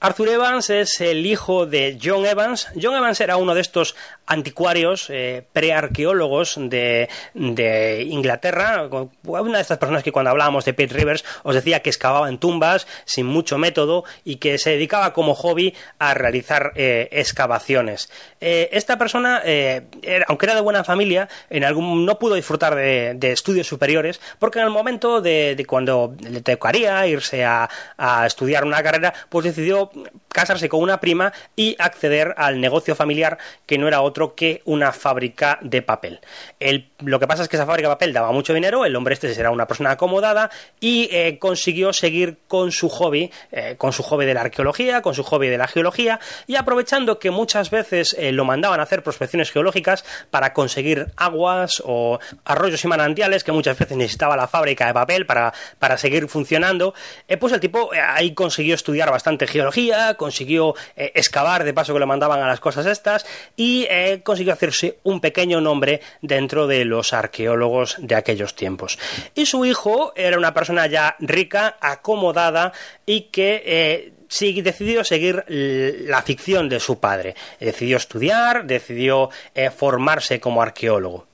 Arthur 0.00 0.28
Evans 0.28 0.70
es 0.70 1.00
el 1.00 1.26
hijo 1.26 1.66
de 1.66 1.98
John 2.00 2.24
Evans. 2.24 2.68
John 2.80 2.94
Evans 2.94 3.20
era 3.20 3.36
uno 3.36 3.56
de 3.56 3.60
estos 3.60 3.96
anticuarios, 4.26 5.10
eh, 5.10 5.42
prearqueólogos 5.52 6.54
de, 6.56 7.08
Inglaterra. 8.08 8.88
Una 9.24 9.56
de 9.56 9.60
estas 9.60 9.78
personas 9.78 10.04
que 10.04 10.12
cuando 10.12 10.30
hablábamos 10.30 10.64
de 10.64 10.72
Pete 10.72 10.94
Rivers 10.94 11.24
os 11.42 11.54
decía 11.54 11.80
que 11.80 11.90
excavaba 11.90 12.28
en 12.28 12.38
tumbas 12.38 12.86
sin 13.06 13.26
mucho 13.26 13.58
método 13.58 14.04
y 14.24 14.36
que 14.36 14.58
se 14.58 14.70
dedicaba 14.70 15.12
como 15.12 15.34
hobby 15.34 15.74
a 15.98 16.14
realizar 16.14 16.72
eh, 16.76 17.08
excavaciones. 17.10 18.08
Eh, 18.40 18.68
esta 18.70 18.98
persona, 18.98 19.42
aunque 20.28 20.46
era 20.46 20.54
de 20.54 20.60
buena 20.60 20.84
familia, 20.84 21.28
en 21.50 21.64
algún, 21.64 22.06
no 22.06 22.20
pudo 22.20 22.36
disfrutar 22.36 22.76
de, 22.76 23.32
estudios 23.32 23.66
superiores 23.66 24.20
porque 24.38 24.60
en 24.60 24.66
el 24.66 24.70
momento 24.70 25.20
de, 25.20 25.64
cuando 25.66 26.14
le 26.20 26.40
tocaría 26.40 27.04
irse 27.08 27.44
a, 27.44 27.68
a 27.96 28.26
estudiar 28.26 28.64
una 28.64 28.82
carrera, 28.82 29.12
pues 29.28 29.44
decidió 29.44 29.87
casarse 30.28 30.68
con 30.68 30.80
una 30.80 31.00
prima 31.00 31.32
y 31.56 31.76
acceder 31.78 32.34
al 32.36 32.60
negocio 32.60 32.94
familiar 32.94 33.38
que 33.66 33.78
no 33.78 33.88
era 33.88 34.02
otro 34.02 34.34
que 34.34 34.62
una 34.64 34.92
fábrica 34.92 35.58
de 35.62 35.82
papel. 35.82 36.20
lo 37.00 37.18
que 37.18 37.26
pasa 37.26 37.42
es 37.42 37.48
que 37.48 37.56
esa 37.56 37.66
fábrica 37.66 37.88
de 37.88 37.94
papel 37.94 38.12
daba 38.12 38.32
mucho 38.32 38.54
dinero, 38.54 38.84
el 38.84 38.94
hombre 38.96 39.14
este 39.14 39.28
era 39.38 39.50
una 39.50 39.66
persona 39.66 39.92
acomodada 39.92 40.50
y 40.80 41.08
eh, 41.12 41.38
consiguió 41.38 41.92
seguir 41.92 42.38
con 42.46 42.72
su 42.72 42.88
hobby, 42.88 43.30
eh, 43.52 43.76
con 43.78 43.92
su 43.92 44.02
hobby 44.02 44.26
de 44.26 44.34
la 44.34 44.42
arqueología, 44.42 45.02
con 45.02 45.14
su 45.14 45.22
hobby 45.24 45.48
de 45.48 45.58
la 45.58 45.68
geología 45.68 46.20
y 46.46 46.56
aprovechando 46.56 47.18
que 47.18 47.30
muchas 47.30 47.70
veces 47.70 48.14
eh, 48.18 48.32
lo 48.32 48.44
mandaban 48.44 48.80
a 48.80 48.84
hacer 48.84 49.02
prospecciones 49.02 49.50
geológicas 49.50 50.04
para 50.30 50.52
conseguir 50.52 51.06
aguas 51.16 51.82
o 51.84 52.18
arroyos 52.44 52.84
y 52.84 52.88
manantiales 52.88 53.44
que 53.44 53.52
muchas 53.52 53.78
veces 53.78 53.96
necesitaba 53.96 54.36
la 54.36 54.48
fábrica 54.48 54.86
de 54.86 54.94
papel 54.94 55.26
para, 55.26 55.52
para 55.78 55.96
seguir 55.98 56.28
funcionando, 56.28 56.94
pues 57.40 57.52
el 57.52 57.60
tipo 57.60 57.90
ahí 57.92 58.34
consiguió 58.34 58.74
estudiar 58.74 59.10
bastante 59.10 59.46
geología 59.46 59.77
consiguió 60.16 60.74
eh, 60.96 61.12
excavar 61.14 61.64
de 61.64 61.72
paso 61.72 61.92
que 61.92 62.00
le 62.00 62.06
mandaban 62.06 62.40
a 62.40 62.46
las 62.46 62.60
cosas 62.60 62.86
estas 62.86 63.24
y 63.56 63.86
eh, 63.90 64.20
consiguió 64.22 64.52
hacerse 64.52 64.98
un 65.04 65.20
pequeño 65.20 65.60
nombre 65.60 66.00
dentro 66.22 66.66
de 66.66 66.84
los 66.84 67.12
arqueólogos 67.12 67.96
de 67.98 68.14
aquellos 68.14 68.54
tiempos. 68.54 68.98
Y 69.34 69.46
su 69.46 69.64
hijo 69.64 70.12
era 70.16 70.38
una 70.38 70.54
persona 70.54 70.86
ya 70.86 71.16
rica, 71.20 71.76
acomodada 71.80 72.72
y 73.06 73.22
que 73.22 73.62
eh, 73.64 74.12
decidió 74.62 75.04
seguir 75.04 75.44
la 75.48 76.22
ficción 76.22 76.68
de 76.68 76.80
su 76.80 77.00
padre. 77.00 77.34
Decidió 77.58 77.96
estudiar, 77.96 78.66
decidió 78.66 79.30
formarse 79.74 80.38
como 80.38 80.60
arqueólogo. 80.60 81.26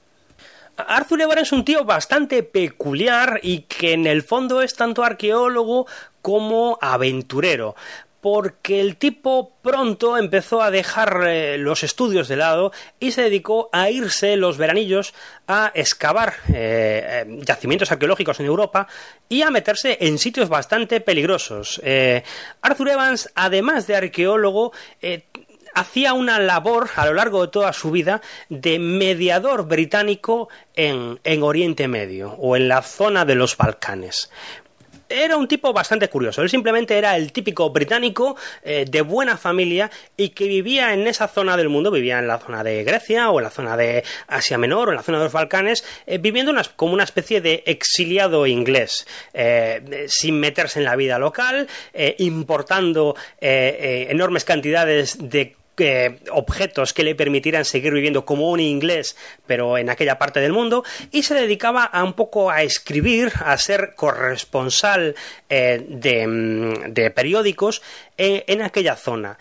Arthur 0.76 1.22
Evans 1.22 1.42
es 1.42 1.52
un 1.52 1.64
tío 1.64 1.84
bastante 1.84 2.42
peculiar 2.42 3.38
y 3.42 3.60
que 3.60 3.92
en 3.92 4.06
el 4.06 4.22
fondo 4.22 4.60
es 4.60 4.74
tanto 4.74 5.04
arqueólogo 5.04 5.86
como 6.20 6.78
aventurero 6.80 7.76
porque 8.24 8.80
el 8.80 8.96
tipo 8.96 9.52
pronto 9.60 10.16
empezó 10.16 10.62
a 10.62 10.70
dejar 10.70 11.24
eh, 11.26 11.58
los 11.58 11.82
estudios 11.82 12.26
de 12.26 12.36
lado 12.36 12.72
y 12.98 13.10
se 13.12 13.20
dedicó 13.20 13.68
a 13.70 13.90
irse 13.90 14.36
los 14.36 14.56
veranillos 14.56 15.12
a 15.46 15.70
excavar 15.74 16.32
eh, 16.48 17.26
eh, 17.26 17.38
yacimientos 17.42 17.92
arqueológicos 17.92 18.40
en 18.40 18.46
Europa 18.46 18.88
y 19.28 19.42
a 19.42 19.50
meterse 19.50 19.98
en 20.00 20.16
sitios 20.16 20.48
bastante 20.48 21.02
peligrosos. 21.02 21.82
Arthur 22.62 22.88
Evans, 22.88 23.30
además 23.34 23.86
de 23.86 23.96
arqueólogo, 23.96 24.72
hacía 25.74 26.14
una 26.14 26.38
labor 26.38 26.88
a 26.96 27.04
lo 27.04 27.12
largo 27.12 27.42
de 27.42 27.48
toda 27.48 27.74
su 27.74 27.90
vida 27.90 28.22
de 28.48 28.78
mediador 28.78 29.66
británico 29.66 30.48
en, 30.74 31.20
en 31.24 31.42
Oriente 31.42 31.88
Medio 31.88 32.32
o 32.38 32.56
en 32.56 32.68
la 32.68 32.80
zona 32.80 33.26
de 33.26 33.34
los 33.34 33.58
Balcanes 33.58 34.30
era 35.22 35.36
un 35.36 35.48
tipo 35.48 35.72
bastante 35.72 36.08
curioso. 36.08 36.42
Él 36.42 36.50
simplemente 36.50 36.96
era 36.96 37.16
el 37.16 37.32
típico 37.32 37.70
británico 37.70 38.36
eh, 38.62 38.84
de 38.88 39.02
buena 39.02 39.36
familia 39.36 39.90
y 40.16 40.30
que 40.30 40.46
vivía 40.46 40.92
en 40.92 41.06
esa 41.06 41.28
zona 41.28 41.56
del 41.56 41.68
mundo, 41.68 41.90
vivía 41.90 42.18
en 42.18 42.28
la 42.28 42.38
zona 42.38 42.64
de 42.64 42.82
Grecia 42.84 43.30
o 43.30 43.38
en 43.38 43.44
la 43.44 43.50
zona 43.50 43.76
de 43.76 44.04
Asia 44.26 44.58
Menor 44.58 44.88
o 44.88 44.92
en 44.92 44.96
la 44.96 45.02
zona 45.02 45.18
de 45.18 45.24
los 45.24 45.32
Balcanes, 45.32 45.84
eh, 46.06 46.18
viviendo 46.18 46.52
como 46.76 46.94
una 46.94 47.04
especie 47.04 47.40
de 47.40 47.62
exiliado 47.66 48.46
inglés, 48.46 49.06
eh, 49.32 50.06
sin 50.08 50.38
meterse 50.40 50.78
en 50.78 50.84
la 50.84 50.96
vida 50.96 51.18
local, 51.18 51.68
importando 52.18 53.16
enormes 53.40 54.44
cantidades 54.44 55.16
de 55.18 55.56
objetos 56.30 56.92
que 56.92 57.02
le 57.02 57.14
permitieran 57.14 57.64
seguir 57.64 57.92
viviendo 57.92 58.24
como 58.24 58.50
un 58.50 58.60
inglés, 58.60 59.16
pero 59.46 59.76
en 59.78 59.90
aquella 59.90 60.18
parte 60.18 60.40
del 60.40 60.52
mundo, 60.52 60.84
y 61.10 61.22
se 61.24 61.34
dedicaba 61.34 61.84
a 61.84 62.04
un 62.04 62.12
poco 62.12 62.50
a 62.50 62.62
escribir, 62.62 63.32
a 63.44 63.56
ser 63.58 63.94
corresponsal 63.96 65.14
eh, 65.48 66.26
mm, 66.26 66.92
de, 66.92 67.10
periódicos 67.10 67.82
en, 68.16 68.62
aquella 68.62 68.96
zona. 68.96 69.38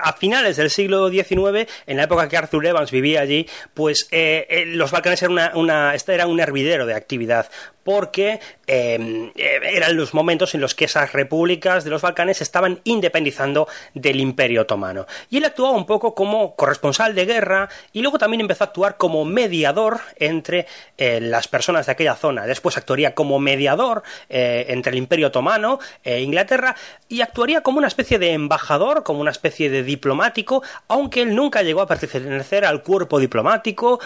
A 0.00 0.12
finales 0.12 0.56
del 0.56 0.70
siglo 0.70 1.10
XIX, 1.10 1.68
en 1.86 1.96
la 1.96 2.04
época 2.04 2.28
que 2.28 2.36
Arthur 2.36 2.66
Evans 2.66 2.90
vivía 2.90 3.20
allí, 3.20 3.48
pues 3.74 4.08
eh, 4.10 4.46
eh, 4.48 4.66
los 4.66 4.90
Balcanes 4.90 5.22
eran, 5.22 5.94
este 5.94 6.22
un 6.24 6.40
hervidero 6.40 6.86
de 6.86 6.94
actividad, 6.94 7.50
porque 7.82 8.38
em, 8.68 9.32
eran 9.34 9.96
los 9.96 10.14
momentos 10.14 10.54
en 10.54 10.60
los 10.60 10.74
que 10.76 10.84
esas 10.84 11.12
repúblicas 11.12 11.82
de 11.82 11.90
los 11.90 12.02
Balcanes 12.02 12.40
estaban 12.40 12.80
independizando 12.84 13.66
del 13.94 14.20
Imperio 14.20 14.62
Otomano. 14.62 15.06
Y 15.30 15.38
él 15.38 15.44
actuaba 15.44 15.72
un 15.72 15.86
poco 15.86 16.14
como 16.14 16.54
corresponsal 16.54 17.14
de 17.14 17.26
guerra 17.26 17.68
y 17.92 18.02
luego 18.02 18.18
también 18.18 18.40
empezó 18.40 18.62
a 18.62 18.68
actuar 18.68 18.96
como 18.96 19.24
mediador 19.24 20.00
entre 20.16 20.66
las 20.96 21.48
personas 21.48 21.86
de 21.86 21.92
aquella 21.92 22.14
zona. 22.14 22.46
Después 22.46 22.76
actuaría 22.76 23.16
como 23.16 23.40
mediador 23.40 24.04
entre 24.28 24.92
el 24.92 24.98
Imperio 24.98 25.28
Otomano 25.28 25.80
e 26.04 26.20
Inglaterra, 26.20 26.76
y 27.08 27.20
actuaría 27.20 27.62
como 27.62 27.78
una 27.78 27.88
especie 27.88 28.11
de 28.18 28.32
embajador, 28.32 29.02
como 29.02 29.20
una 29.20 29.30
especie 29.30 29.70
de 29.70 29.82
diplomático, 29.82 30.62
aunque 30.88 31.22
él 31.22 31.34
nunca 31.34 31.62
llegó 31.62 31.80
a 31.80 31.86
pertenecer 31.86 32.64
al 32.64 32.82
cuerpo 32.82 33.18
diplomático. 33.18 34.00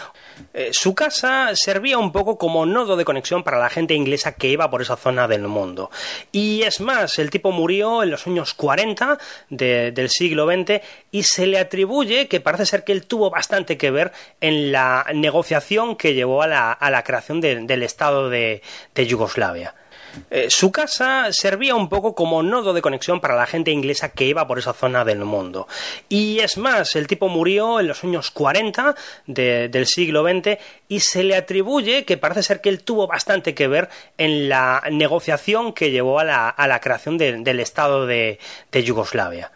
Eh, 0.53 0.71
su 0.73 0.95
casa 0.95 1.51
servía 1.55 1.99
un 1.99 2.13
poco 2.13 2.39
como 2.39 2.67
nodo 2.67 2.97
de 2.97 3.05
conexión 3.05 3.43
para 3.43 3.59
la 3.59 3.71
gente 3.71 3.95
inglesa 3.95 4.33
que 4.33 4.49
iba 4.49 4.71
por 4.71 4.83
esa 4.83 4.97
zona 4.97 5.29
del 5.29 5.49
mundo. 5.49 5.91
Y 6.33 6.63
es 6.63 6.81
más, 6.81 7.19
el 7.19 7.31
tipo 7.31 7.53
murió 7.53 8.03
en 8.03 8.11
los 8.11 8.27
años 8.27 8.55
40 8.55 9.19
del 9.51 10.11
siglo 10.11 10.47
XX 10.47 10.81
y 11.11 11.23
se 11.23 11.47
le 11.47 11.59
atribuye 11.59 12.29
que 12.29 12.41
parece 12.41 12.67
ser 12.67 12.85
que 12.85 12.93
él 12.93 13.07
tuvo 13.07 13.31
bastante 13.31 13.77
que 13.77 13.91
ver 13.91 14.13
en 14.41 14.73
la 14.73 15.07
negociación 15.15 15.97
que 15.97 16.15
llevó 16.15 16.43
a 16.43 16.47
la, 16.47 17.03
creación 17.05 17.41
del 17.41 17.83
Estado 17.83 18.31
de 18.31 18.63
Yugoslavia. 18.95 19.75
Eh, 20.31 20.47
su 20.51 20.73
casa 20.73 21.29
servía 21.31 21.75
un 21.75 21.89
poco 21.89 22.14
como 22.14 22.43
nodo 22.43 22.73
de 22.73 22.83
conexión 22.83 23.21
para 23.21 23.37
la 23.37 23.47
gente 23.47 23.71
inglesa 23.71 24.11
que 24.11 24.25
iba 24.25 24.47
por 24.47 24.59
esa 24.59 24.73
zona 24.73 25.05
del 25.05 25.25
mundo. 25.25 25.69
Y 26.09 26.41
es 26.41 26.59
más, 26.59 26.97
el 26.97 27.07
tipo 27.07 27.29
murió 27.29 27.81
en 27.81 27.89
los 27.89 28.05
años 28.05 28.31
40 28.31 28.95
del 29.27 29.87
siglo 29.87 30.23
XX 30.23 30.59
y 30.89 31.01
se 31.01 31.25
le 31.25 31.37
atribuye 31.37 32.05
que 32.05 32.17
parece 32.17 32.43
ser 32.43 32.61
que 32.61 32.69
él 32.69 32.83
tuvo 32.83 33.07
bastante 33.07 33.55
que 33.55 33.69
ver 33.69 33.89
en 34.19 34.49
la 34.49 34.83
negociación 34.91 35.73
que 35.73 35.91
llevó 35.91 36.19
a 36.19 36.25
la, 36.25 36.81
creación 36.81 37.19
del 37.19 37.61
Estado 37.61 38.07
de 38.07 38.39
Yugoslavia. 38.73 39.51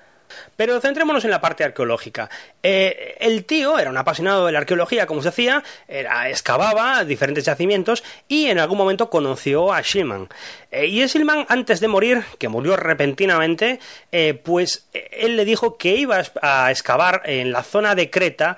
Pero 0.57 0.81
centrémonos 0.81 1.25
en 1.25 1.31
la 1.31 1.41
parte 1.41 1.65
arqueológica. 1.65 2.29
Eh, 2.63 3.17
el 3.21 3.45
tío 3.45 3.79
era 3.79 3.91
un 3.91 3.97
apasionado 3.97 4.47
de 4.47 4.53
la 4.53 4.59
arqueología, 4.59 5.07
como 5.07 5.23
se 5.23 5.31
decía, 5.31 5.63
era, 5.89 6.29
excavaba 6.29 7.05
diferentes 7.05 7.45
yacimientos 7.45 8.05
y 8.29 8.47
en 8.47 8.59
algún 8.59 8.79
momento 8.79 9.09
conoció 9.09 9.73
a 9.73 9.83
Schillman. 9.83 10.29
Eh, 10.71 10.87
y 10.87 11.07
Schillman, 11.07 11.47
antes 11.49 11.81
de 11.81 11.89
morir, 11.89 12.23
que 12.39 12.49
murió 12.49 12.77
repentinamente, 12.77 13.81
eh, 14.13 14.35
pues 14.35 14.87
él 14.93 15.37
le 15.37 15.45
dijo 15.45 15.79
que 15.79 15.97
iba 15.97 16.23
a 16.43 16.71
excavar 16.71 17.23
en 17.25 17.53
la 17.53 17.63
zona 17.63 17.95
de 17.95 18.11
Creta 18.11 18.57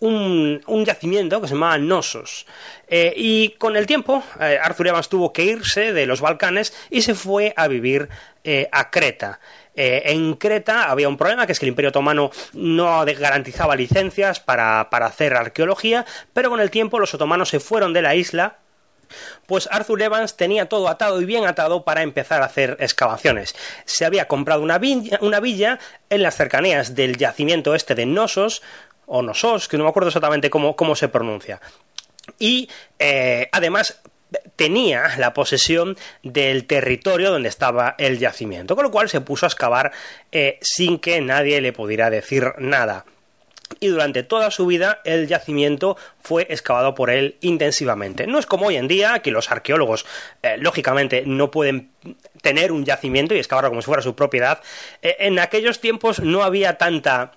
un, 0.00 0.62
un, 0.66 0.84
yacimiento 0.84 1.40
que 1.40 1.48
se 1.48 1.54
llamaba 1.54 1.78
Nosos. 1.78 2.46
y 2.88 3.50
con 3.58 3.76
el 3.76 3.86
tiempo, 3.86 4.22
Arthur 4.38 4.88
Evans 4.88 5.08
tuvo 5.08 5.32
que 5.32 5.44
irse 5.44 5.92
de 5.92 6.06
los 6.06 6.20
Balcanes 6.20 6.72
y 6.90 7.02
se 7.02 7.14
fue 7.14 7.52
a 7.56 7.68
vivir 7.68 8.08
a 8.70 8.90
Creta. 8.90 9.40
Eh, 9.76 10.02
en 10.06 10.34
Creta 10.34 10.90
había 10.90 11.08
un 11.08 11.18
problema, 11.18 11.46
que 11.46 11.52
es 11.52 11.60
que 11.60 11.66
el 11.66 11.70
Imperio 11.70 11.90
Otomano 11.90 12.30
no 12.54 13.04
garantizaba 13.04 13.76
licencias 13.76 14.40
para, 14.40 14.80
hacer 14.80 15.34
arqueología, 15.34 16.06
pero 16.32 16.50
con 16.50 16.60
el 16.60 16.70
tiempo 16.70 16.98
los 16.98 17.12
otomanos 17.14 17.50
se 17.50 17.60
fueron 17.60 17.92
de 17.92 18.02
la 18.02 18.14
isla 18.14 18.58
pues 19.46 19.68
Arthur 19.70 20.02
Evans 20.02 20.36
tenía 20.36 20.68
todo 20.68 20.88
atado 20.88 21.20
y 21.20 21.24
bien 21.24 21.46
atado 21.46 21.84
para 21.84 22.02
empezar 22.02 22.42
a 22.42 22.46
hacer 22.46 22.76
excavaciones. 22.80 23.54
Se 23.84 24.04
había 24.04 24.26
comprado 24.26 24.62
una 24.62 24.78
villa, 24.78 25.78
en 26.10 26.22
las 26.22 26.34
cercanías 26.34 26.96
del 26.96 27.16
yacimiento 27.16 27.76
este 27.76 27.94
de 27.94 28.04
Nosos, 28.04 28.62
o 29.06 29.22
Nosos, 29.22 29.68
que 29.68 29.78
no 29.78 29.84
me 29.84 29.90
acuerdo 29.90 30.08
exactamente 30.08 30.50
cómo, 30.50 30.96
se 30.96 31.06
pronuncia. 31.06 31.60
Y 32.40 32.68
eh, 32.98 33.48
además 33.52 34.00
tenía 34.56 35.16
la 35.18 35.34
posesión 35.34 35.96
del 36.22 36.66
territorio 36.66 37.30
donde 37.30 37.48
estaba 37.48 37.94
el 37.98 38.18
yacimiento, 38.18 38.74
con 38.74 38.84
lo 38.84 38.90
cual 38.90 39.08
se 39.08 39.20
puso 39.20 39.46
a 39.46 39.48
excavar 39.48 39.92
eh, 40.32 40.58
sin 40.60 40.98
que 40.98 41.20
nadie 41.20 41.60
le 41.60 41.72
pudiera 41.72 42.10
decir 42.10 42.52
nada. 42.58 43.04
y 43.80 43.88
durante 43.88 44.22
toda 44.22 44.52
su 44.52 44.64
vida 44.66 45.00
el 45.04 45.26
yacimiento 45.26 45.96
fue 46.22 46.46
excavado 46.50 46.94
por 46.94 47.10
él 47.10 47.36
intensivamente. 47.40 48.26
No 48.26 48.38
es 48.38 48.46
como 48.46 48.66
hoy 48.66 48.76
en 48.76 48.86
día 48.86 49.18
que 49.20 49.32
los 49.32 49.50
arqueólogos 49.50 50.06
eh, 50.42 50.56
lógicamente 50.56 51.24
no 51.26 51.50
pueden 51.50 51.90
tener 52.42 52.70
un 52.70 52.84
yacimiento 52.84 53.34
y 53.34 53.38
excavarlo 53.38 53.70
como 53.70 53.82
si 53.82 53.86
fuera 53.86 54.02
su 54.02 54.14
propiedad. 54.14 54.60
Eh, 55.02 55.16
en 55.18 55.38
aquellos 55.40 55.80
tiempos 55.80 56.20
no 56.20 56.44
había 56.44 56.78
tanta 56.78 57.32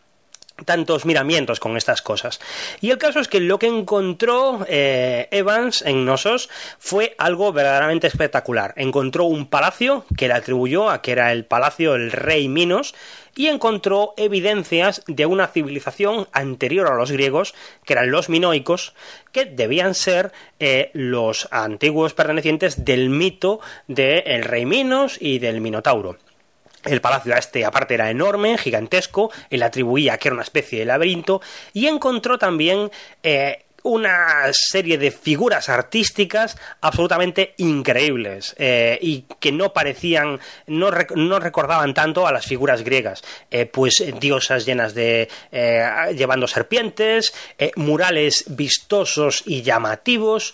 tantos 0.65 1.05
miramientos 1.05 1.59
con 1.59 1.77
estas 1.77 2.01
cosas. 2.01 2.39
Y 2.81 2.91
el 2.91 2.97
caso 2.97 3.19
es 3.19 3.27
que 3.27 3.39
lo 3.39 3.59
que 3.59 3.67
encontró 3.67 4.65
eh, 4.67 5.27
Evans 5.31 5.81
en 5.81 6.05
Nosos 6.05 6.49
fue 6.77 7.15
algo 7.17 7.51
verdaderamente 7.53 8.07
espectacular. 8.07 8.73
Encontró 8.77 9.25
un 9.25 9.47
palacio 9.47 10.05
que 10.17 10.27
le 10.27 10.33
atribuyó 10.33 10.89
a 10.89 11.01
que 11.01 11.11
era 11.11 11.31
el 11.31 11.45
palacio 11.45 11.93
del 11.93 12.11
rey 12.11 12.47
Minos 12.47 12.93
y 13.35 13.47
encontró 13.47 14.13
evidencias 14.17 15.03
de 15.07 15.25
una 15.25 15.47
civilización 15.47 16.27
anterior 16.33 16.87
a 16.87 16.95
los 16.95 17.11
griegos, 17.11 17.53
que 17.85 17.93
eran 17.93 18.11
los 18.11 18.27
minoicos, 18.27 18.93
que 19.31 19.45
debían 19.45 19.95
ser 19.95 20.31
eh, 20.59 20.91
los 20.93 21.47
antiguos 21.51 22.13
pertenecientes 22.13 22.83
del 22.83 23.09
mito 23.09 23.61
del 23.87 24.43
rey 24.43 24.65
Minos 24.65 25.17
y 25.21 25.39
del 25.39 25.61
Minotauro. 25.61 26.17
El 26.85 27.01
palacio 27.01 27.35
este, 27.35 27.65
aparte, 27.65 27.93
era 27.93 28.09
enorme, 28.09 28.57
gigantesco, 28.57 29.31
él 29.49 29.63
atribuía 29.63 30.17
que 30.17 30.29
era 30.29 30.35
una 30.35 30.43
especie 30.43 30.79
de 30.79 30.85
laberinto, 30.85 31.41
y 31.73 31.87
encontró 31.87 32.37
también 32.37 32.89
eh, 33.23 33.65
una 33.83 34.51
serie 34.51 34.97
de 34.97 35.11
figuras 35.11 35.69
artísticas 35.69 36.57
absolutamente 36.81 37.53
increíbles 37.57 38.53
eh, 38.57 38.99
y 39.01 39.25
que 39.39 39.51
no 39.51 39.71
parecían, 39.71 40.39
no, 40.67 40.91
recordaban 40.91 41.93
tanto 41.93 42.27
a 42.27 42.31
las 42.31 42.45
figuras 42.45 42.83
griegas. 42.83 43.23
Eh, 43.51 43.65
pues 43.65 44.03
diosas 44.19 44.65
llenas 44.65 44.93
de. 44.93 45.29
llevando 46.15 46.47
serpientes, 46.47 47.33
murales 47.75 48.45
vistosos 48.47 49.43
y 49.45 49.61
llamativos, 49.61 50.53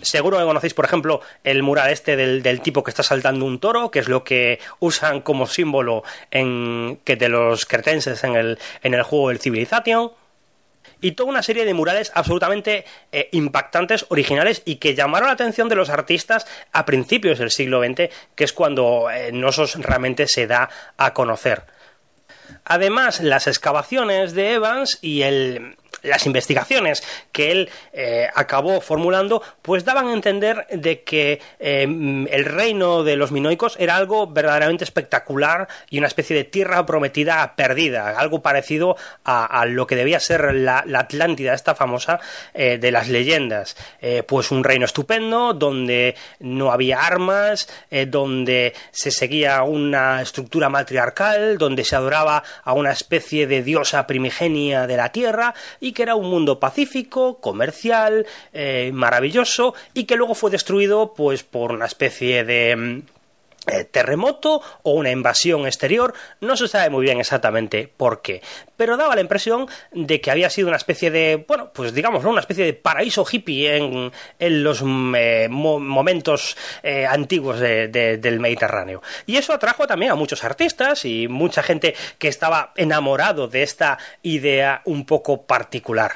Seguro 0.00 0.38
que 0.38 0.44
conocéis, 0.44 0.74
por 0.74 0.84
ejemplo, 0.84 1.20
el 1.44 1.62
mural 1.62 1.90
este 1.90 2.16
del, 2.16 2.60
tipo 2.62 2.82
que 2.82 2.90
está 2.90 3.02
saltando 3.02 3.44
un 3.44 3.58
toro, 3.58 3.90
que 3.90 3.98
es 3.98 4.08
lo 4.08 4.24
que 4.24 4.58
usan 4.80 5.20
como 5.20 5.46
símbolo 5.46 6.02
en, 6.30 6.98
que 7.04 7.16
de 7.16 7.28
los 7.28 7.66
cretenses 7.66 8.24
en 8.24 8.34
el, 8.34 8.58
en 8.82 8.94
el 8.94 9.02
juego 9.02 9.28
del 9.28 9.38
Civilization 9.38 10.12
y 11.02 11.12
toda 11.12 11.28
una 11.28 11.42
serie 11.42 11.64
de 11.64 11.74
murales 11.74 12.10
absolutamente 12.14 12.86
eh, 13.10 13.28
impactantes, 13.32 14.06
originales 14.08 14.62
y 14.64 14.76
que 14.76 14.94
llamaron 14.94 15.26
la 15.28 15.34
atención 15.34 15.68
de 15.68 15.74
los 15.74 15.90
artistas 15.90 16.46
a 16.72 16.86
principios 16.86 17.38
del 17.38 17.50
siglo 17.50 17.82
XX, 17.82 18.08
que 18.34 18.44
es 18.44 18.52
cuando 18.52 19.10
eh, 19.10 19.32
Nosos 19.32 19.74
realmente 19.74 20.26
se 20.26 20.46
da 20.46 20.70
a 20.96 21.12
conocer. 21.12 21.64
Además, 22.64 23.20
las 23.20 23.46
excavaciones 23.46 24.34
de 24.34 24.54
Evans 24.54 24.98
y 25.02 25.22
el, 25.22 25.76
las 26.02 26.26
investigaciones 26.26 27.02
que 27.30 27.52
él 27.52 27.70
eh, 27.92 28.28
acabó 28.34 28.80
formulando, 28.80 29.42
pues 29.62 29.84
daban 29.84 30.08
a 30.08 30.12
entender 30.12 30.66
de 30.70 31.02
que 31.02 31.40
eh, 31.60 31.82
el 31.82 32.44
reino 32.44 33.04
de 33.04 33.16
los 33.16 33.30
minoicos 33.32 33.76
era 33.78 33.96
algo 33.96 34.26
verdaderamente 34.26 34.84
espectacular 34.84 35.68
y 35.90 35.98
una 35.98 36.08
especie 36.08 36.34
de 36.36 36.44
tierra 36.44 36.84
prometida 36.86 37.54
perdida, 37.56 38.18
algo 38.18 38.42
parecido 38.42 38.96
a, 39.24 39.64
lo 39.66 39.86
que 39.86 39.96
debía 39.96 40.20
ser 40.20 40.54
la, 40.54 40.84
Atlántida, 41.02 41.52
esta 41.54 41.74
famosa 41.74 42.20
eh, 42.54 42.78
de 42.78 42.92
las 42.92 43.08
leyendas. 43.08 43.76
pues 44.28 44.52
un 44.52 44.62
reino 44.62 44.84
estupendo, 44.84 45.52
donde 45.52 46.14
no 46.38 46.70
había 46.70 47.00
armas, 47.00 47.68
donde 48.06 48.72
se 48.92 49.10
seguía 49.10 49.64
una 49.64 50.22
estructura 50.22 50.68
matriarcal, 50.68 51.58
donde 51.58 51.84
se 51.84 51.96
adoraba 51.96 52.44
a 52.62 52.72
una 52.72 52.92
especie 52.92 53.48
de 53.48 53.64
diosa 53.64 54.06
primigenia 54.06 54.86
de 54.86 54.96
la 54.96 55.10
tierra 55.10 55.54
y 55.82 55.92
que 55.92 56.04
era 56.04 56.14
un 56.14 56.30
mundo 56.30 56.60
pacífico, 56.60 57.38
comercial, 57.40 58.24
eh, 58.52 58.90
maravilloso 58.94 59.74
y 59.92 60.04
que 60.04 60.16
luego 60.16 60.34
fue 60.34 60.50
destruido 60.50 61.12
pues 61.12 61.42
por 61.42 61.72
una 61.72 61.86
especie 61.86 62.44
de 62.44 62.76
mm, 62.76 63.02
terremoto 63.90 64.60
o 64.82 64.92
una 64.92 65.10
invasión 65.10 65.66
exterior, 65.66 66.14
no 66.40 66.56
se 66.56 66.68
sabe 66.68 66.90
muy 66.90 67.04
bien 67.04 67.20
exactamente 67.20 67.88
por 67.96 68.22
qué, 68.22 68.42
pero 68.76 68.96
daba 68.96 69.14
la 69.14 69.20
impresión 69.20 69.68
de 69.92 70.20
que 70.20 70.30
había 70.30 70.50
sido 70.50 70.68
una 70.68 70.76
especie 70.76 71.10
de, 71.10 71.44
bueno, 71.46 71.70
pues 71.72 71.94
digamos, 71.94 72.24
una 72.24 72.40
especie 72.40 72.64
de 72.64 72.72
paraíso 72.72 73.24
hippie 73.30 73.76
en, 73.76 74.12
en 74.38 74.64
los 74.64 74.82
mm, 74.82 75.14
eh, 75.16 75.48
momentos 75.48 76.56
eh, 76.82 77.06
antiguos 77.06 77.60
del 77.60 78.40
Mediterráneo. 78.40 79.02
Y 79.26 79.36
eso 79.36 79.52
atrajo 79.52 79.86
también 79.86 80.12
a 80.12 80.16
muchos 80.16 80.44
artistas 80.44 81.04
y 81.04 81.28
mucha 81.28 81.62
gente 81.62 81.94
que 82.18 82.28
estaba 82.28 82.72
enamorado 82.76 83.48
de 83.48 83.62
esta 83.62 83.98
idea 84.22 84.82
un 84.84 85.06
poco 85.06 85.42
particular. 85.42 86.14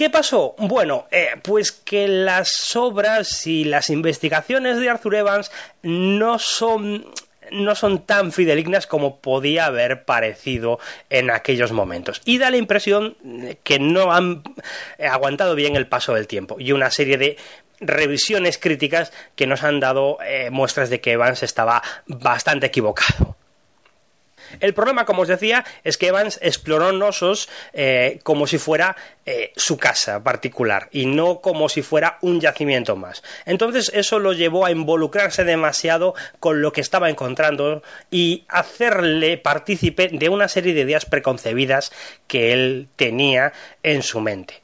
¿Qué 0.00 0.08
pasó? 0.08 0.54
Bueno, 0.56 1.08
eh, 1.10 1.28
pues 1.42 1.72
que 1.72 2.08
las 2.08 2.74
obras 2.74 3.46
y 3.46 3.64
las 3.64 3.90
investigaciones 3.90 4.80
de 4.80 4.88
Arthur 4.88 5.14
Evans 5.16 5.52
no 5.82 6.38
son 6.38 7.04
no 7.50 7.74
son 7.74 8.06
tan 8.06 8.32
fidelignas 8.32 8.86
como 8.86 9.18
podía 9.20 9.66
haber 9.66 10.06
parecido 10.06 10.78
en 11.10 11.30
aquellos 11.30 11.72
momentos. 11.72 12.22
Y 12.24 12.38
da 12.38 12.50
la 12.50 12.56
impresión 12.56 13.14
que 13.62 13.78
no 13.78 14.10
han 14.10 14.42
aguantado 15.06 15.54
bien 15.54 15.76
el 15.76 15.86
paso 15.86 16.14
del 16.14 16.26
tiempo. 16.26 16.56
Y 16.58 16.72
una 16.72 16.90
serie 16.90 17.18
de 17.18 17.36
revisiones 17.78 18.56
críticas 18.56 19.12
que 19.36 19.46
nos 19.46 19.62
han 19.64 19.80
dado 19.80 20.16
eh, 20.24 20.48
muestras 20.48 20.88
de 20.88 21.02
que 21.02 21.12
Evans 21.12 21.42
estaba 21.42 21.82
bastante 22.06 22.68
equivocado. 22.68 23.36
El 24.58 24.74
problema, 24.74 25.04
como 25.04 25.22
os 25.22 25.28
decía, 25.28 25.64
es 25.84 25.96
que 25.96 26.08
Evans 26.08 26.38
exploró 26.42 26.92
Nosos 26.92 27.48
eh, 27.72 28.18
como 28.22 28.46
si 28.46 28.58
fuera 28.58 28.96
eh, 29.26 29.52
su 29.54 29.78
casa 29.78 30.22
particular 30.24 30.88
y 30.90 31.06
no 31.06 31.40
como 31.40 31.68
si 31.68 31.82
fuera 31.82 32.18
un 32.22 32.40
yacimiento 32.40 32.96
más. 32.96 33.22
Entonces 33.46 33.90
eso 33.94 34.18
lo 34.18 34.32
llevó 34.32 34.66
a 34.66 34.70
involucrarse 34.70 35.44
demasiado 35.44 36.14
con 36.40 36.62
lo 36.62 36.72
que 36.72 36.80
estaba 36.80 37.10
encontrando 37.10 37.82
y 38.10 38.44
hacerle 38.48 39.38
partícipe 39.38 40.08
de 40.08 40.28
una 40.28 40.48
serie 40.48 40.74
de 40.74 40.80
ideas 40.80 41.06
preconcebidas 41.06 41.92
que 42.26 42.52
él 42.52 42.88
tenía 42.96 43.52
en 43.82 44.02
su 44.02 44.20
mente. 44.20 44.60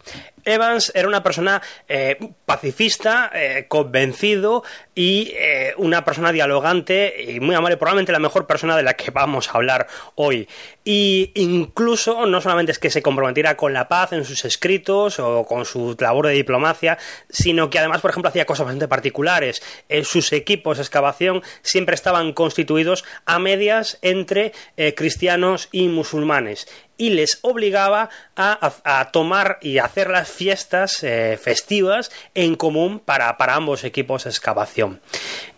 Evans 0.47 0.93
era 0.95 1.09
una 1.09 1.23
persona 1.23 1.61
eh, 1.89 2.17
pacifista, 2.47 3.31
eh, 3.35 3.67
convencido 3.69 4.63
y 4.95 5.33
eh, 5.35 5.75
una 5.77 6.05
persona 6.05 6.33
dialogante 6.33 7.33
y 7.35 7.41
muy 7.41 7.55
amable, 7.55 7.77
probablemente 7.77 8.13
la 8.13 8.21
mejor 8.21 8.47
persona 8.47 8.77
de 8.77 8.85
la 8.85 8.95
que 8.95 9.11
vamos 9.11 9.49
a 9.49 9.53
hablar 9.53 9.89
hoy. 10.15 10.49
Y 10.85 11.33
incluso 11.35 12.27
no 12.27 12.41
solamente 12.41 12.73
es 12.73 12.79
que 12.79 12.91
se 12.91 13.03
comprometiera 13.03 13.57
con 13.57 13.73
la 13.73 13.89
paz 13.89 14.13
en 14.13 14.25
sus 14.25 14.45
escritos 14.45 15.19
o 15.19 15.45
con 15.45 15.65
su 15.65 15.97
labor 15.99 16.29
de 16.29 16.35
diplomacia, 16.35 16.97
sino 17.29 17.69
que 17.69 17.81
además, 17.81 18.01
por 18.01 18.13
ejemplo, 18.13 18.29
hacía 18.29 18.47
cosas 18.47 18.67
bastante 18.67 18.89
particulares. 18.89 19.63
sus 20.05 20.33
equipos 20.33 20.77
de 20.77 20.85
excavación 20.85 21.43
siempre 21.63 21.97
estaban 21.97 22.33
constituidos 22.33 23.05
a 23.25 23.41
medias 23.41 23.99
entre 24.03 24.53
cristianos 24.95 25.69
y 25.73 25.89
musulmanes 25.89 26.69
y 26.97 27.11
les 27.11 27.39
obligaba 27.43 28.11
a, 28.37 29.11
tomar 29.13 29.59
y 29.61 29.79
hacer 29.79 30.11
las 30.11 30.29
fiestas 30.29 31.03
eh, 31.03 31.39
festivas 31.41 32.11
en 32.35 32.57
común 32.57 33.01
para, 33.01 33.37
para 33.37 33.55
ambos 33.55 33.85
equipos 33.85 34.25
de 34.25 34.31
excavación. 34.31 35.01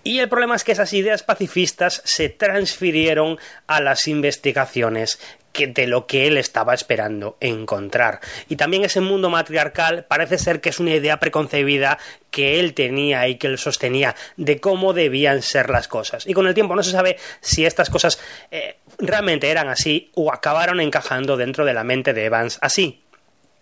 Y 0.04 0.20
el 0.20 0.28
problema 0.28 0.56
es 0.56 0.64
que 0.64 0.72
esas 0.72 0.92
ideas 0.92 1.22
pacifistas 1.22 2.00
se 2.04 2.28
transfirieron 2.28 3.38
a 3.66 3.80
las 3.80 4.08
investigaciones 4.08 5.20
de 5.54 5.86
lo 5.86 6.06
que 6.06 6.26
él 6.26 6.36
estaba 6.36 6.74
esperando 6.74 7.36
encontrar. 7.40 8.20
Y 8.48 8.56
también 8.56 8.84
ese 8.84 9.00
mundo 9.00 9.30
matriarcal 9.30 10.04
parece 10.04 10.38
ser 10.38 10.60
que 10.60 10.68
es 10.68 10.78
una 10.78 10.94
idea 10.94 11.18
preconcebida 11.18 11.98
que 12.30 12.60
él 12.60 12.74
tenía 12.74 13.26
y 13.28 13.36
que 13.36 13.48
él 13.48 13.58
sostenía 13.58 14.14
de 14.36 14.60
cómo 14.60 14.92
debían 14.92 15.42
ser 15.42 15.70
las 15.70 15.88
cosas. 15.88 16.26
Y 16.26 16.34
con 16.34 16.46
el 16.46 16.54
tiempo 16.54 16.76
no 16.76 16.82
se 16.82 16.92
sabe 16.92 17.16
si 17.40 17.66
estas 17.66 17.90
cosas 17.90 18.20
eh, 18.50 18.76
realmente 18.98 19.50
eran 19.50 19.68
así 19.68 20.10
o 20.14 20.32
acabaron 20.32 20.80
encajando 20.80 21.36
dentro 21.36 21.64
de 21.64 21.74
la 21.74 21.84
mente 21.84 22.12
de 22.12 22.26
Evans 22.26 22.58
así 22.60 23.02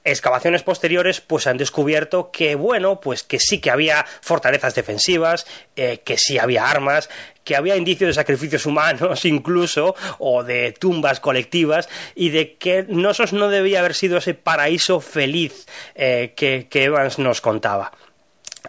excavaciones 0.07 0.63
posteriores 0.63 1.21
pues 1.21 1.47
han 1.47 1.59
descubierto 1.59 2.31
que 2.31 2.55
bueno 2.55 3.01
pues 3.01 3.23
que 3.23 3.39
sí 3.41 3.61
que 3.61 3.71
había 3.71 4.07
fortalezas 4.23 4.75
defensivas 4.75 5.47
eh, 5.75 6.01
que 6.05 6.17
sí 6.17 6.39
había 6.39 6.71
armas 6.71 7.11
que 7.47 7.57
había 7.57 7.77
indicios 7.77 8.09
de 8.09 8.15
sacrificios 8.15 8.67
humanos 8.67 9.25
incluso 9.25 9.95
o 10.19 10.43
de 10.43 10.73
tumbas 10.73 11.21
colectivas 11.21 11.89
y 12.15 12.31
de 12.31 12.57
que 12.57 12.85
Nosos 12.89 13.33
no 13.33 13.49
debía 13.49 13.81
haber 13.81 13.95
sido 13.95 14.19
ese 14.19 14.35
paraíso 14.35 15.01
feliz 15.01 15.67
eh, 15.95 16.33
que, 16.37 16.69
Evans 16.73 17.19
nos 17.19 17.41
contaba. 17.41 17.93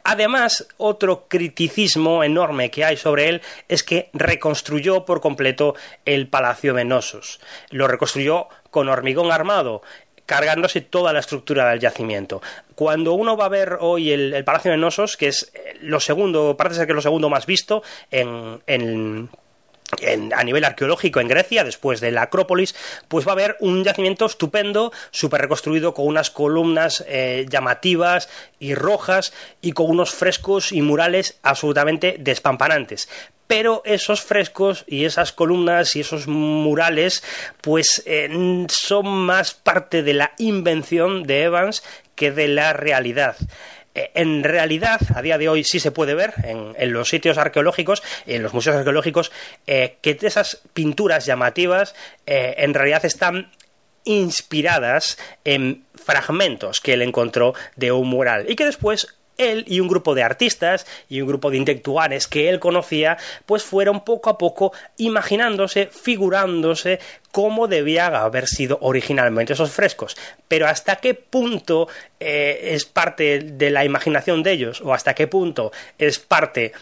Además, 0.04 0.68
otro 0.78 1.28
criticismo 1.28 2.24
enorme 2.24 2.72
que 2.72 2.86
hay 2.86 2.98
sobre 2.98 3.30
él 3.30 3.42
es 3.68 3.84
que 3.84 4.10
reconstruyó 4.14 5.06
por 5.06 5.22
completo 5.22 5.76
el 6.06 6.28
Palacio 6.28 6.74
de 6.74 6.86
Nosos. 6.86 7.40
Lo 7.70 7.88
reconstruyó 7.88 8.48
con 8.70 8.90
hormigón 8.90 9.32
armado 9.32 9.82
cargándose 10.28 10.82
toda 10.82 11.14
la 11.14 11.20
estructura 11.20 11.68
del 11.70 11.80
yacimiento. 11.80 12.42
Cuando 12.76 13.14
uno 13.14 13.36
va 13.36 13.46
a 13.46 13.50
ver 13.50 13.78
hoy 13.80 14.12
el, 14.12 14.44
Palacio 14.44 14.70
de 14.70 14.78
Nosos, 14.78 15.18
que 15.18 15.30
es 15.30 15.52
eh, 15.56 15.78
lo 15.82 16.00
segundo, 16.00 16.56
parece 16.56 16.76
ser 16.76 16.86
que 16.86 16.92
es 16.92 16.96
lo 16.96 17.02
segundo 17.02 17.30
más 17.30 17.48
visto 17.48 17.82
en, 18.12 18.62
a 20.36 20.44
nivel 20.44 20.66
arqueológico 20.66 21.22
en 21.22 21.30
Grecia, 21.30 21.64
después 21.64 22.02
de 22.02 22.12
la 22.12 22.24
Acrópolis, 22.24 22.76
pues 23.08 23.26
va 23.26 23.32
a 23.32 23.34
haber 23.34 23.56
un 23.62 23.86
yacimiento 23.86 24.26
estupendo, 24.26 24.92
súper 25.12 25.42
reconstruido, 25.42 25.94
con 25.94 26.06
unas 26.06 26.30
columnas 26.30 27.06
eh, 27.08 27.46
llamativas 27.50 28.28
y 28.60 28.76
rojas 28.76 29.34
y 29.62 29.72
con 29.72 29.90
unos 29.90 30.12
frescos 30.12 30.74
y 30.74 30.82
murales 30.82 31.40
absolutamente 31.42 32.18
despampanantes 32.20 33.08
pero 33.48 33.82
esos 33.86 34.22
frescos 34.22 34.84
y 34.88 35.06
esas 35.06 35.32
columnas 35.32 35.96
y 35.96 36.02
esos 36.02 36.28
murales 36.28 37.24
pues 37.62 38.04
eh, 38.06 38.30
son 38.70 39.08
más 39.08 39.54
parte 39.54 40.04
de 40.04 40.14
la 40.14 40.34
invención 40.38 41.24
de 41.24 41.44
Evans 41.44 41.84
que 42.16 42.32
de 42.32 42.48
la 42.48 42.74
realidad. 42.74 43.38
Eh, 43.96 44.12
en 44.14 44.44
realidad, 44.44 45.00
a 45.16 45.22
día 45.22 45.38
de 45.38 45.50
hoy 45.50 45.64
sí 45.64 45.80
se 45.80 45.92
puede 45.92 46.14
ver 46.14 46.34
en, 46.44 46.94
los 46.94 47.10
sitios 47.10 47.38
arqueológicos, 47.38 48.04
en 48.26 48.44
los 48.44 48.54
museos 48.54 48.76
arqueológicos, 48.76 49.32
eh, 49.66 49.98
que 50.02 50.18
esas 50.22 50.62
pinturas 50.74 51.26
llamativas 51.26 51.96
en 52.26 52.74
realidad 52.74 53.06
están 53.06 53.52
inspiradas 54.04 55.18
en 55.44 55.84
fragmentos 55.94 56.80
que 56.80 56.94
él 56.94 57.02
encontró 57.02 57.54
de 57.76 57.92
un 57.92 58.08
mural 58.08 58.46
y 58.50 58.56
que 58.56 58.66
después 58.66 59.17
él 59.38 59.64
y 59.68 59.80
un 59.80 59.88
grupo 59.88 60.16
de 60.16 60.24
artistas 60.24 60.86
y 61.10 61.22
un 61.22 61.28
grupo 61.28 61.50
de 61.50 61.58
intelectuales 61.58 62.28
que 62.28 62.50
él 62.50 62.60
conocía, 62.60 63.18
pues 63.46 63.64
fueron 63.64 64.04
poco 64.04 64.30
a 64.30 64.38
poco 64.38 64.74
imaginándose, 64.98 65.88
figurándose 65.88 67.00
cómo 67.32 67.68
debía 67.68 68.08
haber 68.08 68.48
sido 68.48 68.78
originalmente 68.82 69.54
esos 69.54 69.72
frescos. 69.72 70.18
Pero 70.48 70.68
hasta 70.68 70.98
qué 70.98 71.14
punto 71.14 71.88
eh, 72.20 72.72
es 72.74 72.86
parte 72.86 73.40
de 73.40 73.70
la 73.70 73.86
imaginación 73.86 74.44
de 74.44 74.52
ellos 74.52 74.82
o 74.82 74.94
hasta 74.94 75.14
qué 75.14 75.28
punto 75.28 75.72
es 75.98 76.20
parte 76.20 76.74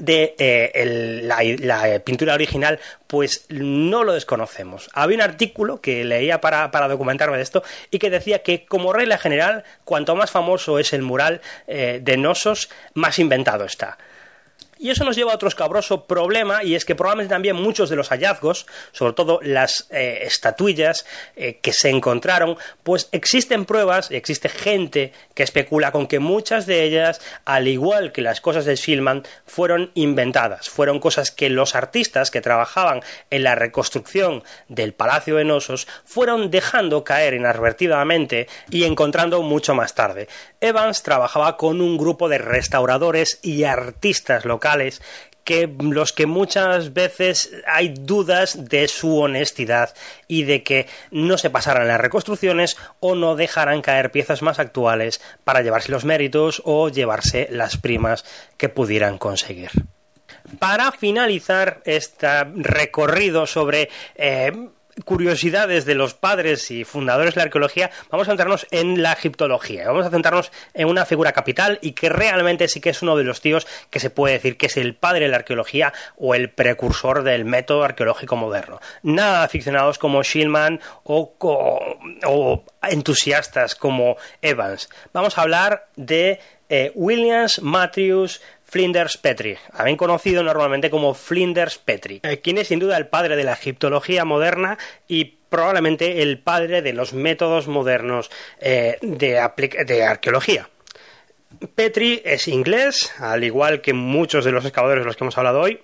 de 0.00 0.34
eh, 0.38 1.20
la, 1.22 1.98
pintura 2.00 2.34
original, 2.34 2.80
pues 3.06 3.46
no 3.50 4.02
lo 4.02 4.12
desconocemos. 4.12 4.88
Había 4.92 5.16
un 5.16 5.22
artículo 5.22 5.80
que 5.80 6.04
leía 6.04 6.40
para, 6.40 6.68
documentarme 6.88 7.36
de 7.36 7.42
esto 7.42 7.62
y 7.90 7.98
que 7.98 8.10
decía 8.10 8.42
que, 8.42 8.64
como 8.64 8.92
regla 8.92 9.18
general, 9.18 9.64
cuanto 9.84 10.16
más 10.16 10.30
famoso 10.30 10.78
es 10.78 10.92
el 10.92 11.02
mural 11.02 11.40
eh, 11.66 12.00
de 12.02 12.16
Nosos, 12.16 12.70
más 12.94 13.18
inventado 13.18 13.64
está. 13.64 13.98
Y 14.82 14.88
eso 14.88 15.04
nos 15.04 15.14
lleva 15.14 15.32
a 15.32 15.34
otro 15.34 15.46
escabroso 15.46 16.06
problema, 16.06 16.64
y 16.64 16.74
es 16.74 16.86
que 16.86 16.94
probablemente 16.94 17.34
también 17.34 17.54
muchos 17.54 17.90
de 17.90 17.96
los 17.96 18.08
hallazgos, 18.08 18.66
sobre 18.92 19.12
todo 19.12 19.38
las 19.42 19.86
eh, 19.90 20.20
estatuillas 20.22 21.04
eh, 21.36 21.58
que 21.60 21.74
se 21.74 21.90
encontraron, 21.90 22.56
pues 22.82 23.10
existen 23.12 23.66
pruebas, 23.66 24.10
y 24.10 24.16
existe 24.16 24.48
gente 24.48 25.12
que 25.34 25.42
especula 25.42 25.92
con 25.92 26.06
que 26.06 26.18
muchas 26.18 26.64
de 26.64 26.82
ellas, 26.84 27.20
al 27.44 27.68
igual 27.68 28.10
que 28.10 28.22
las 28.22 28.40
cosas 28.40 28.64
de 28.64 28.74
Schillman, 28.74 29.24
fueron 29.44 29.90
inventadas, 29.92 30.70
fueron 30.70 30.98
cosas 30.98 31.30
que 31.30 31.50
los 31.50 31.74
artistas 31.74 32.30
que 32.30 32.40
trabajaban 32.40 33.02
en 33.28 33.42
la 33.42 33.56
reconstrucción 33.56 34.42
del 34.68 34.94
Palacio 34.94 35.36
de 35.36 35.44
Nosos 35.44 35.88
fueron 36.06 36.50
dejando 36.50 37.04
caer 37.04 37.34
inadvertidamente 37.34 38.48
y 38.70 38.84
encontrando 38.84 39.42
mucho 39.42 39.74
más 39.74 39.94
tarde. 39.94 40.26
Evans 40.62 41.02
trabajaba 41.02 41.58
con 41.58 41.82
un 41.82 41.98
grupo 41.98 42.30
de 42.30 42.38
restauradores 42.38 43.40
y 43.42 43.64
artistas 43.64 44.46
locales 44.46 44.69
que 45.44 45.68
los 45.80 46.12
que 46.12 46.26
muchas 46.26 46.92
veces 46.92 47.50
hay 47.66 47.88
dudas 47.88 48.68
de 48.68 48.86
su 48.88 49.18
honestidad 49.18 49.94
y 50.28 50.44
de 50.44 50.62
que 50.62 50.86
no 51.10 51.38
se 51.38 51.50
pasaran 51.50 51.88
las 51.88 52.00
reconstrucciones 52.00 52.76
o 53.00 53.14
no 53.14 53.36
dejaran 53.36 53.82
caer 53.82 54.10
piezas 54.10 54.42
más 54.42 54.58
actuales 54.58 55.20
para 55.44 55.62
llevarse 55.62 55.92
los 55.92 56.04
méritos 56.04 56.62
o 56.64 56.88
llevarse 56.88 57.48
las 57.50 57.76
primas 57.76 58.24
que 58.56 58.68
pudieran 58.68 59.18
conseguir. 59.18 59.70
Para 60.58 60.92
finalizar 60.92 61.80
este 61.84 62.44
recorrido 62.44 63.46
sobre 63.46 63.88
eh, 64.14 64.52
curiosidades 65.04 65.84
de 65.84 65.94
los 65.94 66.14
padres 66.14 66.70
y 66.70 66.84
fundadores 66.84 67.34
de 67.34 67.40
la 67.40 67.44
arqueología, 67.44 67.90
vamos 68.10 68.28
a 68.28 68.30
centrarnos 68.30 68.66
en 68.70 69.02
la 69.02 69.12
egiptología. 69.12 69.86
Vamos 69.86 70.06
a 70.06 70.10
centrarnos 70.10 70.52
en 70.74 70.88
una 70.88 71.06
figura 71.06 71.32
capital 71.32 71.78
y 71.82 71.92
que 71.92 72.08
realmente 72.08 72.68
sí 72.68 72.80
que 72.80 72.90
es 72.90 73.02
uno 73.02 73.16
de 73.16 73.24
los 73.24 73.40
tíos 73.40 73.66
que 73.90 74.00
se 74.00 74.10
puede 74.10 74.34
decir 74.34 74.56
que 74.56 74.66
es 74.66 74.76
el 74.76 74.94
padre 74.94 75.26
de 75.26 75.28
la 75.28 75.38
arqueología 75.38 75.92
o 76.16 76.34
el 76.34 76.50
precursor 76.50 77.22
del 77.22 77.44
método 77.44 77.84
arqueológico 77.84 78.36
moderno. 78.36 78.80
Nada 79.02 79.42
aficionados 79.42 79.98
como 79.98 80.22
Schillman 80.22 80.80
o, 81.04 81.34
o 82.26 82.64
entusiastas 82.82 83.74
como 83.74 84.16
Evans. 84.42 84.88
Vamos 85.12 85.38
a 85.38 85.42
hablar 85.42 85.88
de 85.96 86.40
eh, 86.72 86.92
Williams 86.94 87.60
Matthews 87.62 88.40
Flinders 88.70 89.16
Petrie, 89.16 89.58
también 89.76 89.96
conocido 89.96 90.44
normalmente 90.44 90.90
como 90.90 91.12
Flinders 91.14 91.78
Petrie, 91.78 92.20
eh, 92.22 92.38
quien 92.38 92.56
es 92.56 92.68
sin 92.68 92.78
duda 92.78 92.96
el 92.96 93.08
padre 93.08 93.34
de 93.34 93.42
la 93.42 93.54
egiptología 93.54 94.24
moderna 94.24 94.78
y 95.08 95.24
probablemente 95.24 96.22
el 96.22 96.38
padre 96.38 96.80
de 96.80 96.92
los 96.92 97.12
métodos 97.12 97.66
modernos 97.66 98.30
eh, 98.60 98.96
de, 99.02 99.38
arqueología. 100.04 100.68
Petrie 101.74 102.22
es 102.24 102.46
inglés, 102.46 103.12
al 103.18 103.42
igual 103.42 103.80
que 103.80 103.92
muchos 103.92 104.44
de 104.44 104.52
los 104.52 104.64
excavadores 104.64 105.02
de 105.02 105.06
los 105.06 105.16
que 105.16 105.24
hemos 105.24 105.36
hablado 105.36 105.60
hoy, 105.60 105.80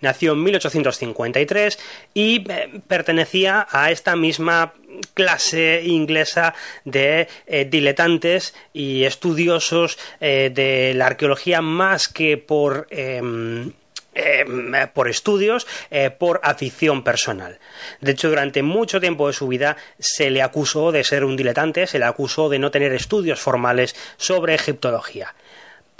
nació 0.00 0.32
en 0.32 0.42
1853 0.42 1.78
y 2.14 2.44
eh, 2.50 2.80
pertenecía 2.86 3.66
a 3.70 3.90
esta 3.90 4.16
misma 4.16 4.74
clase 5.14 5.82
inglesa 5.84 6.54
de 6.84 7.28
eh, 7.46 7.64
diletantes 7.64 8.54
y 8.72 9.04
estudiosos 9.04 9.98
eh, 10.20 10.50
de 10.52 10.94
la 10.94 11.06
arqueología 11.06 11.62
más 11.62 12.08
que 12.08 12.36
por 12.36 12.86
em, 12.90 13.72
em, 14.14 14.72
por 14.92 15.08
estudios, 15.08 15.66
por 16.18 16.40
afición 16.42 17.04
personal. 17.04 17.58
De 18.00 18.12
hecho, 18.12 18.28
durante 18.28 18.62
mucho 18.62 19.00
tiempo 19.00 19.28
de 19.28 19.32
su 19.32 19.46
vida 19.46 19.76
se 19.98 20.30
le 20.30 20.42
acusó 20.42 20.90
de 20.90 21.04
ser 21.04 21.24
un 21.24 21.36
diletante, 21.36 21.86
se 21.86 21.98
le 21.98 22.04
acusó 22.04 22.48
de 22.48 22.58
no 22.58 22.70
tener 22.70 22.92
estudios 22.92 23.40
formales 23.40 23.94
sobre 24.16 24.54
egiptología. 24.54 25.34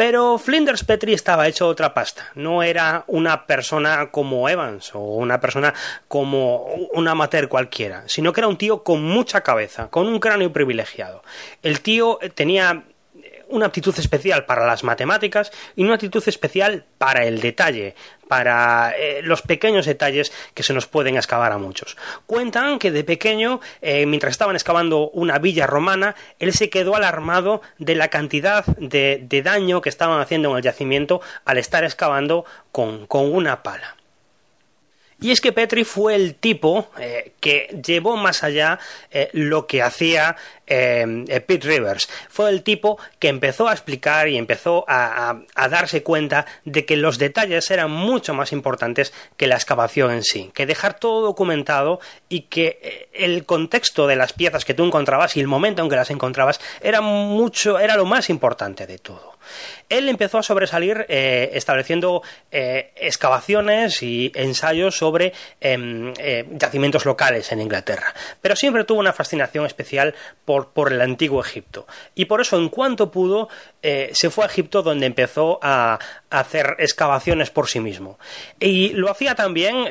Pero 0.00 0.38
Flinders 0.38 0.82
Petrie 0.82 1.14
estaba 1.14 1.46
hecho 1.46 1.68
otra 1.68 1.92
pasta. 1.92 2.30
No 2.34 2.62
era 2.62 3.04
una 3.06 3.44
persona 3.46 4.10
como 4.10 4.48
Evans 4.48 4.94
o 4.94 5.00
una 5.00 5.42
persona 5.42 5.74
como 6.08 6.64
un 6.94 7.06
amateur 7.06 7.50
cualquiera, 7.50 8.04
sino 8.06 8.32
que 8.32 8.40
era 8.40 8.48
un 8.48 8.56
tío 8.56 8.82
con 8.82 9.02
mucha 9.02 9.42
cabeza, 9.42 9.88
con 9.88 10.06
un 10.06 10.18
cráneo 10.18 10.54
privilegiado. 10.54 11.22
El 11.62 11.82
tío 11.82 12.18
tenía 12.34 12.84
una 13.50 13.66
aptitud 13.66 13.96
especial 13.98 14.46
para 14.46 14.66
las 14.66 14.84
matemáticas 14.84 15.52
y 15.76 15.84
una 15.84 15.94
aptitud 15.94 16.22
especial 16.26 16.84
para 16.98 17.24
el 17.24 17.40
detalle, 17.40 17.94
para 18.28 18.94
eh, 18.96 19.20
los 19.22 19.42
pequeños 19.42 19.86
detalles 19.86 20.32
que 20.54 20.62
se 20.62 20.72
nos 20.72 20.86
pueden 20.86 21.16
excavar 21.16 21.52
a 21.52 21.58
muchos. 21.58 21.96
Cuentan 22.26 22.78
que 22.78 22.90
de 22.90 23.04
pequeño, 23.04 23.60
eh, 23.82 24.06
mientras 24.06 24.32
estaban 24.32 24.56
excavando 24.56 25.10
una 25.10 25.38
villa 25.38 25.66
romana, 25.66 26.14
él 26.38 26.52
se 26.52 26.70
quedó 26.70 26.96
alarmado 26.96 27.62
de 27.78 27.94
la 27.94 28.08
cantidad 28.08 28.64
de, 28.64 29.42
daño 29.44 29.80
que 29.80 29.88
estaban 29.88 30.20
haciendo 30.20 30.50
en 30.50 30.56
el 30.58 30.62
yacimiento 30.62 31.20
al 31.44 31.58
estar 31.58 31.84
excavando 31.84 32.44
con 32.72 33.06
una 33.10 33.62
pala. 33.62 33.96
Y 35.20 35.30
es 35.30 35.40
que 35.40 35.52
Petri 35.52 35.84
fue 35.84 36.14
el 36.14 36.34
tipo 36.34 36.90
eh, 36.98 37.32
que 37.40 37.78
llevó 37.84 38.16
más 38.16 38.42
allá 38.42 38.78
eh, 39.10 39.28
lo 39.34 39.66
que 39.66 39.82
hacía 39.82 40.36
eh, 40.66 41.42
Pete 41.46 41.68
Rivers. 41.68 42.08
Fue 42.30 42.48
el 42.48 42.62
tipo 42.62 42.98
que 43.18 43.28
empezó 43.28 43.68
a 43.68 43.72
explicar 43.72 44.28
y 44.28 44.38
empezó 44.38 44.84
a, 44.88 45.40
darse 45.68 46.02
cuenta 46.02 46.46
de 46.64 46.86
que 46.86 46.96
los 46.96 47.18
detalles 47.18 47.70
eran 47.70 47.90
mucho 47.90 48.32
más 48.32 48.52
importantes 48.52 49.12
que 49.36 49.46
la 49.46 49.56
excavación 49.56 50.10
en 50.10 50.22
sí. 50.22 50.50
Que 50.54 50.64
dejar 50.64 50.98
todo 50.98 51.20
documentado 51.20 52.00
y 52.28 52.42
que 52.42 53.08
el 53.12 53.44
contexto 53.44 54.06
de 54.06 54.16
las 54.16 54.32
piezas 54.32 54.64
que 54.64 54.74
tú 54.74 54.84
encontrabas 54.84 55.36
y 55.36 55.40
el 55.40 55.48
momento 55.48 55.82
en 55.82 55.90
que 55.90 55.96
las 55.96 56.10
encontrabas 56.10 56.60
era 56.80 57.00
mucho, 57.02 57.78
era 57.78 57.96
lo 57.96 58.06
más 58.06 58.30
importante 58.30 58.86
de 58.86 58.98
todo. 58.98 59.38
Él 59.88 60.08
empezó 60.08 60.38
a 60.38 60.42
sobresalir 60.42 61.06
eh, 61.08 61.50
estableciendo 61.54 62.22
eh, 62.50 62.92
excavaciones 62.96 64.02
y 64.02 64.32
ensayos 64.34 64.96
sobre 64.96 65.32
em, 65.60 66.12
eh, 66.18 66.46
yacimientos 66.52 67.04
locales 67.04 67.50
en 67.52 67.60
Inglaterra, 67.60 68.14
pero 68.40 68.56
siempre 68.56 68.84
tuvo 68.84 69.00
una 69.00 69.12
fascinación 69.12 69.66
especial 69.66 70.14
por, 70.44 70.70
el 70.92 71.00
antiguo 71.00 71.40
Egipto. 71.40 71.86
Y 72.14 72.24
por 72.24 72.40
eso, 72.40 72.56
en 72.56 72.68
cuanto 72.68 73.10
pudo, 73.10 73.48
se 73.82 74.30
fue 74.30 74.44
a 74.44 74.48
Egipto 74.48 74.82
donde 74.82 75.06
empezó 75.06 75.58
a, 75.62 75.98
hacer 76.30 76.76
excavaciones 76.78 77.50
por 77.50 77.68
sí 77.68 77.80
mismo. 77.80 78.16
Y 78.60 78.90
lo 78.90 79.10
hacía 79.10 79.34
también, 79.34 79.88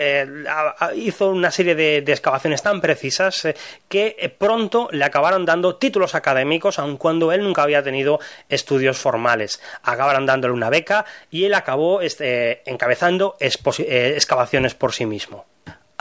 hizo 0.95 1.31
una 1.31 1.51
serie 1.51 1.75
de, 1.75 1.97
excavaciones 1.97 2.61
tan 2.61 2.79
precisas 2.79 3.45
que 3.89 4.35
pronto 4.37 4.87
le 4.91 5.03
acabaron 5.03 5.43
dando 5.43 5.75
títulos 5.75 6.15
académicos, 6.15 6.79
aun 6.79 6.95
cuando 6.95 7.33
él 7.33 7.43
nunca 7.43 7.63
había 7.63 7.83
tenido 7.83 8.19
estudios 8.47 8.97
formales 8.97 9.59
acabaron 9.83 10.25
dándole 10.25 10.53
una 10.53 10.69
beca 10.69 11.05
y 11.29 11.45
él 11.45 11.53
acabó 11.53 12.01
este, 12.01 12.69
encabezando 12.69 13.35
eh, 13.39 14.13
excavaciones 14.15 14.75
por 14.75 14.93
sí 14.93 15.05
mismo. 15.05 15.45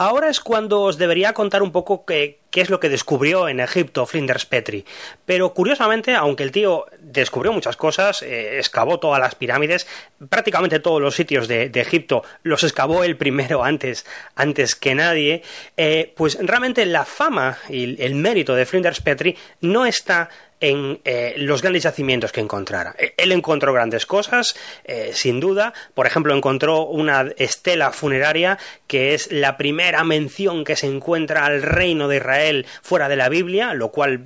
Ahora 0.01 0.31
es 0.31 0.39
cuando 0.39 0.83
os 0.83 0.97
debería 0.97 1.33
contar 1.33 1.61
un 1.61 1.73
poco 1.73 2.05
qué, 2.05 2.39
es 2.55 2.71
lo 2.71 2.79
que 2.79 2.89
descubrió 2.89 3.49
en 3.49 3.59
Egipto 3.59 4.07
Flinders 4.07 4.47
Petrie. 4.47 4.85
Pero 5.27 5.53
curiosamente, 5.53 6.15
aunque 6.15 6.45
el 6.45 6.53
tío 6.53 6.87
descubrió 7.01 7.53
muchas 7.53 7.77
cosas, 7.77 8.23
eh, 8.23 8.59
excavó 8.59 9.01
todas 9.01 9.19
las 9.19 9.35
pirámides, 9.35 9.89
prácticamente 10.29 10.79
todos 10.79 11.03
los 11.03 11.17
sitios 11.17 11.49
de, 11.49 11.73
Egipto 11.75 12.23
los 12.45 12.63
excavó 12.63 13.03
él 13.03 13.17
primero 13.17 13.65
antes, 13.65 14.07
antes 14.37 14.77
que 14.77 14.95
nadie, 14.95 15.43
eh, 15.77 16.13
pues 16.17 16.39
realmente 16.41 16.87
la 16.87 17.05
fama 17.05 17.59
y 17.69 18.01
el 18.01 18.15
mérito 18.15 18.55
de 18.55 18.67
Flinders 18.67 19.01
Petrie 19.01 19.37
no 19.63 19.85
está 19.85 20.29
en 20.61 21.01
eh, 21.05 21.35
los 21.39 21.63
grandes 21.63 21.85
yacimientos 21.85 22.33
que 22.33 22.41
encontrara. 22.41 22.95
E, 22.99 23.15
él 23.17 23.33
encontró 23.33 23.73
grandes 23.73 24.07
cosas, 24.07 24.57
eh, 24.85 25.11
sin 25.13 25.41
duda. 25.41 25.73
Por 25.95 26.07
ejemplo, 26.07 26.35
encontró 26.35 26.83
una 26.87 27.33
estela 27.37 27.93
funeraria 27.93 28.59
que 28.87 29.15
es 29.15 29.31
la 29.33 29.57
primera 29.57 30.05
mención 30.05 30.65
que 30.65 30.77
se 30.77 30.87
encuentra 30.87 31.47
al 31.47 31.63
reino 31.63 32.09
de 32.09 32.17
Israel 32.17 32.67
fuera 32.83 33.09
de 33.09 33.17
la 33.17 33.29
Biblia, 33.29 33.75
lo 33.75 33.91
cual 33.91 34.25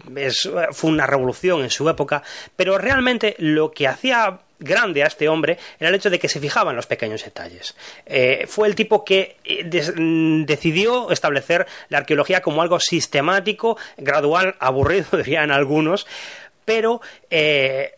fue 0.73 0.91
una 0.91 1.07
revolución 1.07 1.63
en 1.63 1.71
su 1.71 1.89
época. 1.89 2.23
Pero 2.57 2.79
realmente 2.79 3.35
lo 3.39 3.73
que 3.73 3.89
hacía 3.89 4.41
grande 4.63 5.03
a 5.03 5.07
este 5.07 5.29
hombre 5.29 5.59
era 5.79 5.89
el 5.89 5.95
hecho 5.95 6.11
de 6.11 6.19
que 6.19 6.29
se 6.29 6.41
fijaba 6.41 6.71
en 6.71 6.77
los 6.77 6.87
pequeños 6.87 7.25
detalles. 7.25 7.75
Eh, 8.07 8.47
fue 8.49 8.69
el 8.69 8.75
tipo 8.75 9.05
que 9.05 9.37
mm, 9.97 10.45
decidió 10.45 11.11
establecer 11.11 11.67
la 11.89 11.99
arqueología 11.99 12.41
como 12.41 12.63
algo 12.63 12.81
sistemático, 12.81 13.77
gradual, 13.97 14.55
aburrido, 14.59 15.17
dirían 15.19 15.51
algunos, 15.51 16.07
pero 16.65 17.01
eh, 17.31 17.93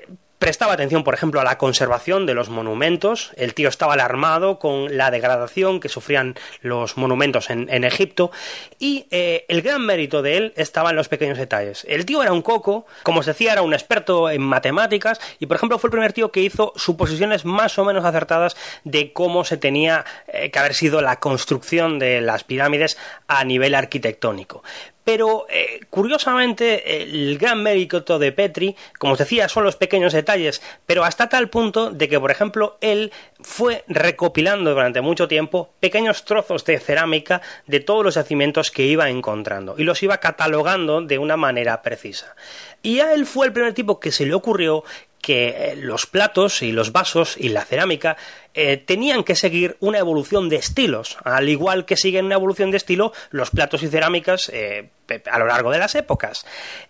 prestaba 0.45 0.75
atención, 0.75 1.05
por 1.05 1.15
ejemplo, 1.15 1.41
a 1.41 1.45
la 1.45 1.57
conservación 1.57 2.27
de 2.27 2.35
los 2.35 2.51
monumentos. 2.51 3.33
El 3.37 3.55
tío 3.55 3.71
estaba 3.71 3.95
alarmado 3.95 4.59
con 4.59 4.95
la 4.95 5.11
degradación 5.11 5.81
que 5.81 5.89
sufrían 5.89 6.35
los 6.61 6.99
monumentos 6.99 7.49
en, 7.49 7.83
Egipto. 7.83 8.31
Y 8.79 9.07
eh, 9.11 9.47
el 9.49 9.63
gran 9.63 9.87
mérito 9.87 10.21
de 10.21 10.37
él 10.37 10.53
estaba 10.57 10.91
en 10.91 10.97
los 10.97 11.09
pequeños 11.09 11.39
detalles. 11.39 11.87
El 11.89 12.05
tío 12.05 12.23
era 12.23 12.35
un 12.35 12.43
coco, 12.43 12.85
como 13.05 13.21
os 13.21 13.27
decía, 13.27 13.53
era 13.55 13.63
un 13.63 13.73
experto 13.73 14.29
en 14.29 14.43
matemáticas. 14.43 15.19
Y, 15.39 15.47
por 15.47 15.57
ejemplo, 15.57 15.79
fue 15.79 15.89
el 15.89 15.93
primer 15.93 16.13
tío 16.13 16.31
que 16.31 16.41
hizo 16.41 16.75
suposiciones 16.77 17.47
más 17.47 17.79
o 17.79 17.85
menos 17.87 18.05
acertadas 18.05 18.55
de 18.85 19.15
cómo 19.15 19.45
se 19.45 19.57
tenía 19.57 20.05
eh, 20.29 20.51
que 20.51 20.59
haber 20.59 20.75
sido 20.75 21.01
la 21.01 21.21
construcción 21.21 21.99
de 21.99 22.21
las 22.21 22.45
pirámides 22.45 22.99
a 23.29 23.45
nivel 23.45 23.75
arquitectónico. 23.75 24.63
Pero 25.05 25.47
eh, 25.51 25.81
curiosamente, 25.91 27.03
el 27.03 27.37
gran 27.39 27.63
mérito 27.63 28.19
de 28.19 28.33
Petri, 28.33 28.75
como 28.99 29.13
os 29.13 29.19
decía, 29.19 29.49
son 29.49 29.65
los 29.65 29.77
pequeños 29.77 30.13
detalles, 30.13 30.63
pero 30.87 31.05
hasta 31.05 31.29
tal 31.29 31.51
punto 31.51 31.91
de 31.91 32.09
que, 32.09 32.19
por 32.19 32.31
ejemplo, 32.31 32.79
él 32.81 33.13
fue 33.41 33.85
recopilando 33.87 34.71
durante 34.71 35.03
mucho 35.03 35.29
tiempo 35.29 35.71
pequeños 35.81 36.25
trozos 36.25 36.65
de 36.65 36.81
cerámica 36.81 37.43
de 37.67 37.81
todos 37.81 38.05
los 38.05 38.15
yacimientos 38.15 38.71
que 38.71 38.85
iba 38.85 39.11
encontrando 39.11 39.75
y 39.77 39.85
los 39.85 40.03
iba 40.03 40.19
catalogando 40.19 41.03
de 41.03 41.19
una 41.19 41.37
manera 41.37 41.83
precisa. 41.83 42.35
Y 42.83 43.01
a 43.01 43.13
él 43.13 43.27
fue 43.27 43.47
el 43.47 43.53
primer 43.53 43.75
tipo 43.75 44.01
que 44.01 44.13
se 44.13 44.27
le 44.27 44.35
ocurrió 44.35 44.85
que 45.25 45.49
eh, 45.49 45.77
los 45.77 46.05
platos 46.05 46.61
y 46.61 46.71
los 46.71 46.93
vasos 46.93 47.37
y 47.39 47.49
la 47.49 47.65
cerámica 47.65 48.19
eh, 48.55 48.77
tenían 48.77 49.25
que 49.25 49.35
seguir 49.35 49.77
una 49.81 49.99
evolución 49.99 50.49
de 50.49 50.57
estilos, 50.57 51.19
al 51.25 51.49
igual 51.49 51.85
que 51.85 51.97
siguen 51.97 52.27
una 52.27 52.37
evolución 52.37 52.71
de 52.71 52.77
estilo 52.77 53.13
los 53.31 53.51
platos 53.51 53.83
y 53.83 53.89
cerámicas 53.89 54.51
eh, 54.53 54.91
a 55.31 55.39
lo 55.39 55.47
largo 55.47 55.71
de 55.71 55.79
las 55.79 55.95
épocas. 55.95 56.47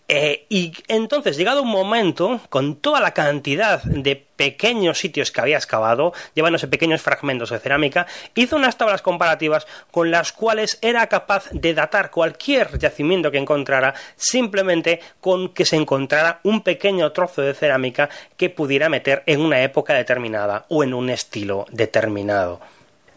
y 0.06 0.72
entonces, 0.86 1.36
llegado 1.36 1.62
un 1.62 1.70
momento, 1.70 2.40
con 2.48 2.76
toda 2.76 3.00
la 3.00 3.12
cantidad 3.12 3.82
de 3.82 4.24
pequeños 4.36 4.98
sitios 4.98 5.30
que 5.30 5.40
había 5.40 5.56
excavado, 5.56 6.12
llevándose 6.34 6.68
pequeños 6.68 7.02
fragmentos 7.02 7.50
de 7.50 7.58
cerámica, 7.58 8.06
hizo 8.34 8.56
unas 8.56 8.76
tablas 8.76 9.02
comparativas 9.02 9.66
con 9.90 10.10
las 10.10 10.32
cuales 10.32 10.78
era 10.82 11.06
capaz 11.08 11.48
de 11.50 11.74
datar 11.74 12.10
cualquier 12.10 12.78
yacimiento 12.78 13.30
que 13.30 13.38
encontrara 13.38 13.94
simplemente 14.16 15.00
con 15.20 15.50
que 15.50 15.64
se 15.64 15.76
encontrara 15.76 16.40
un 16.42 16.62
pequeño 16.62 17.12
trozo 17.12 17.42
de 17.42 17.54
cerámica 17.54 18.08
que 18.36 18.50
pudiera 18.50 18.88
meter 18.88 19.22
en 19.26 19.40
una 19.40 19.62
época 19.62 19.94
determinada 19.94 20.66
o 20.68 20.82
en 20.82 20.94
un 20.94 21.10
estilo 21.10 21.53
determinado 21.70 22.60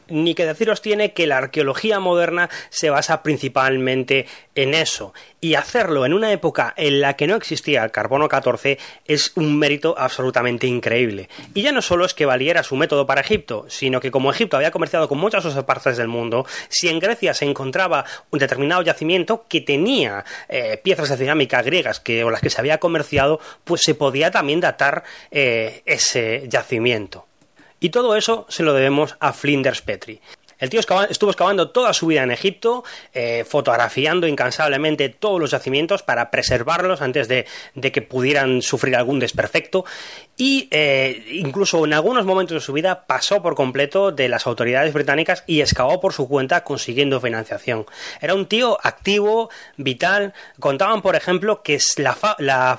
ni 0.10 0.36
que 0.36 0.46
deciros 0.46 0.82
tiene 0.82 1.14
que 1.14 1.28
la 1.28 1.38
arqueología 1.38 2.00
moderna 2.00 2.50
se 2.70 2.90
basa 2.90 3.24
principalmente 3.24 4.26
en 4.56 4.74
eso. 4.74 5.14
Y 5.40 5.56
hacerlo 5.56 6.06
en 6.06 6.14
una 6.14 6.32
época 6.32 6.74
en 6.78 7.02
la 7.02 7.16
que 7.16 7.28
no 7.28 7.36
existía 7.36 7.84
el 7.84 7.92
carbono 7.92 8.28
14 8.28 8.80
es 9.06 9.34
un 9.36 9.58
mérito 9.58 9.96
absolutamente 9.98 10.66
increíble. 10.66 11.30
Y 11.54 11.62
ya 11.62 11.72
no 11.72 11.82
solo 11.82 12.06
es 12.06 12.14
que 12.14 12.26
valiera 12.26 12.64
su 12.64 12.76
método 12.76 13.06
para 13.06 13.22
Egipto, 13.22 13.66
sino 13.68 14.00
que 14.00 14.12
como 14.12 14.32
Egipto 14.32 14.58
había 14.58 14.72
comerciado 14.72 15.08
con 15.08 15.20
muchas 15.20 15.46
otras 15.46 15.64
partes 15.66 15.98
del 15.98 16.08
mundo, 16.08 16.46
si 16.70 16.90
en 16.90 17.00
Grecia 17.00 17.34
se 17.34 17.46
encontraba 17.46 18.06
un 18.32 18.40
determinado 18.40 18.82
yacimiento 18.82 19.46
que 19.48 19.62
tenía 19.62 20.26
eh, 20.50 20.80
piezas 20.84 21.10
de 21.10 21.18
cerámica 21.18 21.62
griegas 21.62 22.00
que, 22.00 22.24
o 22.24 22.32
las 22.32 22.42
que 22.42 22.50
se 22.50 22.60
había 22.60 22.80
comerciado, 22.80 23.40
pues 23.64 23.82
se 23.84 23.94
podía 23.94 24.32
también 24.32 24.60
datar 24.60 25.04
eh, 25.30 25.84
ese 25.86 26.46
yacimiento. 26.50 27.27
Y 27.80 27.90
todo 27.90 28.16
eso 28.16 28.46
se 28.50 28.64
lo 28.64 28.74
debemos 28.74 29.16
a 29.20 29.34
Flinders 29.34 29.82
Petrie. 29.82 30.22
El 30.60 30.70
tío 30.70 30.80
estuvo 30.80 31.30
excavando 31.32 31.70
toda 31.70 31.94
su 31.94 32.08
vida 32.08 32.24
en 32.24 32.32
Egipto, 32.32 32.84
eh, 33.14 33.46
fotografiando 33.48 34.28
incansablemente 34.28 35.10
todos 35.10 35.40
los 35.40 35.52
yacimientos 35.52 36.02
para 36.02 36.32
preservarlos 36.32 37.02
antes 37.02 37.28
de, 37.28 37.46
que 37.92 38.02
pudieran 38.02 38.62
sufrir 38.62 38.96
algún 38.96 39.20
desperfecto 39.20 39.86
y 40.36 40.68
eh, 40.72 41.26
incluso 41.32 41.86
en 41.86 41.94
algunos 41.94 42.26
momentos 42.26 42.56
de 42.56 42.62
su 42.62 42.74
vida 42.74 43.06
pasó 43.06 43.42
por 43.42 43.56
completo 43.56 44.12
de 44.12 44.30
las 44.30 44.46
autoridades 44.48 44.94
británicas 44.94 45.44
y 45.48 45.62
excavó 45.62 46.00
por 46.00 46.14
su 46.14 46.28
cuenta 46.28 46.64
consiguiendo 46.64 47.22
financiación. 47.22 47.86
Era 48.20 48.34
un 48.34 48.46
tío 48.48 48.78
activo, 48.84 49.50
vital. 49.78 50.34
Contaban, 50.60 51.02
por 51.02 51.16
ejemplo, 51.16 51.62
que 51.64 51.80
la, 51.98 52.78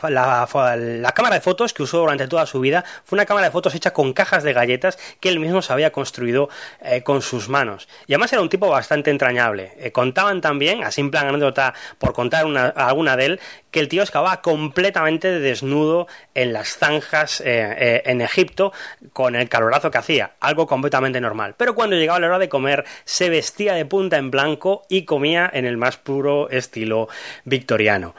cámara 1.15 1.35
de 1.35 1.41
fotos 1.41 1.73
que 1.73 1.83
usó 1.83 1.99
durante 1.99 2.29
toda 2.29 2.47
su 2.47 2.61
vida 2.61 2.85
fue 3.05 3.17
una 3.17 3.27
cámara 3.27 3.47
de 3.47 3.53
fotos 3.53 3.75
hecha 3.75 3.93
con 3.93 4.13
cajas 4.13 4.43
de 4.43 4.53
galletas 4.53 4.99
que 5.21 5.29
él 5.29 5.41
mismo 5.41 5.63
se 5.63 5.73
había 5.73 5.91
construido 5.91 6.49
eh, 6.81 7.03
con 7.03 7.23
sus 7.23 7.49
manos. 7.49 7.68
Y 8.07 8.15
además 8.15 8.33
era 8.33 8.43
un 8.43 8.49
tipo 8.49 8.69
bastante 8.69 9.11
entrañable. 9.11 9.73
Eh, 9.79 9.93
contaban 9.93 10.41
también, 10.41 10.85
así 10.85 11.01
en 11.01 11.11
plan 11.11 11.29
anécdota 11.29 11.75
por 11.99 12.13
contar 12.13 12.47
alguna 12.77 13.17
de 13.17 13.27
él, 13.27 13.41
que 13.71 13.81
el 13.81 13.89
tío 13.89 14.03
excavaba 14.03 14.41
completamente 14.41 15.41
desnudo 15.41 16.07
en 16.35 16.53
las 16.53 16.77
zanjas 16.77 17.41
eh, 17.41 17.45
eh, 17.47 18.03
en 18.07 18.21
Egipto 18.21 18.73
con 19.13 19.37
el 19.37 19.49
calorazo 19.49 19.91
que 19.91 19.99
hacía, 19.99 20.33
algo 20.41 20.67
completamente 20.67 21.21
normal. 21.21 21.55
Pero 21.57 21.75
cuando 21.75 21.97
llegaba 21.97 22.21
la 22.21 22.29
hora 22.29 22.39
de 22.39 22.49
comer, 22.49 22.85
se 23.05 23.29
vestía 23.29 23.75
de 23.75 23.85
punta 23.85 24.17
en 24.17 24.31
blanco 24.31 24.85
y 24.89 25.05
comía 25.05 25.51
en 25.53 25.65
el 25.65 25.77
más 25.77 25.97
puro 25.97 26.49
estilo 26.51 27.09
victoriano. 27.45 28.15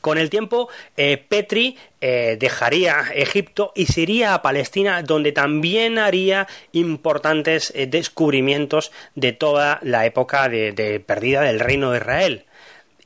Con 0.00 0.18
el 0.18 0.30
tiempo, 0.30 0.68
eh, 0.96 1.16
Petri 1.16 1.76
dejaría 2.00 3.12
Egipto 3.14 3.72
y 3.76 3.86
se 3.86 4.00
iría 4.00 4.34
a 4.34 4.42
Palestina, 4.42 5.02
donde 5.02 5.30
también 5.30 6.00
haría 6.00 6.48
importantes 6.72 7.72
descubrimientos 7.86 8.90
de 9.14 9.30
toda 9.30 9.78
la 9.82 10.04
época 10.04 10.48
de 10.48 11.00
perdida 11.06 11.42
del 11.42 11.60
reino 11.60 11.92
de 11.92 11.98
Israel 11.98 12.44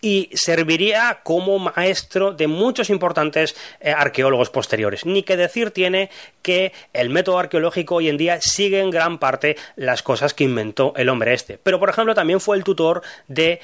y 0.01 0.31
serviría 0.35 1.21
como 1.23 1.59
maestro 1.59 2.33
de 2.33 2.47
muchos 2.47 2.91
importantes 2.91 3.57
eh, 3.81 3.91
arqueólogos 3.91 4.51
posteriores. 4.51 5.07
Ni 5.07 5.23
que 5.23 5.37
decir 5.37 5.71
tiene 5.71 6.11
que 6.43 6.73
el 6.93 7.11
método 7.11 7.39
arqueológico 7.39 7.97
hoy 7.97 8.09
en 8.09 8.17
día 8.17 8.41
sigue 8.41 8.81
en 8.81 8.91
gran 8.91 9.19
parte 9.19 9.57
las 9.75 10.03
cosas 10.03 10.35
que 10.35 10.45
inventó 10.45 10.93
el 10.97 11.09
hombre 11.09 11.35
este. 11.35 11.59
Pero, 11.59 11.81
por 11.81 11.91
ejemplo, 11.91 12.15
también 12.15 12.41
fue 12.41 12.57
el 12.57 12.65
tutor 12.65 13.03
de 13.27 13.61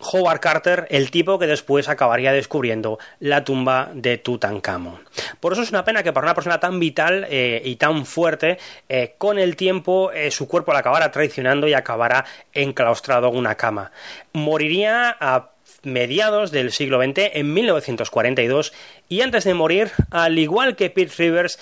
Howard 0.00 0.40
Carter, 0.40 0.86
el 0.90 1.10
tipo 1.10 1.38
que 1.38 1.46
después 1.46 1.88
acabaría 1.88 2.32
descubriendo 2.32 2.98
la 3.20 3.44
tumba 3.44 3.90
de 3.92 4.18
Tutankamón. 4.18 5.00
Por 5.40 5.52
eso 5.52 5.62
es 5.62 5.70
una 5.70 5.84
pena 5.84 6.02
que 6.02 6.12
para 6.12 6.26
una 6.26 6.34
persona 6.34 6.60
tan 6.60 6.78
vital 6.78 7.26
eh, 7.28 7.60
y 7.64 7.76
tan 7.76 8.06
fuerte, 8.06 8.58
eh, 8.88 9.14
con 9.18 9.38
el 9.38 9.56
tiempo 9.56 10.12
eh, 10.12 10.30
su 10.30 10.46
cuerpo 10.46 10.72
la 10.72 10.80
acabara 10.80 11.10
traicionando 11.10 11.66
y 11.66 11.74
acabara 11.74 12.24
enclaustrado 12.52 13.28
en 13.28 13.36
una 13.36 13.56
cama. 13.56 13.90
Moriría 14.32 15.16
a 15.18 15.50
mediados 15.82 16.50
del 16.50 16.72
siglo 16.72 17.02
XX, 17.02 17.30
en 17.34 17.54
1942, 17.54 18.72
y 19.08 19.20
antes 19.20 19.44
de 19.44 19.54
morir, 19.54 19.90
al 20.10 20.38
igual 20.38 20.76
que 20.76 20.90
Pete 20.90 21.14
Rivers, 21.18 21.58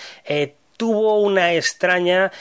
tuvo 0.77 1.21
una 1.21 1.55
extraña 1.55 2.33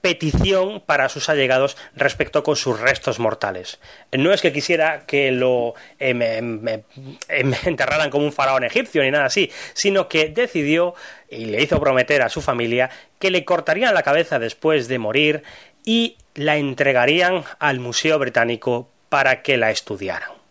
petición 0.00 0.82
para 0.84 1.08
sus 1.08 1.28
allegados 1.28 1.76
respecto 1.94 2.42
con 2.42 2.56
sus 2.56 2.80
restos 2.80 3.18
mortales. 3.18 3.78
No 4.10 4.32
es 4.32 4.42
que 4.42 4.52
quisiera 4.52 5.06
que 5.06 5.30
lo 5.30 5.74
em, 5.98 6.20
em, 6.22 6.82
enterraran 7.64 8.10
como 8.10 8.24
un 8.24 8.32
faraón 8.32 8.64
egipcio 8.64 9.02
ni 9.02 9.10
nada 9.10 9.26
así, 9.26 9.50
sino 9.72 10.08
que 10.08 10.28
decidió 10.28 10.94
y 11.30 11.46
le 11.46 11.62
hizo 11.62 11.80
prometer 11.80 12.22
a 12.22 12.28
su 12.28 12.42
familia 12.42 12.90
que 13.18 13.30
le 13.30 13.44
cortarían 13.44 13.94
la 13.94 14.02
cabeza 14.02 14.38
después 14.38 14.88
de 14.88 14.98
morir 14.98 15.42
y 15.84 16.16
la 16.34 16.56
entregarían 16.56 17.44
al 17.58 17.80
Museo 17.80 18.18
Británico 18.18 18.88
para 19.08 19.42
que 19.42 19.56
la 19.56 19.70
estudiaran. 19.70 20.41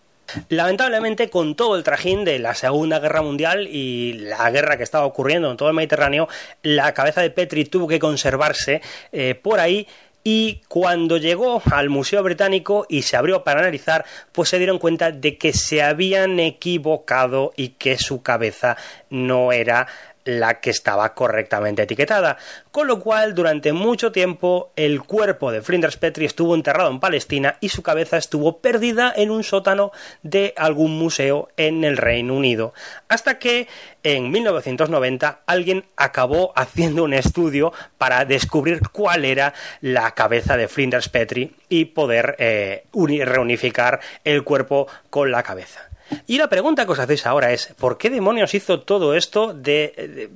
Lamentablemente, 0.49 1.29
con 1.29 1.55
todo 1.55 1.75
el 1.75 1.83
trajín 1.83 2.25
de 2.25 2.39
la 2.39 2.53
Segunda 2.55 2.99
Guerra 2.99 3.21
Mundial 3.21 3.67
y 3.67 4.13
la 4.13 4.49
guerra 4.51 4.77
que 4.77 4.83
estaba 4.83 5.05
ocurriendo 5.05 5.51
en 5.51 5.57
todo 5.57 5.69
el 5.69 5.75
Mediterráneo, 5.75 6.27
la 6.63 6.93
cabeza 6.93 7.21
de 7.21 7.29
Petri 7.29 7.65
tuvo 7.65 7.87
que 7.87 7.99
conservarse 7.99 8.81
eh, 9.11 9.35
por 9.35 9.59
ahí 9.59 9.87
y 10.23 10.61
cuando 10.67 11.17
llegó 11.17 11.63
al 11.71 11.89
Museo 11.89 12.21
Británico 12.21 12.85
y 12.87 13.01
se 13.01 13.17
abrió 13.17 13.43
para 13.43 13.61
analizar, 13.61 14.05
pues 14.31 14.49
se 14.49 14.59
dieron 14.59 14.77
cuenta 14.77 15.11
de 15.11 15.37
que 15.37 15.51
se 15.51 15.81
habían 15.81 16.39
equivocado 16.39 17.53
y 17.55 17.69
que 17.69 17.97
su 17.97 18.21
cabeza 18.21 18.77
no 19.09 19.51
era 19.51 19.87
la 20.25 20.59
que 20.59 20.69
estaba 20.69 21.13
correctamente 21.13 21.83
etiquetada, 21.83 22.37
con 22.71 22.87
lo 22.87 22.99
cual 22.99 23.33
durante 23.35 23.73
mucho 23.73 24.11
tiempo 24.11 24.71
el 24.75 25.01
cuerpo 25.01 25.51
de 25.51 25.61
Flinders 25.61 25.97
Petrie 25.97 26.27
estuvo 26.27 26.55
enterrado 26.55 26.89
en 26.91 26.99
Palestina 26.99 27.57
y 27.59 27.69
su 27.69 27.83
cabeza 27.83 28.17
estuvo 28.17 28.59
perdida 28.59 29.13
en 29.15 29.31
un 29.31 29.43
sótano 29.43 29.91
de 30.23 30.53
algún 30.57 30.97
museo 30.97 31.49
en 31.57 31.83
el 31.83 31.97
Reino 31.97 32.35
Unido, 32.35 32.73
hasta 33.07 33.39
que 33.39 33.67
en 34.03 34.31
1990 34.31 35.41
alguien 35.45 35.85
acabó 35.95 36.53
haciendo 36.55 37.03
un 37.03 37.13
estudio 37.13 37.73
para 37.97 38.25
descubrir 38.25 38.81
cuál 38.91 39.25
era 39.25 39.53
la 39.81 40.11
cabeza 40.11 40.57
de 40.57 40.67
Flinders 40.67 41.09
Petrie 41.09 41.51
y 41.69 41.85
poder 41.85 42.35
eh, 42.39 42.85
reunificar 42.93 43.99
el 44.23 44.43
cuerpo 44.43 44.87
con 45.09 45.31
la 45.31 45.43
cabeza. 45.43 45.90
Y 46.27 46.37
la 46.37 46.49
pregunta 46.49 46.85
que 46.85 46.91
os 46.91 46.99
hacéis 46.99 47.25
ahora 47.25 47.51
es, 47.51 47.73
¿por 47.77 47.97
qué 47.97 48.09
demonios 48.09 48.53
hizo 48.53 48.81
todo 48.81 49.15
esto 49.15 49.53
de, 49.53 50.29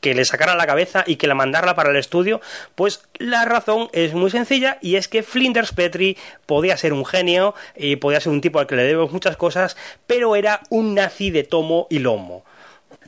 que 0.00 0.14
le 0.14 0.24
sacara 0.24 0.56
la 0.56 0.66
cabeza 0.66 1.04
y 1.06 1.16
que 1.16 1.26
la 1.26 1.34
mandara 1.34 1.74
para 1.74 1.90
el 1.90 1.96
estudio? 1.96 2.40
Pues 2.74 3.02
la 3.18 3.44
razón 3.44 3.88
es 3.92 4.14
muy 4.14 4.30
sencilla 4.30 4.78
y 4.82 4.96
es 4.96 5.08
que 5.08 5.22
Flinders 5.22 5.72
Petrie 5.72 6.16
podía 6.46 6.76
ser 6.76 6.92
un 6.92 7.06
genio 7.06 7.54
y 7.76 7.96
podía 7.96 8.20
ser 8.20 8.32
un 8.32 8.40
tipo 8.40 8.58
al 8.58 8.66
que 8.66 8.76
le 8.76 8.84
debemos 8.84 9.12
muchas 9.12 9.36
cosas, 9.36 9.76
pero 10.06 10.36
era 10.36 10.60
un 10.70 10.94
nazi 10.94 11.30
de 11.30 11.44
tomo 11.44 11.86
y 11.88 12.00
lomo. 12.00 12.44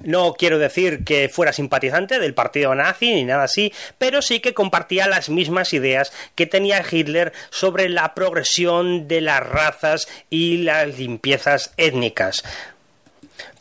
No 0.02 0.34
quiero 0.34 0.58
decir 0.58 1.04
que 1.04 1.28
fuera 1.28 1.52
simpatizante 1.52 2.18
del 2.18 2.34
partido 2.34 2.74
nazi 2.74 3.14
ni 3.14 3.24
nada 3.24 3.44
así, 3.44 3.72
pero 3.98 4.22
sí 4.22 4.40
que 4.40 4.54
compartía 4.54 5.06
las 5.06 5.28
mismas 5.28 5.72
ideas 5.72 6.12
que 6.34 6.46
tenía 6.46 6.84
Hitler 6.88 7.32
sobre 7.50 7.88
la 7.88 8.14
progresión 8.14 9.08
de 9.08 9.20
las 9.20 9.46
razas 9.46 10.08
y 10.30 10.58
las 10.58 10.98
limpiezas 10.98 11.72
étnicas. 11.76 12.44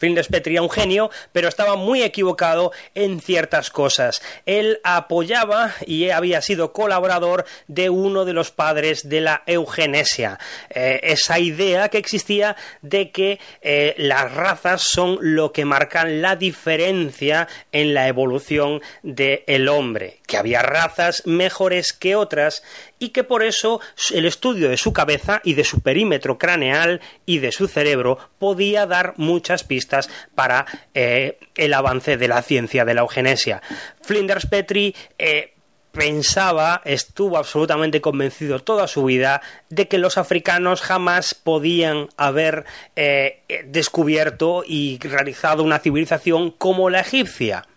Flinders 0.04 0.28
Petrie 0.28 0.60
un 0.60 0.70
genio, 0.70 1.10
pero 1.32 1.48
estaba 1.48 1.78
muy 1.78 2.04
equivocado 2.04 2.74
en 2.94 3.22
ciertas 3.22 3.70
cosas. 3.70 4.22
Él 4.46 4.82
apoyaba 4.84 5.74
y 5.86 6.10
había 6.10 6.42
sido 6.42 6.74
colaborador 6.74 7.46
de 7.68 7.90
uno 7.90 8.26
de 8.26 8.34
los 8.34 8.52
padres 8.52 9.08
de 9.08 9.22
la 9.22 9.44
eugenesia. 9.46 10.40
Eh, 10.70 11.00
esa 11.04 11.40
idea 11.40 11.88
que 11.88 12.00
existía 12.00 12.58
de 12.82 13.12
que 13.12 13.40
eh, 13.62 13.96
las 13.98 14.30
razas 14.34 14.82
son 14.82 15.20
lo 15.22 15.54
que 15.54 15.64
marcan 15.64 16.22
la 16.22 16.36
diferencia 16.36 17.48
en 17.72 17.94
la 17.94 18.10
evolución 18.10 18.82
del 19.04 19.70
hombre, 19.70 20.18
que 20.28 20.36
había 20.36 20.64
razas 20.64 21.26
mejores 21.26 21.94
que 21.94 22.18
otras 22.18 22.62
y 23.04 23.10
que 23.10 23.26
por 23.26 23.44
eso 23.44 23.82
el 24.14 24.26
estudio 24.26 24.70
de 24.70 24.78
su 24.78 24.94
cabeza 24.94 25.42
y 25.44 25.56
de 25.56 25.66
su 25.66 25.82
perímetro 25.82 26.38
craneal 26.38 27.02
y 27.26 27.40
de 27.40 27.52
su 27.52 27.68
cerebro 27.68 28.18
podía 28.40 28.86
dar 28.86 29.14
muchas 29.18 29.66
pistas 29.66 30.10
para 30.36 30.66
eh, 30.94 31.38
el 31.56 31.74
avance 31.74 32.16
de 32.16 32.28
la 32.30 32.42
ciencia 32.42 32.86
de 32.86 32.94
la 32.94 33.02
eugenesia. 33.02 33.62
Flinders 34.04 34.46
Petrie 34.46 34.96
eh, 35.20 35.54
pensaba, 35.92 36.82
estuvo 36.86 37.38
absolutamente 37.38 38.00
convencido 38.00 38.60
toda 38.60 38.88
su 38.88 39.04
vida 39.04 39.42
de 39.70 39.90
que 39.90 39.98
los 39.98 40.18
africanos 40.18 40.82
jamás 40.82 41.36
podían 41.36 42.08
haber 42.16 42.64
eh, 42.96 43.66
descubierto 43.68 44.64
y 44.66 44.98
realizado 45.02 45.62
una 45.62 45.80
civilización 45.80 46.52
como 46.52 46.90
la 46.90 47.02
egipcia 47.02 47.68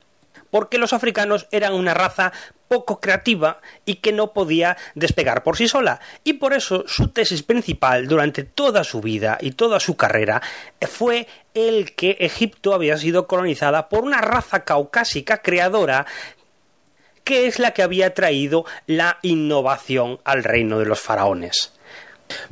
porque 0.57 0.79
los 0.79 0.95
africanos 0.95 1.49
eran 1.51 1.75
una 1.75 1.93
raza 1.93 2.33
poco 2.67 2.99
creativa 2.99 3.61
y 3.85 3.97
que 3.97 4.11
no 4.11 4.33
podía 4.33 4.79
despegar 4.95 5.43
por 5.43 5.59
sí 5.59 5.69
sola. 5.69 6.01
Y 6.25 6.33
por 6.33 6.55
eso 6.55 6.85
su 6.87 7.09
tesis 7.09 7.43
principal 7.43 8.09
durante 8.09 8.43
toda 8.43 8.83
su 8.83 9.03
vida 9.03 9.37
y 9.43 9.51
toda 9.51 9.81
su 9.81 9.99
carrera 9.99 10.41
fue 10.89 11.29
el 11.53 11.95
que 11.95 12.17
Egipto 12.21 12.73
había 12.73 12.97
sido 12.97 13.27
colonizada 13.27 13.91
por 13.91 14.05
una 14.05 14.23
raza 14.23 14.65
caucásica 14.65 15.43
creadora 15.43 16.07
que 17.23 17.47
es 17.47 17.59
la 17.59 17.73
que 17.73 17.83
había 17.83 18.15
traído 18.15 18.65
la 18.87 19.19
innovación 19.21 20.21
al 20.25 20.43
reino 20.43 20.79
de 20.79 20.87
los 20.87 21.01
faraones. 21.01 21.75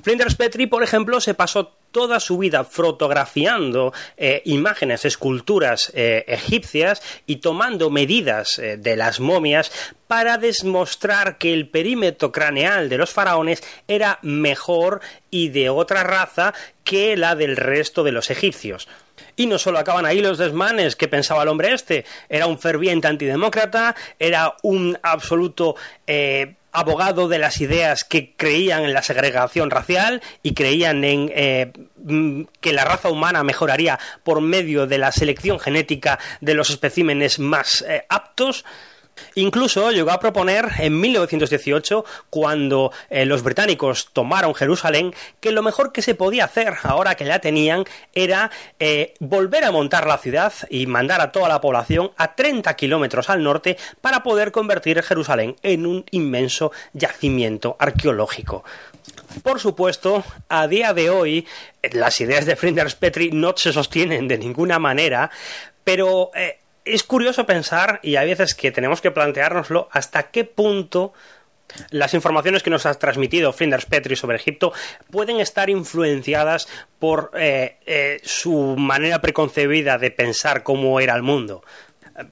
Flinders 0.03 0.35
Petrie, 0.35 0.69
por 0.69 0.83
ejemplo, 0.83 1.23
se 1.23 1.33
pasó 1.33 1.73
toda 1.95 2.19
su 2.19 2.37
vida 2.39 2.65
fotografiando 2.65 3.95
eh, 4.17 4.43
imágenes, 4.47 5.05
esculturas 5.05 5.93
eh, 5.95 6.25
egipcias 6.27 7.01
y 7.25 7.37
tomando 7.37 7.89
medidas 7.89 8.59
eh, 8.59 8.77
de 8.77 8.97
las 8.97 9.21
momias 9.21 9.71
para 10.09 10.37
demostrar 10.37 11.39
que 11.39 11.55
el 11.55 11.69
perímetro 11.69 12.33
craneal 12.33 12.89
de 12.89 12.99
los 12.99 13.11
faraones 13.11 13.63
era 13.87 14.19
mejor 14.23 15.03
y 15.31 15.51
de 15.51 15.71
otra 15.71 16.03
raza 16.03 16.53
que 16.83 17.17
la 17.17 17.37
del 17.37 17.57
resto 17.57 18.03
de 18.03 18.11
los 18.11 18.29
egipcios. 18.29 18.89
Y 19.37 19.47
no 19.47 19.59
solo 19.59 19.79
acaban 19.79 20.05
ahí 20.05 20.21
los 20.21 20.39
desmanes 20.39 20.97
que 20.97 21.07
pensaba 21.07 21.45
el 21.45 21.49
hombre 21.49 21.73
este, 21.73 22.05
era 22.29 22.49
un 22.49 22.59
ferviente 22.59 23.07
antidemócrata, 23.07 23.95
era 24.19 24.57
un 24.63 24.99
absoluto 25.01 25.77
abogado 26.75 27.29
de 27.29 27.39
las 27.39 27.61
ideas 27.61 28.05
que 28.05 28.35
creían 28.37 28.83
en 28.85 28.93
la 28.93 29.03
segregación 29.03 29.71
racial 29.71 30.21
y 30.43 30.55
creían 30.55 31.05
en 31.05 31.31
eh, 31.35 31.73
mm, 32.05 32.43
que 32.61 32.73
la 32.73 32.85
raza 32.85 33.09
humana 33.09 33.45
mejoraría 33.45 33.99
por 34.25 34.41
medio 34.41 34.87
de 34.87 34.99
la 34.99 35.13
selección 35.13 35.61
genética 35.61 36.19
de 36.41 36.55
los 36.55 36.71
especímenes 36.71 37.39
más 37.39 37.83
eh, 37.89 38.05
aptos. 38.09 38.65
Incluso 39.35 39.91
llegó 39.91 40.11
a 40.11 40.21
proponer 40.21 40.69
en 40.79 41.01
1918, 41.01 42.05
cuando 42.31 42.93
eh, 43.11 43.25
los 43.25 43.43
británicos 43.43 44.11
tomaron 44.13 44.55
Jerusalén, 44.55 45.15
que 45.41 45.53
lo 45.53 45.63
mejor 45.63 45.93
que 45.93 46.03
se 46.03 46.15
podía 46.15 46.45
hacer 46.45 46.75
ahora 46.83 47.15
que 47.15 47.25
la 47.25 47.41
tenían 47.41 47.85
era 48.13 48.51
eh, 48.79 49.15
volver 49.21 49.65
a 49.65 49.73
montar 49.73 50.07
la 50.07 50.19
ciudad 50.19 50.53
y 50.71 50.87
mandar 50.87 51.21
a 51.21 51.33
toda 51.33 51.49
la 51.49 51.61
población 51.61 52.13
a 52.17 52.35
30 52.35 52.75
kilómetros 52.75 53.31
al 53.31 53.43
norte 53.43 53.77
para 54.01 54.23
poder 54.23 54.53
convertir 54.53 55.03
Jerusalén 55.03 55.57
en 55.63 55.87
un 55.87 56.05
inmenso 56.11 56.73
yacimiento 56.93 57.77
arqueológico. 57.79 58.65
Por 59.43 59.61
supuesto, 59.61 60.25
a 60.49 60.67
día 60.67 60.95
de 60.95 61.11
hoy 61.11 61.47
las 61.93 62.21
ideas 62.21 62.47
de 62.47 62.57
Flinders 62.57 62.95
Petrie 62.95 63.31
no 63.33 63.55
se 63.57 63.73
sostienen 63.73 64.29
de 64.29 64.39
ninguna 64.39 64.79
manera, 64.79 65.31
pero 65.83 66.31
eh, 66.35 66.59
es 66.85 67.03
curioso 67.03 67.47
pensar, 67.47 68.01
y 68.03 68.17
hay 68.17 68.29
veces 68.29 68.55
que 68.55 68.73
tenemos 68.73 69.01
que 69.01 69.11
planteárnoslo, 69.11 69.89
hasta 69.93 70.31
qué 70.31 70.45
punto 70.45 71.13
las 71.91 72.15
informaciones 72.15 72.63
que 72.63 72.71
nos 72.71 72.87
ha 72.87 72.95
transmitido 72.95 73.53
Flinders 73.53 73.87
Petrie 73.87 74.17
sobre 74.17 74.37
Egipto 74.37 74.73
pueden 75.11 75.41
estar 75.41 75.71
influenciadas 75.71 76.69
por 76.99 77.31
eh, 77.35 77.79
eh, 77.87 78.21
su 78.23 78.77
manera 78.77 79.21
preconcebida 79.21 79.99
de 79.99 80.11
pensar 80.11 80.63
cómo 80.63 81.01
era 81.01 81.15
el 81.15 81.23
mundo. 81.23 81.65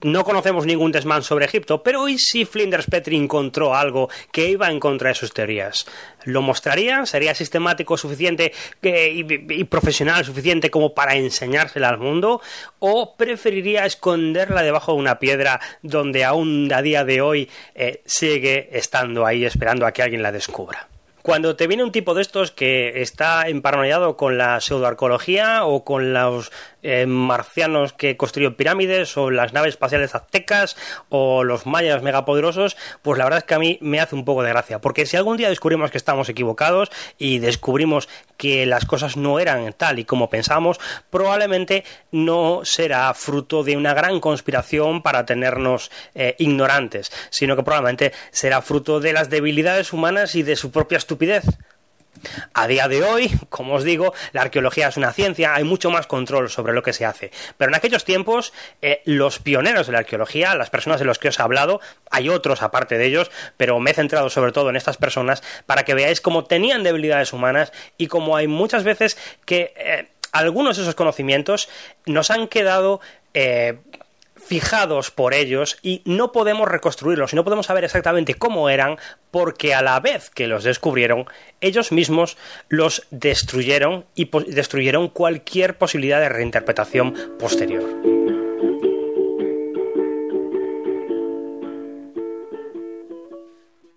No 0.03 0.23
conocemos 0.23 0.65
ningún 0.65 0.93
desmán 0.93 1.23
sobre 1.25 1.47
Egipto, 1.47 1.83
pero 1.83 2.03
hoy 2.03 2.17
sí 2.17 2.45
Flinders 2.45 2.87
Petrie 2.87 3.19
encontró 3.19 3.75
algo 3.75 4.09
que 4.31 4.49
iba 4.49 4.71
en 4.71 4.79
contra 4.79 5.09
de 5.09 5.17
sus 5.17 5.33
teorías. 5.33 5.87
¿Lo 6.25 6.41
mostraría? 6.41 7.05
¿Sería 7.05 7.35
sistemático 7.35 7.97
suficiente 7.97 8.53
y, 8.83 9.65
profesional 9.65 10.25
suficiente 10.25 10.71
como 10.71 10.95
para 10.95 11.17
enseñársela 11.17 11.89
al 11.89 11.99
mundo? 11.99 12.41
¿O 12.79 13.17
preferiría 13.17 13.85
esconderla 13.85 14.63
debajo 14.63 14.93
de 14.93 14.99
una 14.99 15.19
piedra 15.19 15.61
donde 15.83 16.25
aún 16.25 16.73
a 16.73 16.81
día 16.81 17.05
de 17.05 17.21
hoy 17.21 17.51
eh, 17.75 18.03
sigue 18.07 18.69
estando 18.73 19.27
ahí 19.27 19.45
esperando 19.45 19.85
a 19.85 19.93
que 19.93 20.03
alguien 20.03 20.23
la 20.23 20.31
descubra? 20.31 20.89
Cuando 21.23 21.55
te 21.55 21.69
viene 21.69 21.85
un 21.85 21.93
tipo 21.93 22.15
de 22.15 22.23
estos 22.23 22.51
que 22.51 23.01
está 23.01 23.49
emparanoiado 23.49 24.17
con 24.17 24.39
la 24.39 24.61
pseudoarqueología 24.61 25.65
o 25.65 25.85
con 25.85 26.13
los 26.13 26.51
eh, 26.83 27.07
marcianos 27.07 27.93
que 27.93 28.17
construyeron 28.17 28.55
pirámides 28.55 29.17
o 29.17 29.31
las 29.31 29.53
naves 29.53 29.71
espaciales 29.71 30.15
aztecas 30.15 30.77
o 31.09 31.45
los 31.45 31.67
mayas 31.67 32.03
megapoderosos, 32.03 32.77
pues 33.03 33.19
la 33.19 33.25
verdad 33.25 33.39
es 33.39 33.45
que 33.45 33.55
a 33.55 33.59
mí 33.59 33.79
me 33.81 34.01
hace 34.01 34.15
un 34.15 34.25
poco 34.25 34.43
de 34.43 34.51
gracia. 34.51 34.81
Porque 34.81 35.07
si 35.07 35.17
algún 35.17 35.37
día 35.37 35.49
descubrimos 35.49 35.91
que 35.91 35.99
estamos 35.99 36.29
equivocados 36.29 36.91
y 37.19 37.39
descubrimos 37.39 38.09
que 38.37 38.67
las 38.67 38.85
cosas 38.85 39.17
no 39.17 39.39
eran 39.39 39.73
tal 39.73 39.99
y 39.99 40.05
como 40.05 40.29
pensamos, 40.29 40.81
probablemente 41.11 41.85
no 42.11 42.63
será 42.65 43.13
fruto 43.15 43.63
de 43.63 43.77
una 43.77 43.95
gran 43.95 44.21
conspiración 44.21 45.03
para 45.03 45.27
tenernos 45.27 45.91
eh, 46.15 46.35
ignorantes, 46.39 47.13
sino 47.31 47.57
que 47.57 47.63
probablemente 47.63 48.13
será 48.31 48.63
fruto 48.63 49.01
de 49.01 49.13
las 49.13 49.31
debilidades 49.31 49.93
humanas 49.93 50.35
y 50.35 50.43
de 50.43 50.57
su 50.57 50.71
propia 50.71 50.99
estupidez. 50.99 51.45
A 52.53 52.67
día 52.67 52.89
de 52.89 53.03
hoy, 53.03 53.31
como 53.49 53.75
os 53.75 53.85
digo, 53.85 54.15
la 54.33 54.43
arqueología 54.43 54.89
es 54.89 54.97
una 54.97 55.13
ciencia, 55.13 55.55
hay 55.55 55.65
mucho 55.65 55.91
más 55.91 56.07
control 56.07 56.51
sobre 56.51 56.73
lo 56.73 56.83
que 56.83 56.93
se 56.93 57.05
hace. 57.05 57.31
Pero 57.57 57.71
en 57.71 57.75
aquellos 57.75 58.05
tiempos, 58.05 58.53
eh, 58.81 59.03
los 59.05 59.39
pioneros 59.39 59.87
de 59.87 59.93
la 59.93 60.01
arqueología, 60.01 60.55
las 60.55 60.71
personas 60.71 61.01
de 61.01 61.07
los 61.07 61.19
que 61.19 61.29
os 61.29 61.39
he 61.39 61.43
hablado, 61.43 61.81
hay 62.11 62.29
otros 62.29 62.63
aparte 62.63 62.99
de 62.99 63.07
ellos, 63.07 63.31
pero 63.57 63.81
me 63.81 63.91
he 63.91 63.95
centrado 63.95 64.31
sobre 64.31 64.53
todo 64.53 64.71
en 64.71 64.77
estas 64.77 64.97
personas 64.97 65.43
para 65.67 65.85
que 65.85 65.95
veáis 65.95 66.21
cómo 66.21 66.45
tenían 66.45 66.83
debilidades 66.83 67.33
humanas 67.33 67.73
y 67.99 68.07
cómo 68.07 68.37
hay 68.37 68.47
muchas 68.47 68.85
veces 68.85 69.19
que 69.45 69.73
eh, 69.77 70.09
algunos 70.33 70.77
de 70.77 70.83
esos 70.83 70.95
conocimientos 70.95 71.69
nos 72.07 72.31
han 72.31 72.49
quedado 72.49 73.01
eh, 73.35 73.79
fijados 74.45 75.11
por 75.11 75.35
ellos 75.35 75.79
y 75.83 76.03
no 76.05 76.33
podemos 76.33 76.69
reconstruirlos 76.69 77.33
y 77.33 77.37
no 77.37 77.45
podemos 77.45 77.67
saber 77.67 77.85
exactamente 77.85 78.35
cómo 78.35 78.69
eran 78.69 78.99
porque 79.31 79.75
a 79.75 79.83
la 79.83 79.99
vez 80.01 80.31
que 80.31 80.47
los 80.47 80.65
descubrieron, 80.65 81.27
ellos 81.61 81.93
mismos 81.93 82.37
los 82.69 83.07
destruyeron 83.11 84.05
y 84.15 84.31
destruyeron 84.49 85.09
cualquier 85.09 85.79
posibilidad 85.79 86.21
de 86.21 86.29
reinterpretación 86.29 87.15
posterior. 87.39 88.12